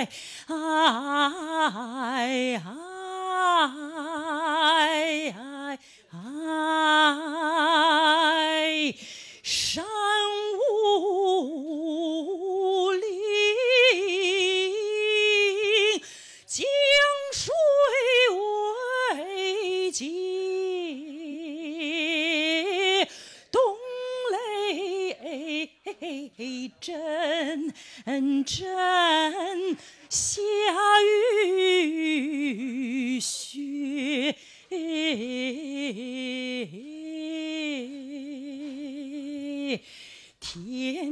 [0.00, 0.08] 衰。
[0.46, 0.59] 哎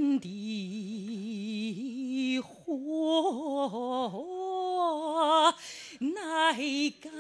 [0.09, 1.21] 天地
[2.41, 2.75] 火，
[5.99, 6.55] 乃
[6.99, 7.13] 干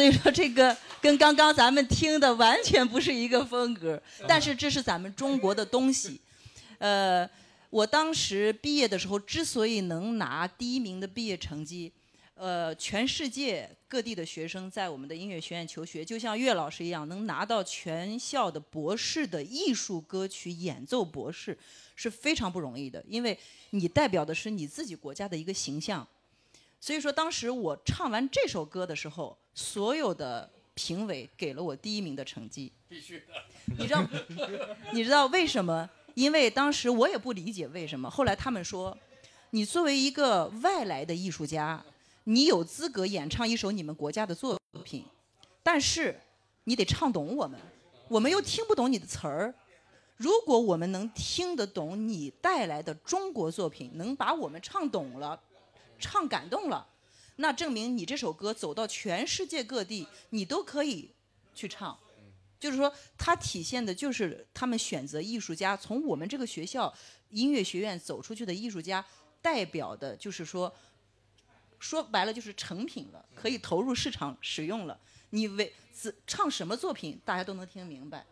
[0.00, 6.18] 所以说，这个跟刚刚咱们听的完全不是一个风格，但是这是咱们中国的东西。
[6.78, 7.28] 呃，
[7.68, 11.92] 我当时毕业的时候，之所以能拿第一名的毕业成绩，
[12.32, 21.58] 呃，全世界各地的学生在我们的音乐学院求学，就像岳老师一样，能拿到全校的博士的艺术歌曲演奏博士，
[21.94, 26.08] 是非常不容易的，因为你代表的是你自己国家的一个形象。
[26.82, 32.72] 所以说，当时我唱完这首歌的时候，所有的评委给了我第一名的成绩。
[32.88, 33.26] 必须的。
[33.78, 34.06] 你知道
[34.92, 35.88] 你知道为什么？
[36.14, 38.10] 因为当时我也不理解为什么。
[38.10, 38.96] 后来他们说，
[39.50, 41.84] 你作为一个外来的艺术家，
[42.24, 45.04] 你有资格演唱一首你们国家的作品，
[45.62, 46.18] 但是
[46.64, 47.60] 你得唱懂我们，
[48.08, 49.54] 我们又听不懂你的词儿。
[50.16, 55.40] 如果我们能听得懂你带来的中国作品，能把我们唱懂了，
[55.98, 56.86] 唱感动了，
[57.40, 61.10] 那证明你这首歌走到全世界各地，你都可以
[61.54, 61.98] 去唱。
[62.58, 66.92] 就是说，它体现的就是他们选择艺术家，从我们这个学校
[67.30, 69.02] 音乐学院走出去的艺术家，
[69.40, 70.70] 代表的就是说，
[71.78, 75.00] 说白了就是成品了，可以投入市场使用了。
[75.30, 78.26] 你为自唱什么作品，大家都能听明白。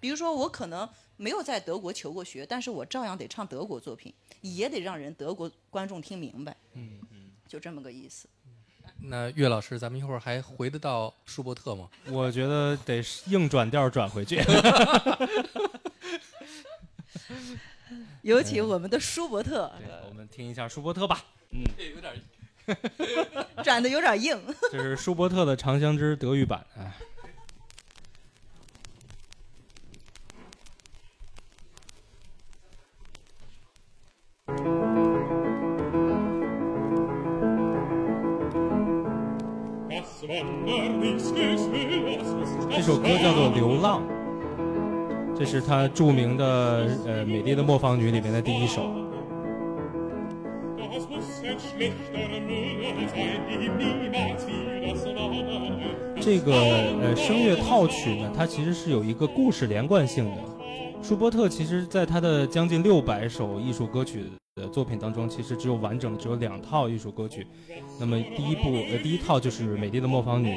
[0.00, 6.56] 比如说，我可能没有在德国求过学，但是我照样得唱德国作品，也得让人德国观众听明白。
[6.72, 8.28] 嗯嗯，就这么个意思。
[9.00, 11.88] 那岳老师，咱们一会儿还回得到舒伯特吗？
[12.06, 14.42] 我觉得得硬转调转回去。
[18.22, 21.24] 有请我们的舒伯特，对，我们听一下舒伯特吧。
[21.50, 21.62] 嗯，
[21.94, 22.12] 有点
[23.64, 24.38] 转的有点硬。
[24.70, 26.66] 这是舒伯特的《长相知》德语版。
[26.76, 26.92] 哎，
[40.28, 40.34] 这
[42.82, 44.02] 首歌叫做《流浪》，
[45.38, 46.44] 这是他著名的
[47.06, 48.90] 呃《美丽的磨坊女》里面的第一首。
[56.20, 56.52] 这个
[57.00, 60.42] 呃声乐套曲呢，它其实是有一个故事连贯性的。
[61.02, 64.26] 舒伯特其实在他的将近六百首艺术歌曲
[64.58, 67.46] 的作品当中，其实只有完整的只有两套艺术歌曲。
[68.00, 70.52] 那么第一部呃第一套就是《美丽的磨坊女》，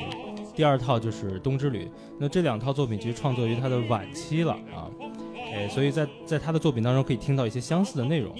[0.55, 1.85] 第二套就是《冬之旅》。
[2.19, 4.89] 那这两套作品其实创作于他的晚期了啊，
[5.53, 8.35] 哎，所以在在他的作品当中可以听到一些相似的内容。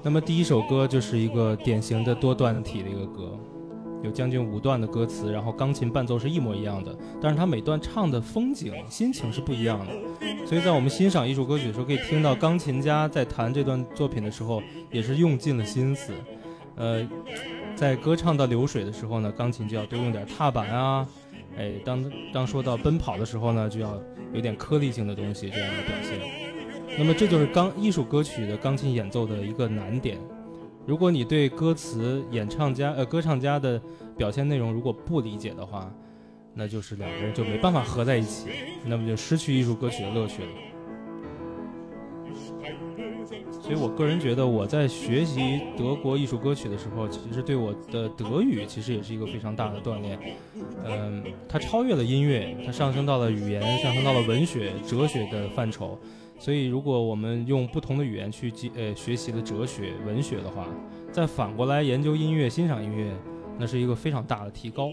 [0.00, 3.38] 那么第一首歌就是一个典型的多段体的一个歌，
[4.02, 10.46] 有将近五段的歌词，然后钢琴伴奏是一模一样的，但是它每段唱的风景、心情是不一样的。
[10.46, 16.12] 所以在我们欣赏艺术歌曲的时候，可以听到钢琴家在弹这段作品的时候，也是用尽了心思。
[16.76, 17.04] 呃，
[17.74, 21.06] 在歌唱到流水的时候呢，钢琴就要多用点踏板啊，
[21.56, 24.00] 哎，当当说到奔跑的时候呢，就要
[24.32, 26.20] 有点颗粒性的东西这样的表现。
[26.96, 30.18] 那么这就是钢艺术歌曲的钢琴演奏的一个难点。
[30.88, 33.78] 如果你对歌词、演唱家呃歌唱家的
[34.16, 35.92] 表现内容如果不理解的话，
[36.54, 38.48] 那就是两个人就没办法合在一起，
[38.86, 40.48] 那么就失去艺术歌曲的乐趣了。
[43.60, 50.18] 所以我个人觉得，我在学习德国艺术歌曲的时候，其实对我的德语其实也是一个非常大的锻炼。
[50.86, 55.98] 嗯，它超越了音乐，它上升到了语言，上升到了文学、哲学的范畴。
[56.38, 60.68] 所以如果我们用不同的语言去记呃学习了哲学文学的话
[61.10, 63.12] 再反过来研究音乐欣赏音乐
[63.58, 64.88] 那是一个非常大的提高。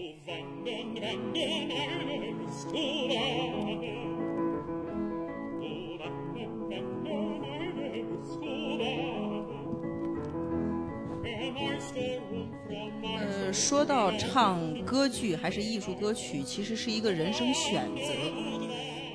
[13.20, 18.65] 呃说到唱歌剧还是艺术歌曲其实是一个人生选择。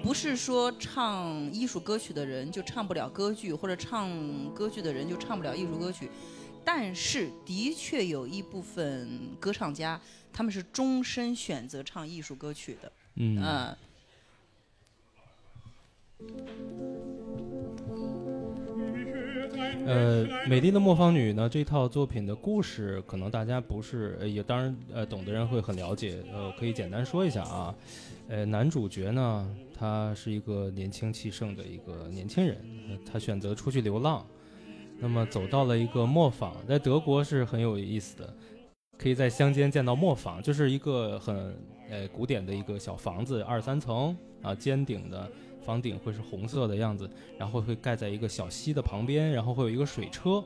[0.03, 4.09] 不是说唱艺术歌曲的人就唱不了歌剧，或者唱
[4.53, 6.09] 歌剧的人就唱不了艺术歌曲。
[6.63, 9.99] 但是，的确有一部分歌唱家，
[10.31, 12.91] 他们是终身选择唱艺术歌曲的。
[13.15, 13.75] 嗯，嗯，
[19.87, 26.23] 呃，《美丽的磨坊女》呢，这套作品的故事，可能大家不是，呃也当然，呃，懂的人会很了解。
[26.31, 27.73] 呃，可以简单说一下啊。
[28.31, 32.57] 呃，男主角呢，他是一个年轻气盛的一个年轻人，
[33.05, 34.25] 他选择出去流浪，
[34.99, 38.33] 那么走到了一个磨坊，在德国是很有意思的，
[38.97, 41.53] 可以在乡间见到磨坊，就是一个很
[41.89, 45.29] 呃古典的一个小房子，二三层啊，尖顶的。
[45.61, 50.43] 房顶会是红色的样子，然后会盖在一个小溪的旁边，然后会有一个水车，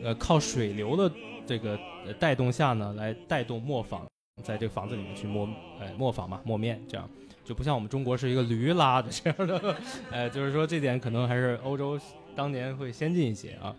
[0.00, 1.12] 呃，靠水流的
[1.44, 1.76] 这个
[2.20, 4.06] 带动下呢，来带动磨坊
[4.40, 5.46] 在这个房子里面去磨，
[5.78, 7.08] 呃，磨坊嘛，磨面，这样
[7.44, 9.76] 就不像我们中国是一个驴拉的这样的，
[10.10, 12.00] 呃， 就是说这点可能还是欧洲
[12.34, 13.76] 当年会先进一些啊，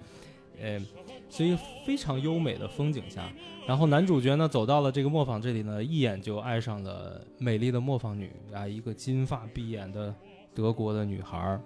[0.61, 0.79] 呃，
[1.27, 3.27] 所以非常优美的风景下，
[3.67, 10.13] 然后男主角呢走到了这个磨坊这里呢，一眼就爱上了美丽的磨坊女啊，一个金发碧眼的
[10.53, 11.59] 德国的女孩，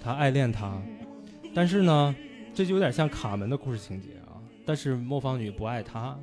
[0.00, 0.80] 他爱恋她，
[1.52, 2.14] 但是呢，
[2.54, 4.38] 这就有点像卡门的故事情节啊。
[4.64, 6.16] 但是磨坊女不爱他，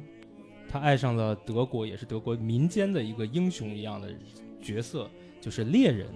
[0.72, 4.08] 她爱上了德国，也是德国民间的一个英雄一样的
[4.62, 5.10] 角色，
[5.42, 6.08] 就是猎人。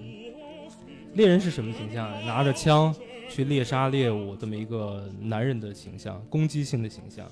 [1.13, 2.09] 猎人是什么形象？
[2.25, 2.93] 拿着枪
[3.29, 7.29] 去猎杀猎物，这么一个男人的形象，攻击性的形象。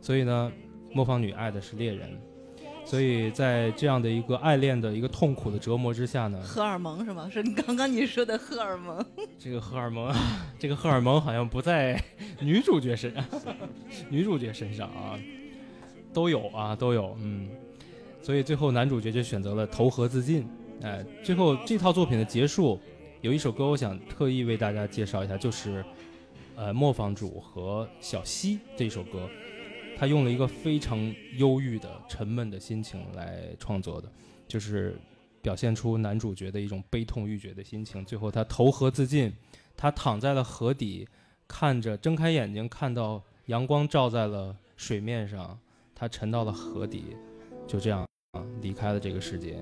[0.00, 0.52] 所以呢，
[0.92, 2.10] 磨坊女爱的是猎人。
[2.86, 7.30] 所以在这样的一个爱恋的一个痛苦的折磨之下呢，荷尔蒙是吗？
[7.32, 9.02] 是你刚刚你说的荷尔蒙。
[9.38, 10.14] 这个荷尔蒙，
[10.58, 11.98] 这个荷尔蒙好像不在
[12.40, 13.24] 女主角身上，
[14.10, 15.18] 女主角身上啊，
[16.14, 17.50] 都有啊，都有，嗯。
[18.22, 20.48] 所以最后男主角就选择了投河自尽。
[20.80, 22.80] 哎，最后这套作品的结束，
[23.20, 25.84] 有一首歌我想特意为大家介绍一下，就是
[26.56, 29.28] 呃磨坊主和小溪这首歌。
[29.96, 30.98] 他用了一个非常
[31.36, 34.10] 忧郁的、沉闷的心情来创作的，
[34.48, 34.98] 就是
[35.40, 38.04] 表现出男主角的一种悲痛欲绝的心情。
[38.04, 39.32] 最后他投河自尽，
[39.76, 41.06] 他躺在了河底，
[41.46, 45.56] 看着睁开眼睛，看到阳光照在了水面上，
[46.04, 47.16] 他沉到了河底
[47.66, 49.56] 就这样啊离开了这个世界。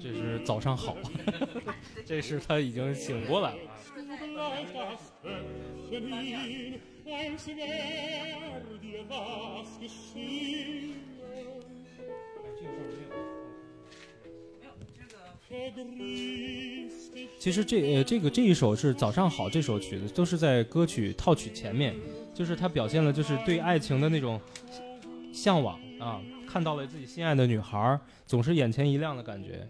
[0.00, 0.96] 这是早上好。
[2.04, 3.60] 这是他已经醒过来了。
[17.38, 21.94] 其实这呃这个这一首是早上好这首曲子都是在歌曲套曲前面，
[22.34, 24.40] 就是它表现了就是对爱情的那种
[25.32, 29.66] 向往啊，看到了自己心爱的女孩，总是眼前一亮的感觉。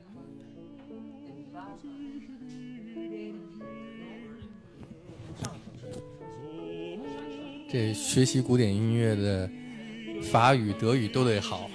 [7.71, 9.49] 这学习古典音乐的
[10.23, 11.71] 法语、德语都得好，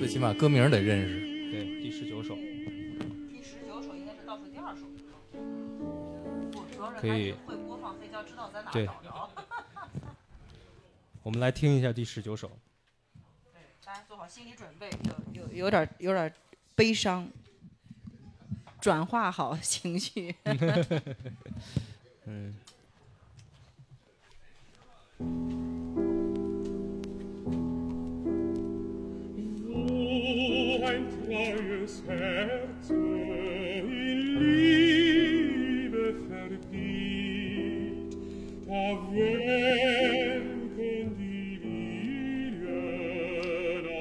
[0.00, 1.20] 最起码歌名得认识。
[1.50, 4.86] 对，第十九首第十九首应该是倒数第二首。
[6.54, 9.28] 我主要是可以会播放黑胶，知道在哪对找着。
[11.22, 12.50] 我们来听一下第十九首。
[13.52, 14.88] 对，大家做好心理准备，
[15.34, 16.32] 有有有点有点
[16.74, 17.28] 悲伤，
[18.80, 20.34] 转化好情绪。
[22.24, 22.56] 嗯，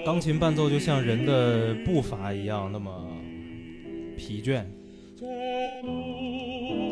[0.05, 2.91] 钢琴伴奏就像人的步伐一样，那么
[4.17, 4.63] 疲倦、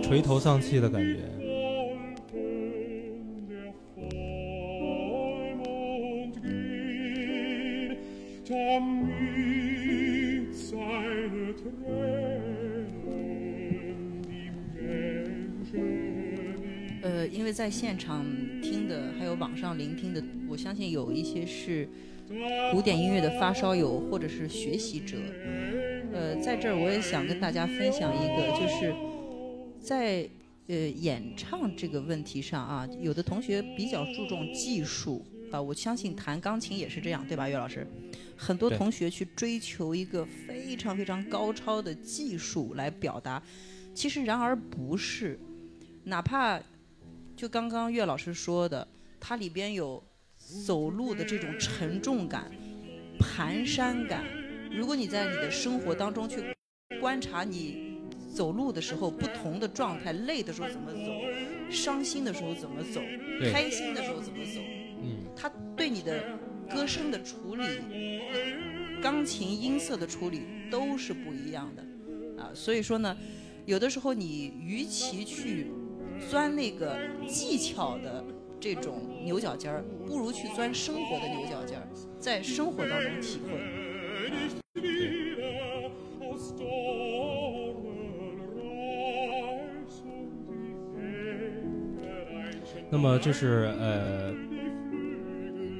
[0.03, 1.36] 垂头丧气的感觉。
[17.47, 18.25] 为在现场
[18.61, 21.87] 听的，还有网上聆听的，我相信有一些是
[22.73, 25.15] 古典音乐的发烧友或者是学习者。
[26.11, 28.93] 呃，在这儿我也想跟大家分享一个，就是
[29.79, 30.27] 在
[30.67, 37.87] 呃演唱这个问题上啊，有的同学比较注重技术啊，我相信弹钢琴也是这样，对吧，岳老师？
[38.35, 43.41] 很多同学去追求一个非常非常高超的技术来表达，
[43.95, 45.39] 其实然而不是，
[46.03, 46.61] 哪怕
[47.37, 48.85] 就刚刚岳老师说的，
[49.19, 50.03] 它里边有
[50.65, 52.51] 走路的这种沉重感、
[53.19, 54.25] 蹒跚感。
[54.71, 56.43] 如果你在你的生活当中去
[56.99, 58.01] 观察你
[58.33, 61.11] 走路的时候不同的状态，累的时候怎么走，
[61.69, 62.99] 伤心的时候怎么走，
[63.53, 64.59] 开心的时候怎么走，
[65.03, 67.63] 嗯，它对你的歌声的处理、
[68.99, 70.41] 钢琴音色的处理
[70.71, 72.49] 都是不一样的啊。
[72.55, 73.15] 所以说呢，
[73.67, 75.67] 有的时候你与其去
[76.29, 78.23] 钻那个技巧的
[78.59, 81.87] 这种牛角尖儿，不如去钻生活的牛角尖儿，
[82.19, 83.51] 在生活当中体会。
[92.89, 94.33] 那么这是呃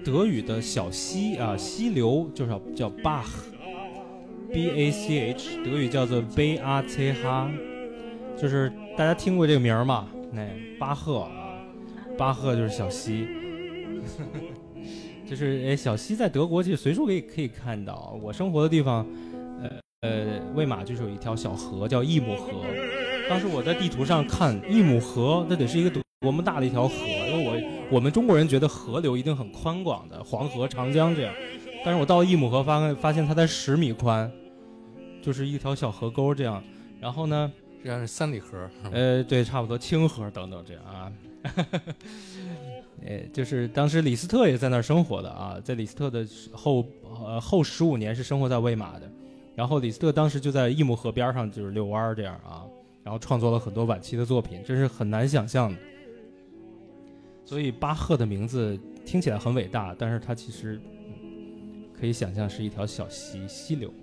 [0.03, 7.49] 德语的小溪啊，溪流就是叫 Bach，B A C H，德语叫做 B A C H，
[8.37, 10.09] 就是大家听过这个名儿吗？
[10.37, 11.57] 那巴赫啊，
[12.15, 13.27] 巴赫就是小溪。
[15.25, 18.17] 就是哎，小溪在德国其实随处可以可以看到。
[18.21, 19.05] 我生活的地方，
[19.61, 19.69] 呃
[20.01, 22.63] 呃，魏玛就是有一条小河叫伊姆河。
[23.27, 26.95] 当时我在地图上看伊姆河，那得是一个多多么大的一条河，
[27.29, 27.45] 因为
[27.89, 31.33] 我我们中国人觉得河流一定很宽广的，黄河、长江这样。
[31.83, 34.31] 但是我到了伊姆河发发现它才十米宽，
[35.21, 36.63] 就是一条小河沟这样。
[37.01, 38.69] 然后呢，实际上是三里河。
[38.91, 41.13] 呃，对，差不多清河等等这样啊。
[43.05, 49.09] 呃，就是当时李斯特也在那儿生活的啊，在李斯特的后呃后十五年是生活在魏玛的，
[49.55, 52.65] 然后李斯特当时就在伊姆河边上就是遛弯儿这样啊，
[53.03, 55.77] 然后创作了很多晚期的作品，这是很难想象的。
[57.45, 60.81] 所以巴赫的名字听起来很伟大，但是他其实
[61.97, 63.93] 可以想象是一条小溪溪流。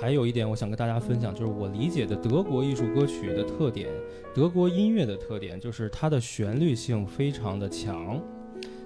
[0.00, 3.90] 还有一点，我想跟大家分享，就是我理解的德国艺术歌曲的特点，
[4.34, 8.18] 德国音乐的特点就是它的旋律性非常的强，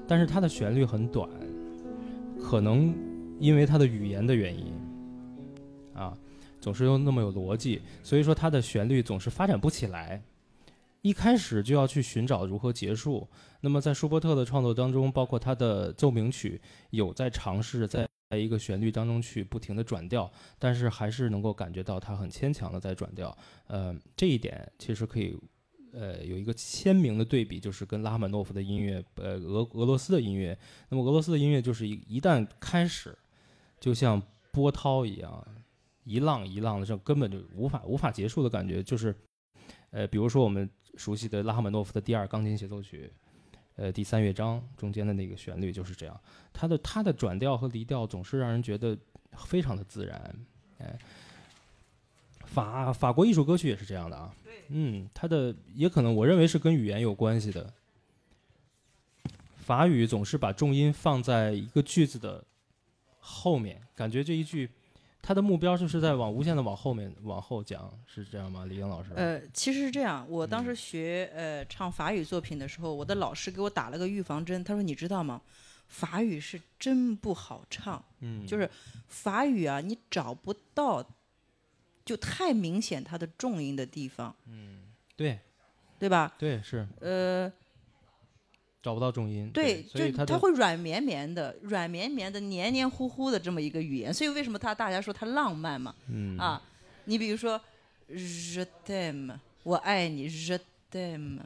[0.08, 1.30] 但是它的旋律很短，
[2.42, 2.92] 可能
[3.38, 4.72] 因为它的语言的原因，
[5.94, 6.12] 啊，
[6.60, 10.20] 总是又那么有逻辑，所以说它的旋律总是发展不起来，
[11.00, 13.28] 一开始就要去寻找如何结束。
[13.60, 16.60] 那么在舒伯特的创作当中，包括他的奏鸣曲，
[16.90, 23.36] 有在尝试在在一个旋律当中去不停的转调，但是还是能够感觉到它很牵强的在转调。
[23.66, 25.38] 呃，这一点其实可以，
[25.92, 30.58] 呃，有一个鲜明的对比，就是跟拉赫曼诺夫的音乐，呃，俄俄罗斯的音乐。
[30.88, 33.16] 那么俄罗斯的音乐就是一一旦开始，
[33.78, 34.20] 就像
[34.50, 35.46] 波涛一样，
[36.02, 38.82] 一浪一浪的，这根本就无法无法结束的感觉。
[38.82, 39.14] 就是，
[39.90, 43.12] 呃，比如说我们熟悉的拉赫曼诺夫的第二钢琴协奏曲。
[43.76, 46.20] 呃，第三乐章中间的那个旋律就是这样，
[46.52, 48.96] 它的它的转调和离调总是让人觉得
[49.36, 50.36] 非常的自然，
[50.78, 50.96] 哎，
[52.44, 54.32] 法法国艺术歌曲也是这样的啊，
[54.68, 57.72] 嗯，它的也可能我认为是跟语言有关系的，
[59.56, 62.44] 法语总是把重音放在一个句子的
[63.18, 64.70] 后面，感觉这一句
[65.26, 68.66] 它的目标就是在往无限的往后面往后讲，是这样吗？
[68.66, 69.10] 李英老师？
[69.16, 75.40] 呃，其实是这样，我当嗯时学呃唱法语作品的时候，我的老师给我打了个预防针，他说你知道吗？
[75.88, 78.68] 法语是真不好唱，嗯，就是
[79.08, 81.02] 法语啊，你找不到，
[82.04, 85.38] 就太明显它的重音的地方，嗯对
[85.98, 86.34] 对吧？
[86.36, 87.50] 对是呃，
[88.84, 95.94] 找不到重音，对，就它会软绵绵的、软绵绵的、黏黏糊糊的这么一个语言，所以为什么他大家说它浪漫嘛？
[96.10, 96.60] 嗯啊，
[97.06, 97.58] 你比如说
[98.10, 100.58] je t'aime，我爱你，je
[100.92, 101.38] t'aime，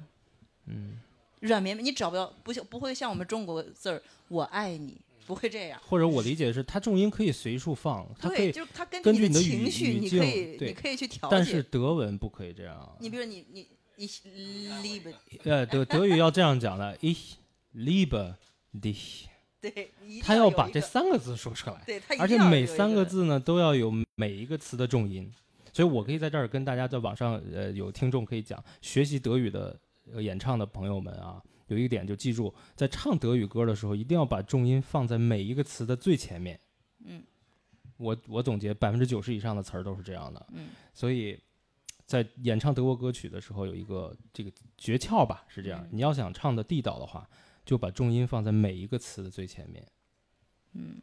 [0.66, 0.98] 嗯。
[1.40, 5.80] 软绵绵，你找不到，不像不会像我们中国字儿“我爱你”，不会这样。
[5.86, 11.62] 或者我理解是，它重音可以随处放，它可对，以，就是它根根据你的情绪，你可以你可以去调节但是。
[11.62, 12.96] 德文不可以这样。
[12.98, 15.12] 你比如你你你 liebe，
[15.42, 17.32] 呃，德德语要这样讲的， ich
[17.74, 18.36] liebe
[18.80, 19.24] dich，
[19.60, 19.90] 对，
[20.22, 25.28] 他要把这三个字说出来，对而且每三个字呢都要有每一个词的重音，
[25.72, 29.76] 所以我可以在这儿跟大家在网上呃有听众可以讲，学习德语的、
[30.12, 36.60] 呃、演唱的朋友们啊，有一个点就记住，在唱德语歌的时候，一定要把重音放在每一个词的最前面。
[37.04, 37.20] 嗯，
[37.96, 40.46] 我我总结百分之九十以上的词儿都是这样的。
[40.52, 41.36] 嗯，所以
[42.08, 47.28] 在演唱德国歌曲的时候，有一个这个诀窍吧，是这样，嗯你要想唱的地道的话，
[47.66, 49.86] 就把重音放在每一个词的最前面。
[50.72, 51.02] 嗯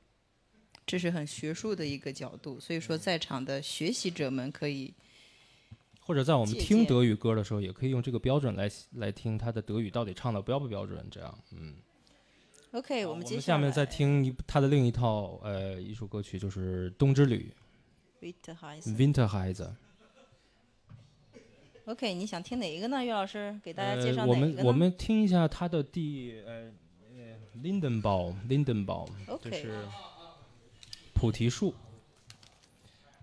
[0.83, 4.91] 这是很学术的一个角度，所以说在场的学习者们可以
[5.99, 11.05] 或者在我们听德语歌的时候，也可以用这个标准来来听他的德语到底唱的标不标准。
[11.11, 11.75] 这样，嗯
[12.71, 17.53] ，OK，好我我们接下面再听一他的另一套呃一首歌曲，就是《冬之旅
[18.21, 18.95] Winterreise。
[18.95, 19.71] （Winterreise）。
[21.85, 23.03] OK，你想听哪一个呢？
[23.03, 24.55] 岳老师给大家介绍哪一个呢？
[24.55, 26.71] 们我们听一下他的第呃
[27.15, 29.87] 呃 Lindenbaum Lindenbaum，就 OK 是
[31.13, 31.75] 菩提树。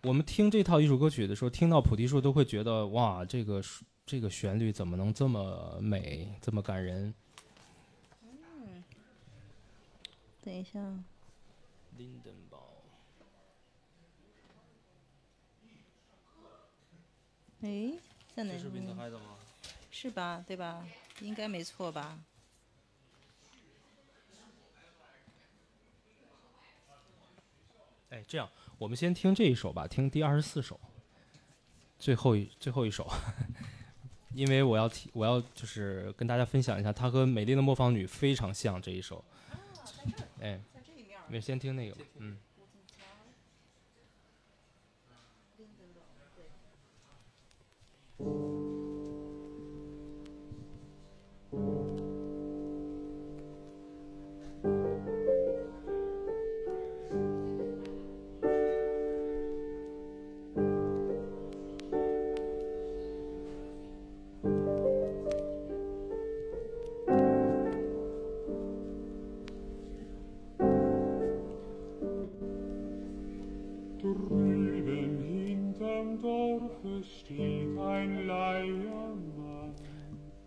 [0.04, 3.60] 我们听这套艺术歌曲的时候，听到菩提树都会觉得哇，这个
[4.06, 7.12] 这个旋律怎么能这么美，这么感人
[10.44, 10.78] 等一下
[11.96, 12.82] ，？Lindenbaum，
[17.60, 17.92] 哎，
[18.34, 18.52] 在哪？
[18.52, 19.36] 这是 Winterreise 吗？
[19.90, 20.44] 是吧？
[20.46, 20.86] 对吧？
[21.20, 22.18] 应该没错吧？
[28.10, 28.48] 哎，这样，
[28.78, 30.78] 我们先听这一首吧，听第二十四首，
[31.98, 33.10] 最后一最后一首，
[34.34, 39.24] 因为我要提，我要就是跟大家分享一下，它和《美丽的磨坊女》非常像这一首。
[40.40, 40.60] 哎，
[41.28, 42.38] 没先听那个，嗯。
[48.22, 48.91] うん。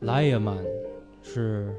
[0.05, 0.55] 莱耶曼
[1.23, 1.75] 是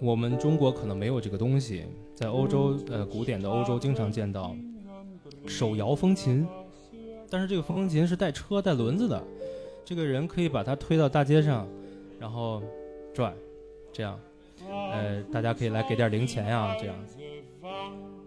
[0.00, 1.84] 我们中国可能没有这个东西，
[2.14, 4.56] 在欧洲呃古典的欧洲经常见到
[5.46, 6.46] 手摇风琴，
[7.28, 9.22] 但是这个风琴是带车带轮子的，
[9.84, 11.68] 这个人可以把它推到大街上，
[12.18, 12.62] 然后
[13.12, 13.34] 转，
[13.92, 14.18] 这样，
[14.66, 16.96] 呃大家可以来给点零钱呀、这样。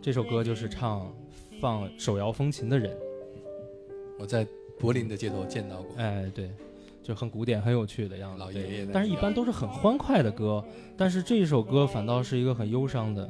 [0.01, 1.11] 这首歌就是唱
[1.60, 2.95] 放手摇风琴的人。
[4.19, 4.45] 我在
[4.80, 5.95] 柏林的街头见到过。
[5.97, 6.49] 哎，对，
[7.01, 8.38] 就很古典、很有趣的样子。
[8.38, 10.63] 对老爷爷在但是一般都是很欢快的歌，
[10.95, 13.30] 但是这一首歌反倒是一个很忧伤的。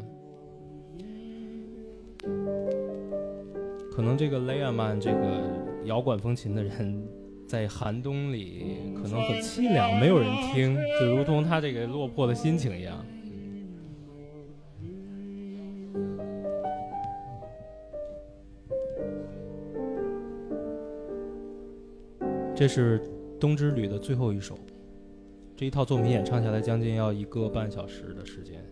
[3.92, 5.42] 可能这个雷亚曼这个
[5.86, 7.04] 摇滚风琴的人，
[7.48, 13.06] 在寒冬里可能很凄凉，没有人听，就如同他这个落魄的心情一样。
[22.56, 23.02] 这是
[23.40, 24.60] 冬之旅的最后一首，
[25.56, 28.64] 这一套作品演唱下来将近要一个半小时的时间，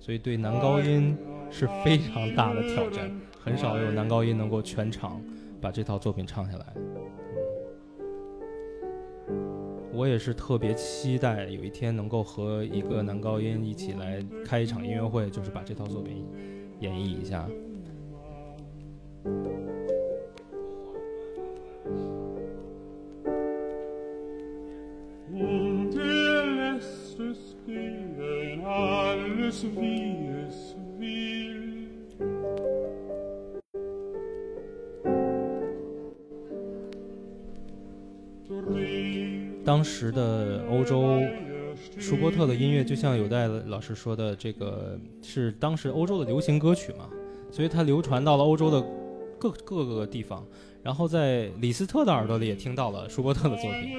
[0.00, 1.16] 所以对男高音
[1.50, 5.22] 是非常大的挑战，很少有男高音能够全场
[5.60, 6.74] 把这套作品唱下来。
[9.92, 16.24] 我也是特别期待有一天能够和一个男高音一起来开一场音乐会，就是把这套作品
[16.80, 17.48] 演绎一下。
[39.78, 41.20] 当时的欧洲，
[42.00, 47.08] 舒伯特的音乐就像有代老师说的，这个是当时欧洲的流行歌曲嘛，
[47.48, 48.84] 所以它流传到了欧洲的
[49.38, 50.44] 各各个地方。
[50.82, 53.92] 然后在李斯特的耳朵里也听到了舒伯特的作品，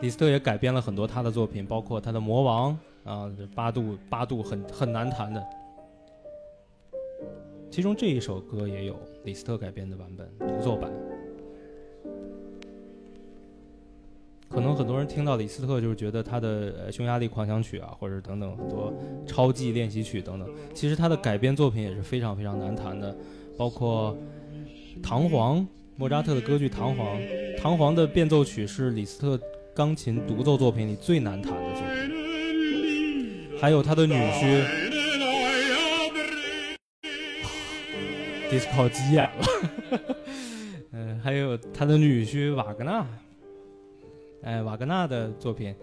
[0.00, 2.78] 李斯特也改编了很多他的作品，包括他的《魔王》
[3.10, 5.44] 啊，八度八度很很难弹的。
[7.70, 10.90] 其中这一首歌也有李斯特改编的版本，独奏版。
[14.56, 18.90] 可能很多人听到李斯特就是觉得他的呃匈牙利狂想曲啊，或者等等很多
[19.26, 20.48] 超级练习曲等等。
[20.72, 23.14] 其实他的改编作品也是非常非常难弹的，
[23.58, 24.16] 包括
[25.02, 25.60] 《唐璜》
[25.96, 27.00] 莫扎特的歌剧《唐璜》，
[27.58, 29.38] 《唐璜》的变奏曲是李斯特
[29.74, 34.64] 钢琴独奏作品里最难弹的作品，还有他的女婿
[38.50, 39.46] disco 急眼了，
[40.92, 43.06] 嗯， 还有他的女婿瓦格纳。
[44.46, 45.74] 哎，瓦格纳的作品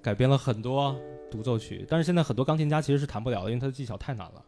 [0.00, 0.96] 改编了很多
[1.28, 4.44] 独奏曲，但是现在很多钢琴家其实是弹不了的，因为他的技巧太难了，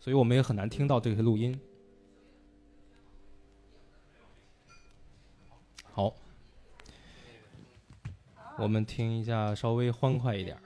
[0.00, 1.56] 所以我们也很难听到这些录音。
[5.92, 6.12] 好，
[8.58, 10.58] 我们听一下稍微欢快一点。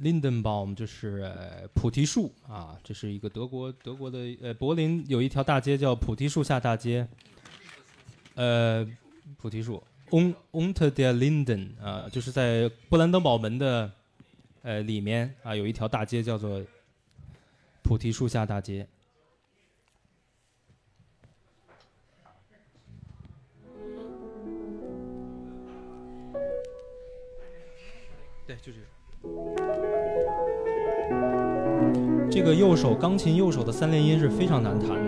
[0.00, 1.28] Lindenbaum 就是、
[1.74, 7.08] 菩提树啊，这是一个德国德国的呃柏林有一条大街叫菩提树下大街，
[8.36, 8.88] 呃
[9.36, 9.82] 菩提树
[10.14, 13.90] Un Unter der Linden 啊，就是在布兰登堡门的
[14.62, 16.62] 呃里面啊有一条大街叫做
[17.82, 18.86] 菩提树下大街。
[28.46, 28.84] 对，就这首。
[32.30, 35.03] 这个右手钢琴右手的三连音是非常难弹的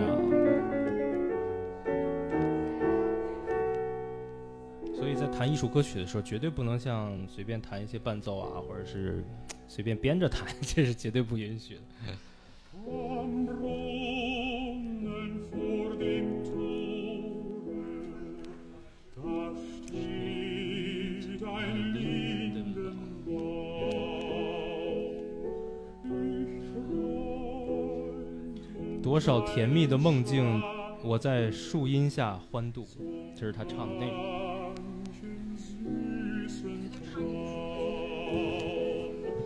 [5.37, 9.23] 弹艺术歌曲的时候，绝对不能像随便弹一些伴奏啊，或者是
[9.67, 11.81] 随便编着弹， 这是绝对不允许的。
[29.03, 30.59] 多少甜蜜的梦境，
[31.03, 32.87] 我在树荫下欢度，
[33.35, 34.46] 这是他唱的内容。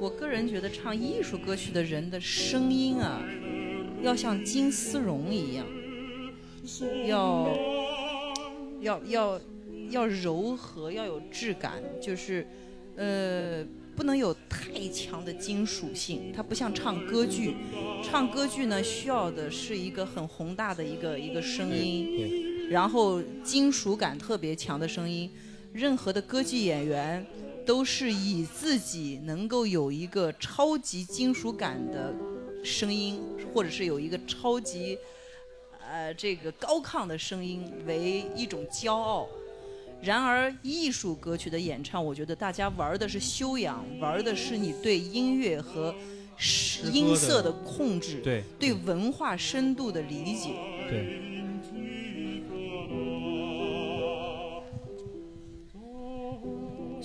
[0.01, 3.23] 我个人觉得唱艺术歌曲的人的声音啊，
[4.01, 5.63] 要像金丝绒一样，
[7.05, 7.55] 要
[8.81, 9.41] 要要
[9.91, 12.47] 要柔和，要有质感，就是
[12.95, 13.63] 呃
[13.95, 16.33] 不能有太强的金属性。
[16.35, 17.53] 它不像唱歌剧，
[18.03, 25.29] 唱歌剧呢需要的是一个很宏大的一个一个声音，然后金属感特别强的声音。
[25.73, 27.23] 任何的歌剧演员
[27.71, 32.13] 都是以自己能够有一个超级金属感的
[32.65, 33.17] 声音，
[33.53, 34.97] 或者是有一个超级
[35.89, 39.25] 呃这个高亢的声音为一种骄傲。
[40.01, 45.95] 然而，艺术歌曲的演唱，我觉得大家玩的是修养，玩的是你对音乐和
[46.91, 50.55] 音色的控制，对对文化深度的理解。
[50.89, 51.40] 对，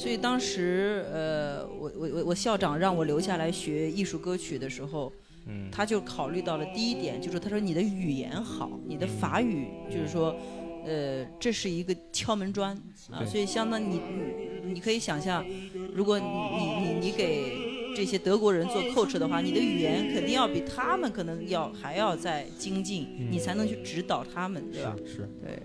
[0.06, 5.12] 所以当时，呃，我我我我校长让我留下来学艺术歌曲的时候，
[5.48, 10.32] 嗯，他就考虑到了第一点，就是他说你的语言好，你的法语就是说，
[10.84, 12.72] 呃，这是一个敲门砖
[13.10, 14.00] 啊，所以相当你
[14.64, 15.44] 你你可以想象，
[15.92, 17.56] 如果你你你你给
[17.96, 24.94] 这些德国人做 coach 的话，你的语言肯定要比他们可能要还要再精进，嗯你才能去指导他们，对吧？
[25.04, 25.58] 是是，对。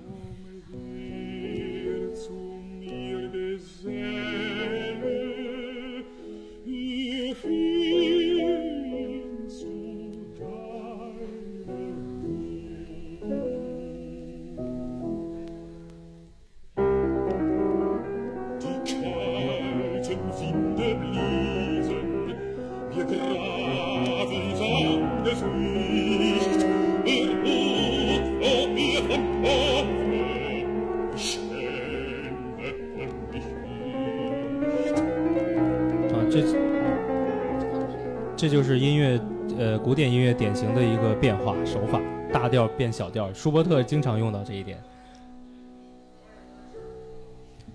[40.32, 42.02] 乐典型的一个变化手法，
[42.32, 43.34] 大调变小调。
[43.34, 44.82] 舒伯特经常用到这一点。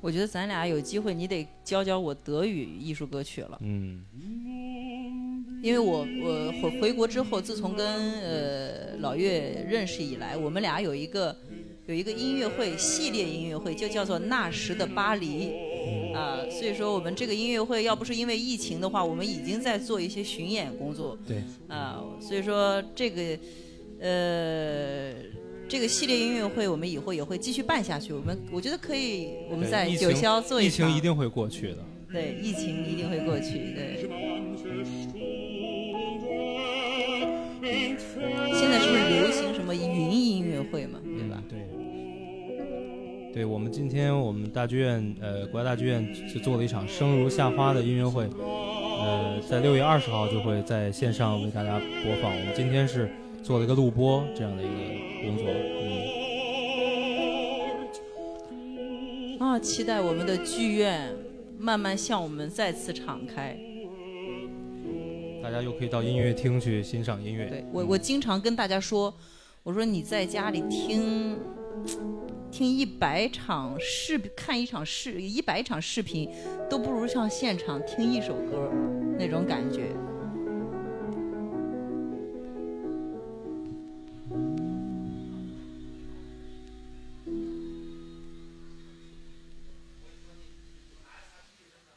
[0.00, 4.02] 我觉得咱俩有机会，你得教教我德语艺术歌曲了，嗯
[5.62, 7.86] 因为我我回回国之后，自从跟
[8.22, 11.36] 呃老岳认识以来，我们俩有一个
[11.84, 15.52] 有一个音乐会系列音乐会，就叫做那时的巴黎
[16.14, 23.38] 啊、所以说我们这个音乐会要不是因为疫情的话，我们已经在做一些巡演工作对，啊、所以说这个
[24.00, 25.14] 呃。
[25.68, 28.12] 这个系列音乐会我们以后也会继续办下去。
[28.12, 31.78] 我们我觉得可以，我们在九霄做一疫情一定会过去的。
[32.12, 33.74] 对，疫情一定会过去。
[33.74, 34.06] 对，
[38.54, 41.00] 现在是不是流行什么云音乐会嘛？
[43.36, 52.34] 对我们今天我们大剧院，呃，国家大剧院是做了一场《生如夏花》的音乐会，呃，在六月二十号就会在线上为大家播放。
[52.34, 53.10] 我们今天是
[53.42, 54.72] 做了一个录播这样的一个
[55.22, 55.46] 工作，
[59.38, 61.14] 嗯，啊，期待我们的剧院
[61.58, 63.54] 慢慢向我们再次敞开。
[65.42, 67.50] 大家又可以到音乐厅去欣赏音乐。
[67.50, 69.12] 对我，我经常跟大家说，
[69.62, 71.36] 我说你在家里听
[72.51, 76.31] 听一百场视看一场视一百场视频，
[76.70, 78.73] 都不如上现场听一首歌
[79.18, 79.94] 那种感觉。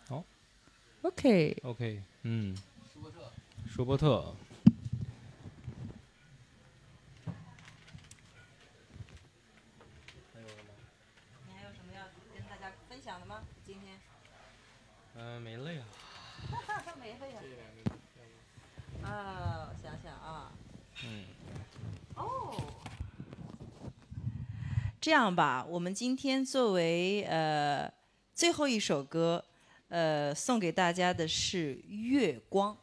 [0.08, 0.24] 好
[1.04, 2.56] ，OK，OK，嗯，
[3.66, 4.36] 舒伯特，
[11.48, 12.04] 你还有什么要
[12.34, 13.44] 跟大家分享的吗？
[13.64, 14.00] 今天？
[15.16, 15.86] 嗯、没累啊。
[17.00, 17.40] 没会呀。
[19.04, 20.52] 啊，我想想啊。
[21.04, 21.26] 嗯。
[22.16, 22.56] 哦。
[25.10, 27.92] 这样吧，我们今天作为呃
[28.36, 29.44] 最后一首歌，
[29.88, 32.78] 呃，送给大家的是《月光》，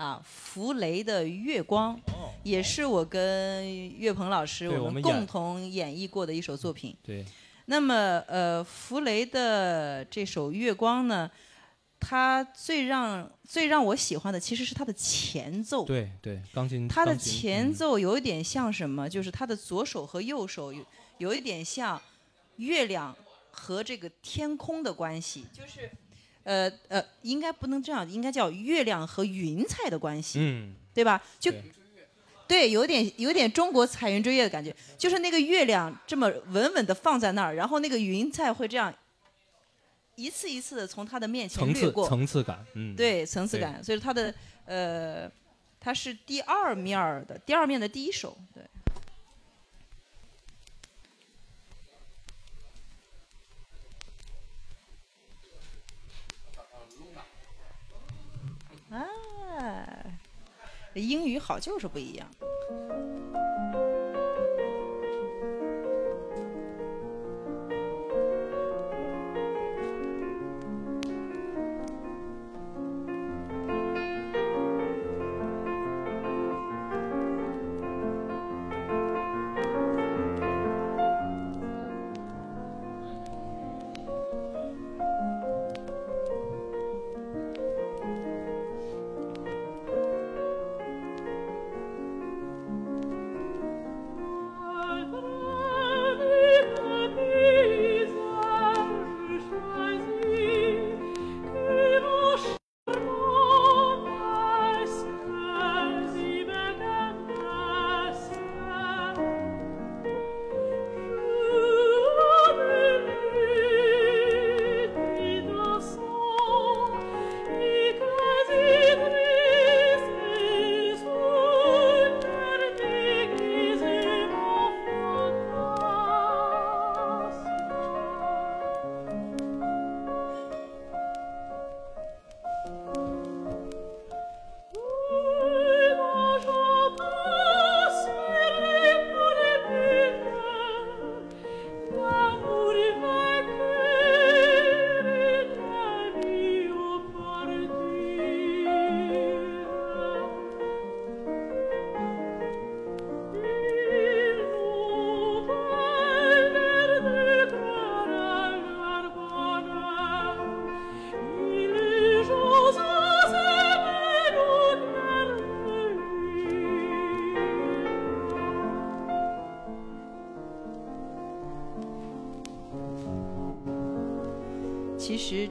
[0.00, 1.96] 啊，弗雷的《月光》，
[2.44, 6.96] 也是我跟岳鹏老师我们共同演绎过的一首作品。
[7.02, 7.24] 对，
[7.64, 11.28] 那么，呃，弗雷的这首《月光》呢，
[11.98, 15.84] 它最让最让我喜欢的其实是它的前奏。
[15.84, 16.86] 对对，钢琴。
[16.86, 19.10] 它的前嗯奏有一点像什么？
[19.10, 20.72] 就是他的左手和右手
[21.18, 22.00] 有有一点像
[22.56, 23.16] 月亮
[23.50, 25.90] 和这个天空的关系，就是
[26.42, 31.22] 呃呃，应该不能这样，应该叫月亮和云彩的关系，嗯，对吧？
[31.40, 31.62] 就对。
[32.46, 38.94] 对，有点有点中国彩云追月的感觉，就是那个月亮这么稳稳的放在那儿，然后那个云彩会这样
[40.14, 43.62] 一次一次的从他的面前层次掠过，层次感，嗯，对层次对。
[43.62, 44.34] 感，所以它的
[44.66, 45.30] 呃，
[45.80, 48.62] 它是第二面儿的第二面的第一首，对。
[58.90, 59.08] 啊，
[60.94, 62.26] 英语好就是不一样。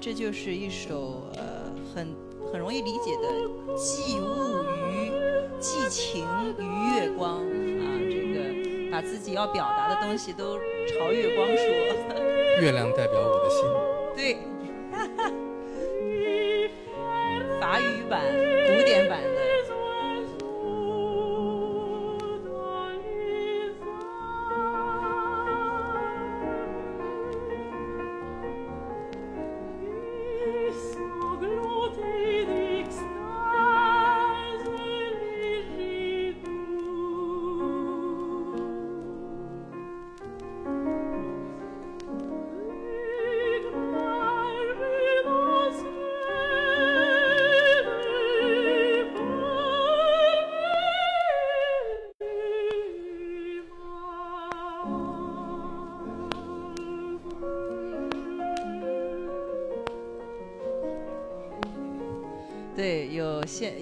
[0.06, 1.13] 这就是一首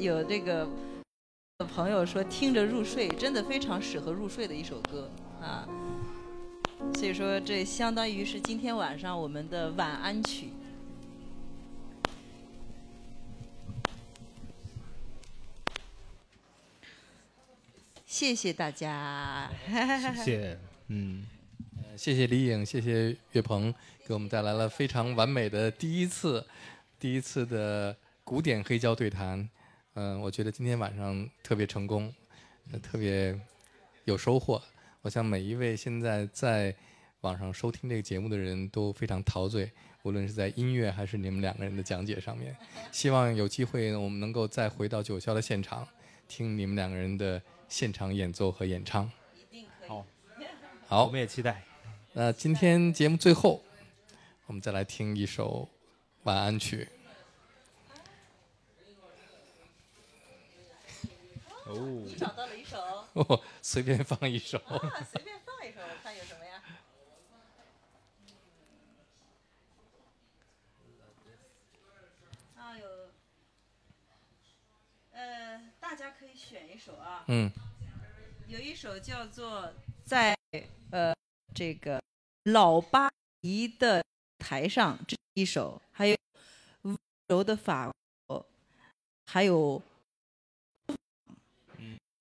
[0.02, 0.68] 有这个
[1.76, 5.08] 朋友说听着入睡，真的非常适合入睡的一首歌
[5.40, 5.68] 啊。
[6.96, 10.50] 所以说，这相当于是今天晚上我们的晚安曲。
[18.08, 19.52] 谢谢大家。
[19.68, 21.28] 谢谢，嗯，
[21.78, 23.72] 呃谢谢李颖，谢谢岳鹏，
[24.08, 26.44] 给我们带来了非常完美的第一次，
[27.00, 29.48] 第一次的古典黑胶对谈。
[29.94, 32.14] 嗯、我觉得今天晚上特别成功，
[32.72, 33.38] 呃特别
[34.06, 34.62] 有收获。
[35.02, 36.74] 我想每一位现在在
[37.22, 39.70] 网上收听这个节目的人都非常陶醉，
[40.04, 42.56] 无论是在音乐还是你们两个人的讲解上面。
[42.92, 45.88] 希望有机会，我们能够再回到九霄的现场，
[46.28, 49.12] 听你们两个人的现场演奏和演唱。
[49.88, 50.06] 好，
[50.88, 51.64] 好，我们也期待。
[52.14, 53.62] 那今天节目最后，
[54.46, 55.68] 我们再来听一首
[56.24, 56.88] 晚安曲。
[61.66, 62.78] 哦，找到了一首，
[63.14, 64.60] 哦，随便放一首。
[64.60, 64.78] 啊，
[65.12, 66.62] 随便放一首，我看有什么呀？
[72.56, 72.88] 啊，有，
[75.14, 77.26] 呃，大家可以选一首啊。
[77.28, 77.52] 嗯，
[78.46, 79.74] 有一首叫做
[80.06, 80.38] 在
[80.92, 81.16] 呃
[81.56, 82.00] 这个
[82.44, 84.06] 老巴黎的
[84.38, 86.16] 台上这一首，还有
[86.84, 86.96] 温
[87.30, 87.92] 柔的法
[88.28, 88.46] 国，
[89.26, 89.82] 还有，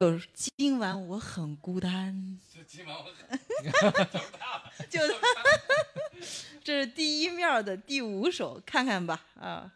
[0.00, 3.04] 有今晚我很孤单，今晚我
[4.88, 4.98] 就
[6.64, 9.70] 这是第一面的第五首，看看吧啊。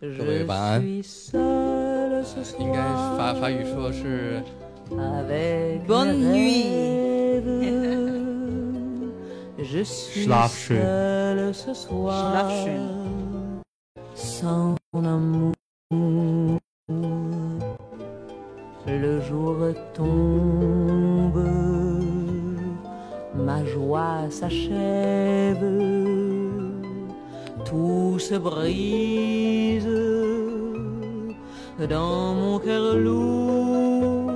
[0.00, 0.82] 各位晚安。
[2.58, 2.78] 应该
[3.16, 4.40] 法法语说是
[5.86, 6.66] Bonne nuit.
[7.42, 7.98] rêves.
[9.58, 10.78] Je suis Schlaf schön.
[10.80, 13.60] seul ce soir Schlaf schön.
[14.14, 15.52] sans ton amour.
[18.86, 19.56] Le jour
[19.94, 21.44] tombe,
[23.34, 25.62] ma joie s'achève,
[27.68, 29.86] tout se brise
[31.88, 34.32] dans mon cœur lourd.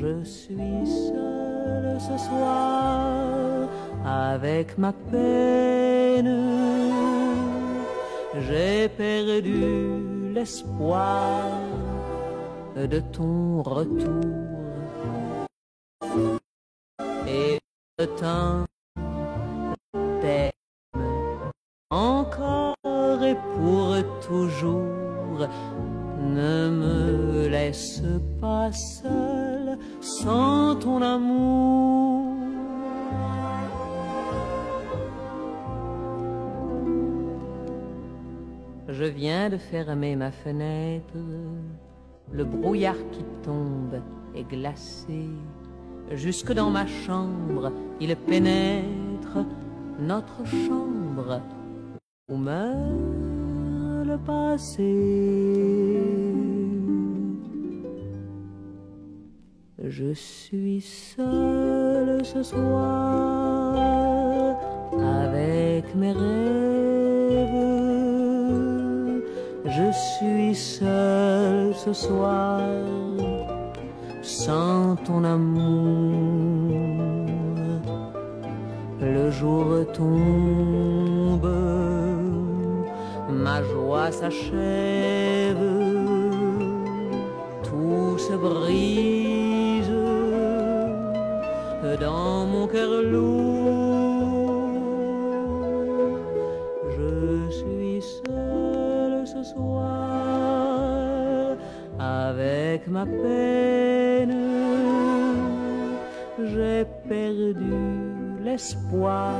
[0.00, 3.68] Je suis seul ce soir
[4.04, 6.34] avec ma peine.
[8.46, 11.50] J'ai perdu l'espoir
[12.76, 15.46] de ton retour.
[17.26, 17.58] Et
[17.98, 18.65] le temps
[39.70, 41.16] fermer ma fenêtre.
[42.32, 44.00] Le brouillard qui tombe
[44.34, 45.28] est glacé.
[46.12, 49.38] Jusque dans ma chambre, il pénètre
[49.98, 51.40] notre chambre
[52.28, 52.76] où meurt
[54.06, 54.94] le passé.
[59.84, 63.76] Je suis seul ce soir
[65.00, 66.75] avec mes rêves.
[69.76, 72.62] Je suis seul ce soir
[74.22, 76.16] sans ton amour.
[79.02, 81.52] Le jour tombe,
[83.28, 85.68] ma joie s'achève,
[87.62, 89.92] tout se brise
[92.00, 93.65] dans mon cœur lourd.
[102.76, 104.34] Avec ma peine.
[106.38, 107.54] J'ai perdu
[108.44, 109.34] l'espoir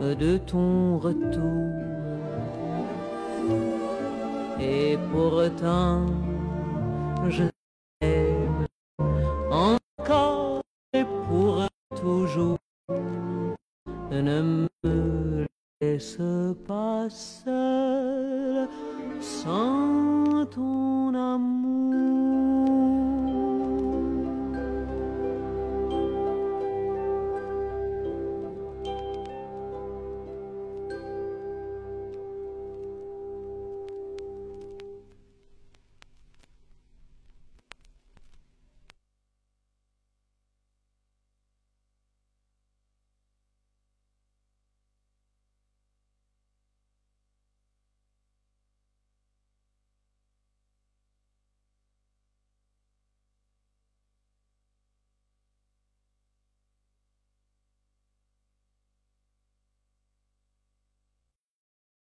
[0.00, 1.68] de ton retour.
[4.60, 6.06] Et pourtant,
[7.28, 7.51] je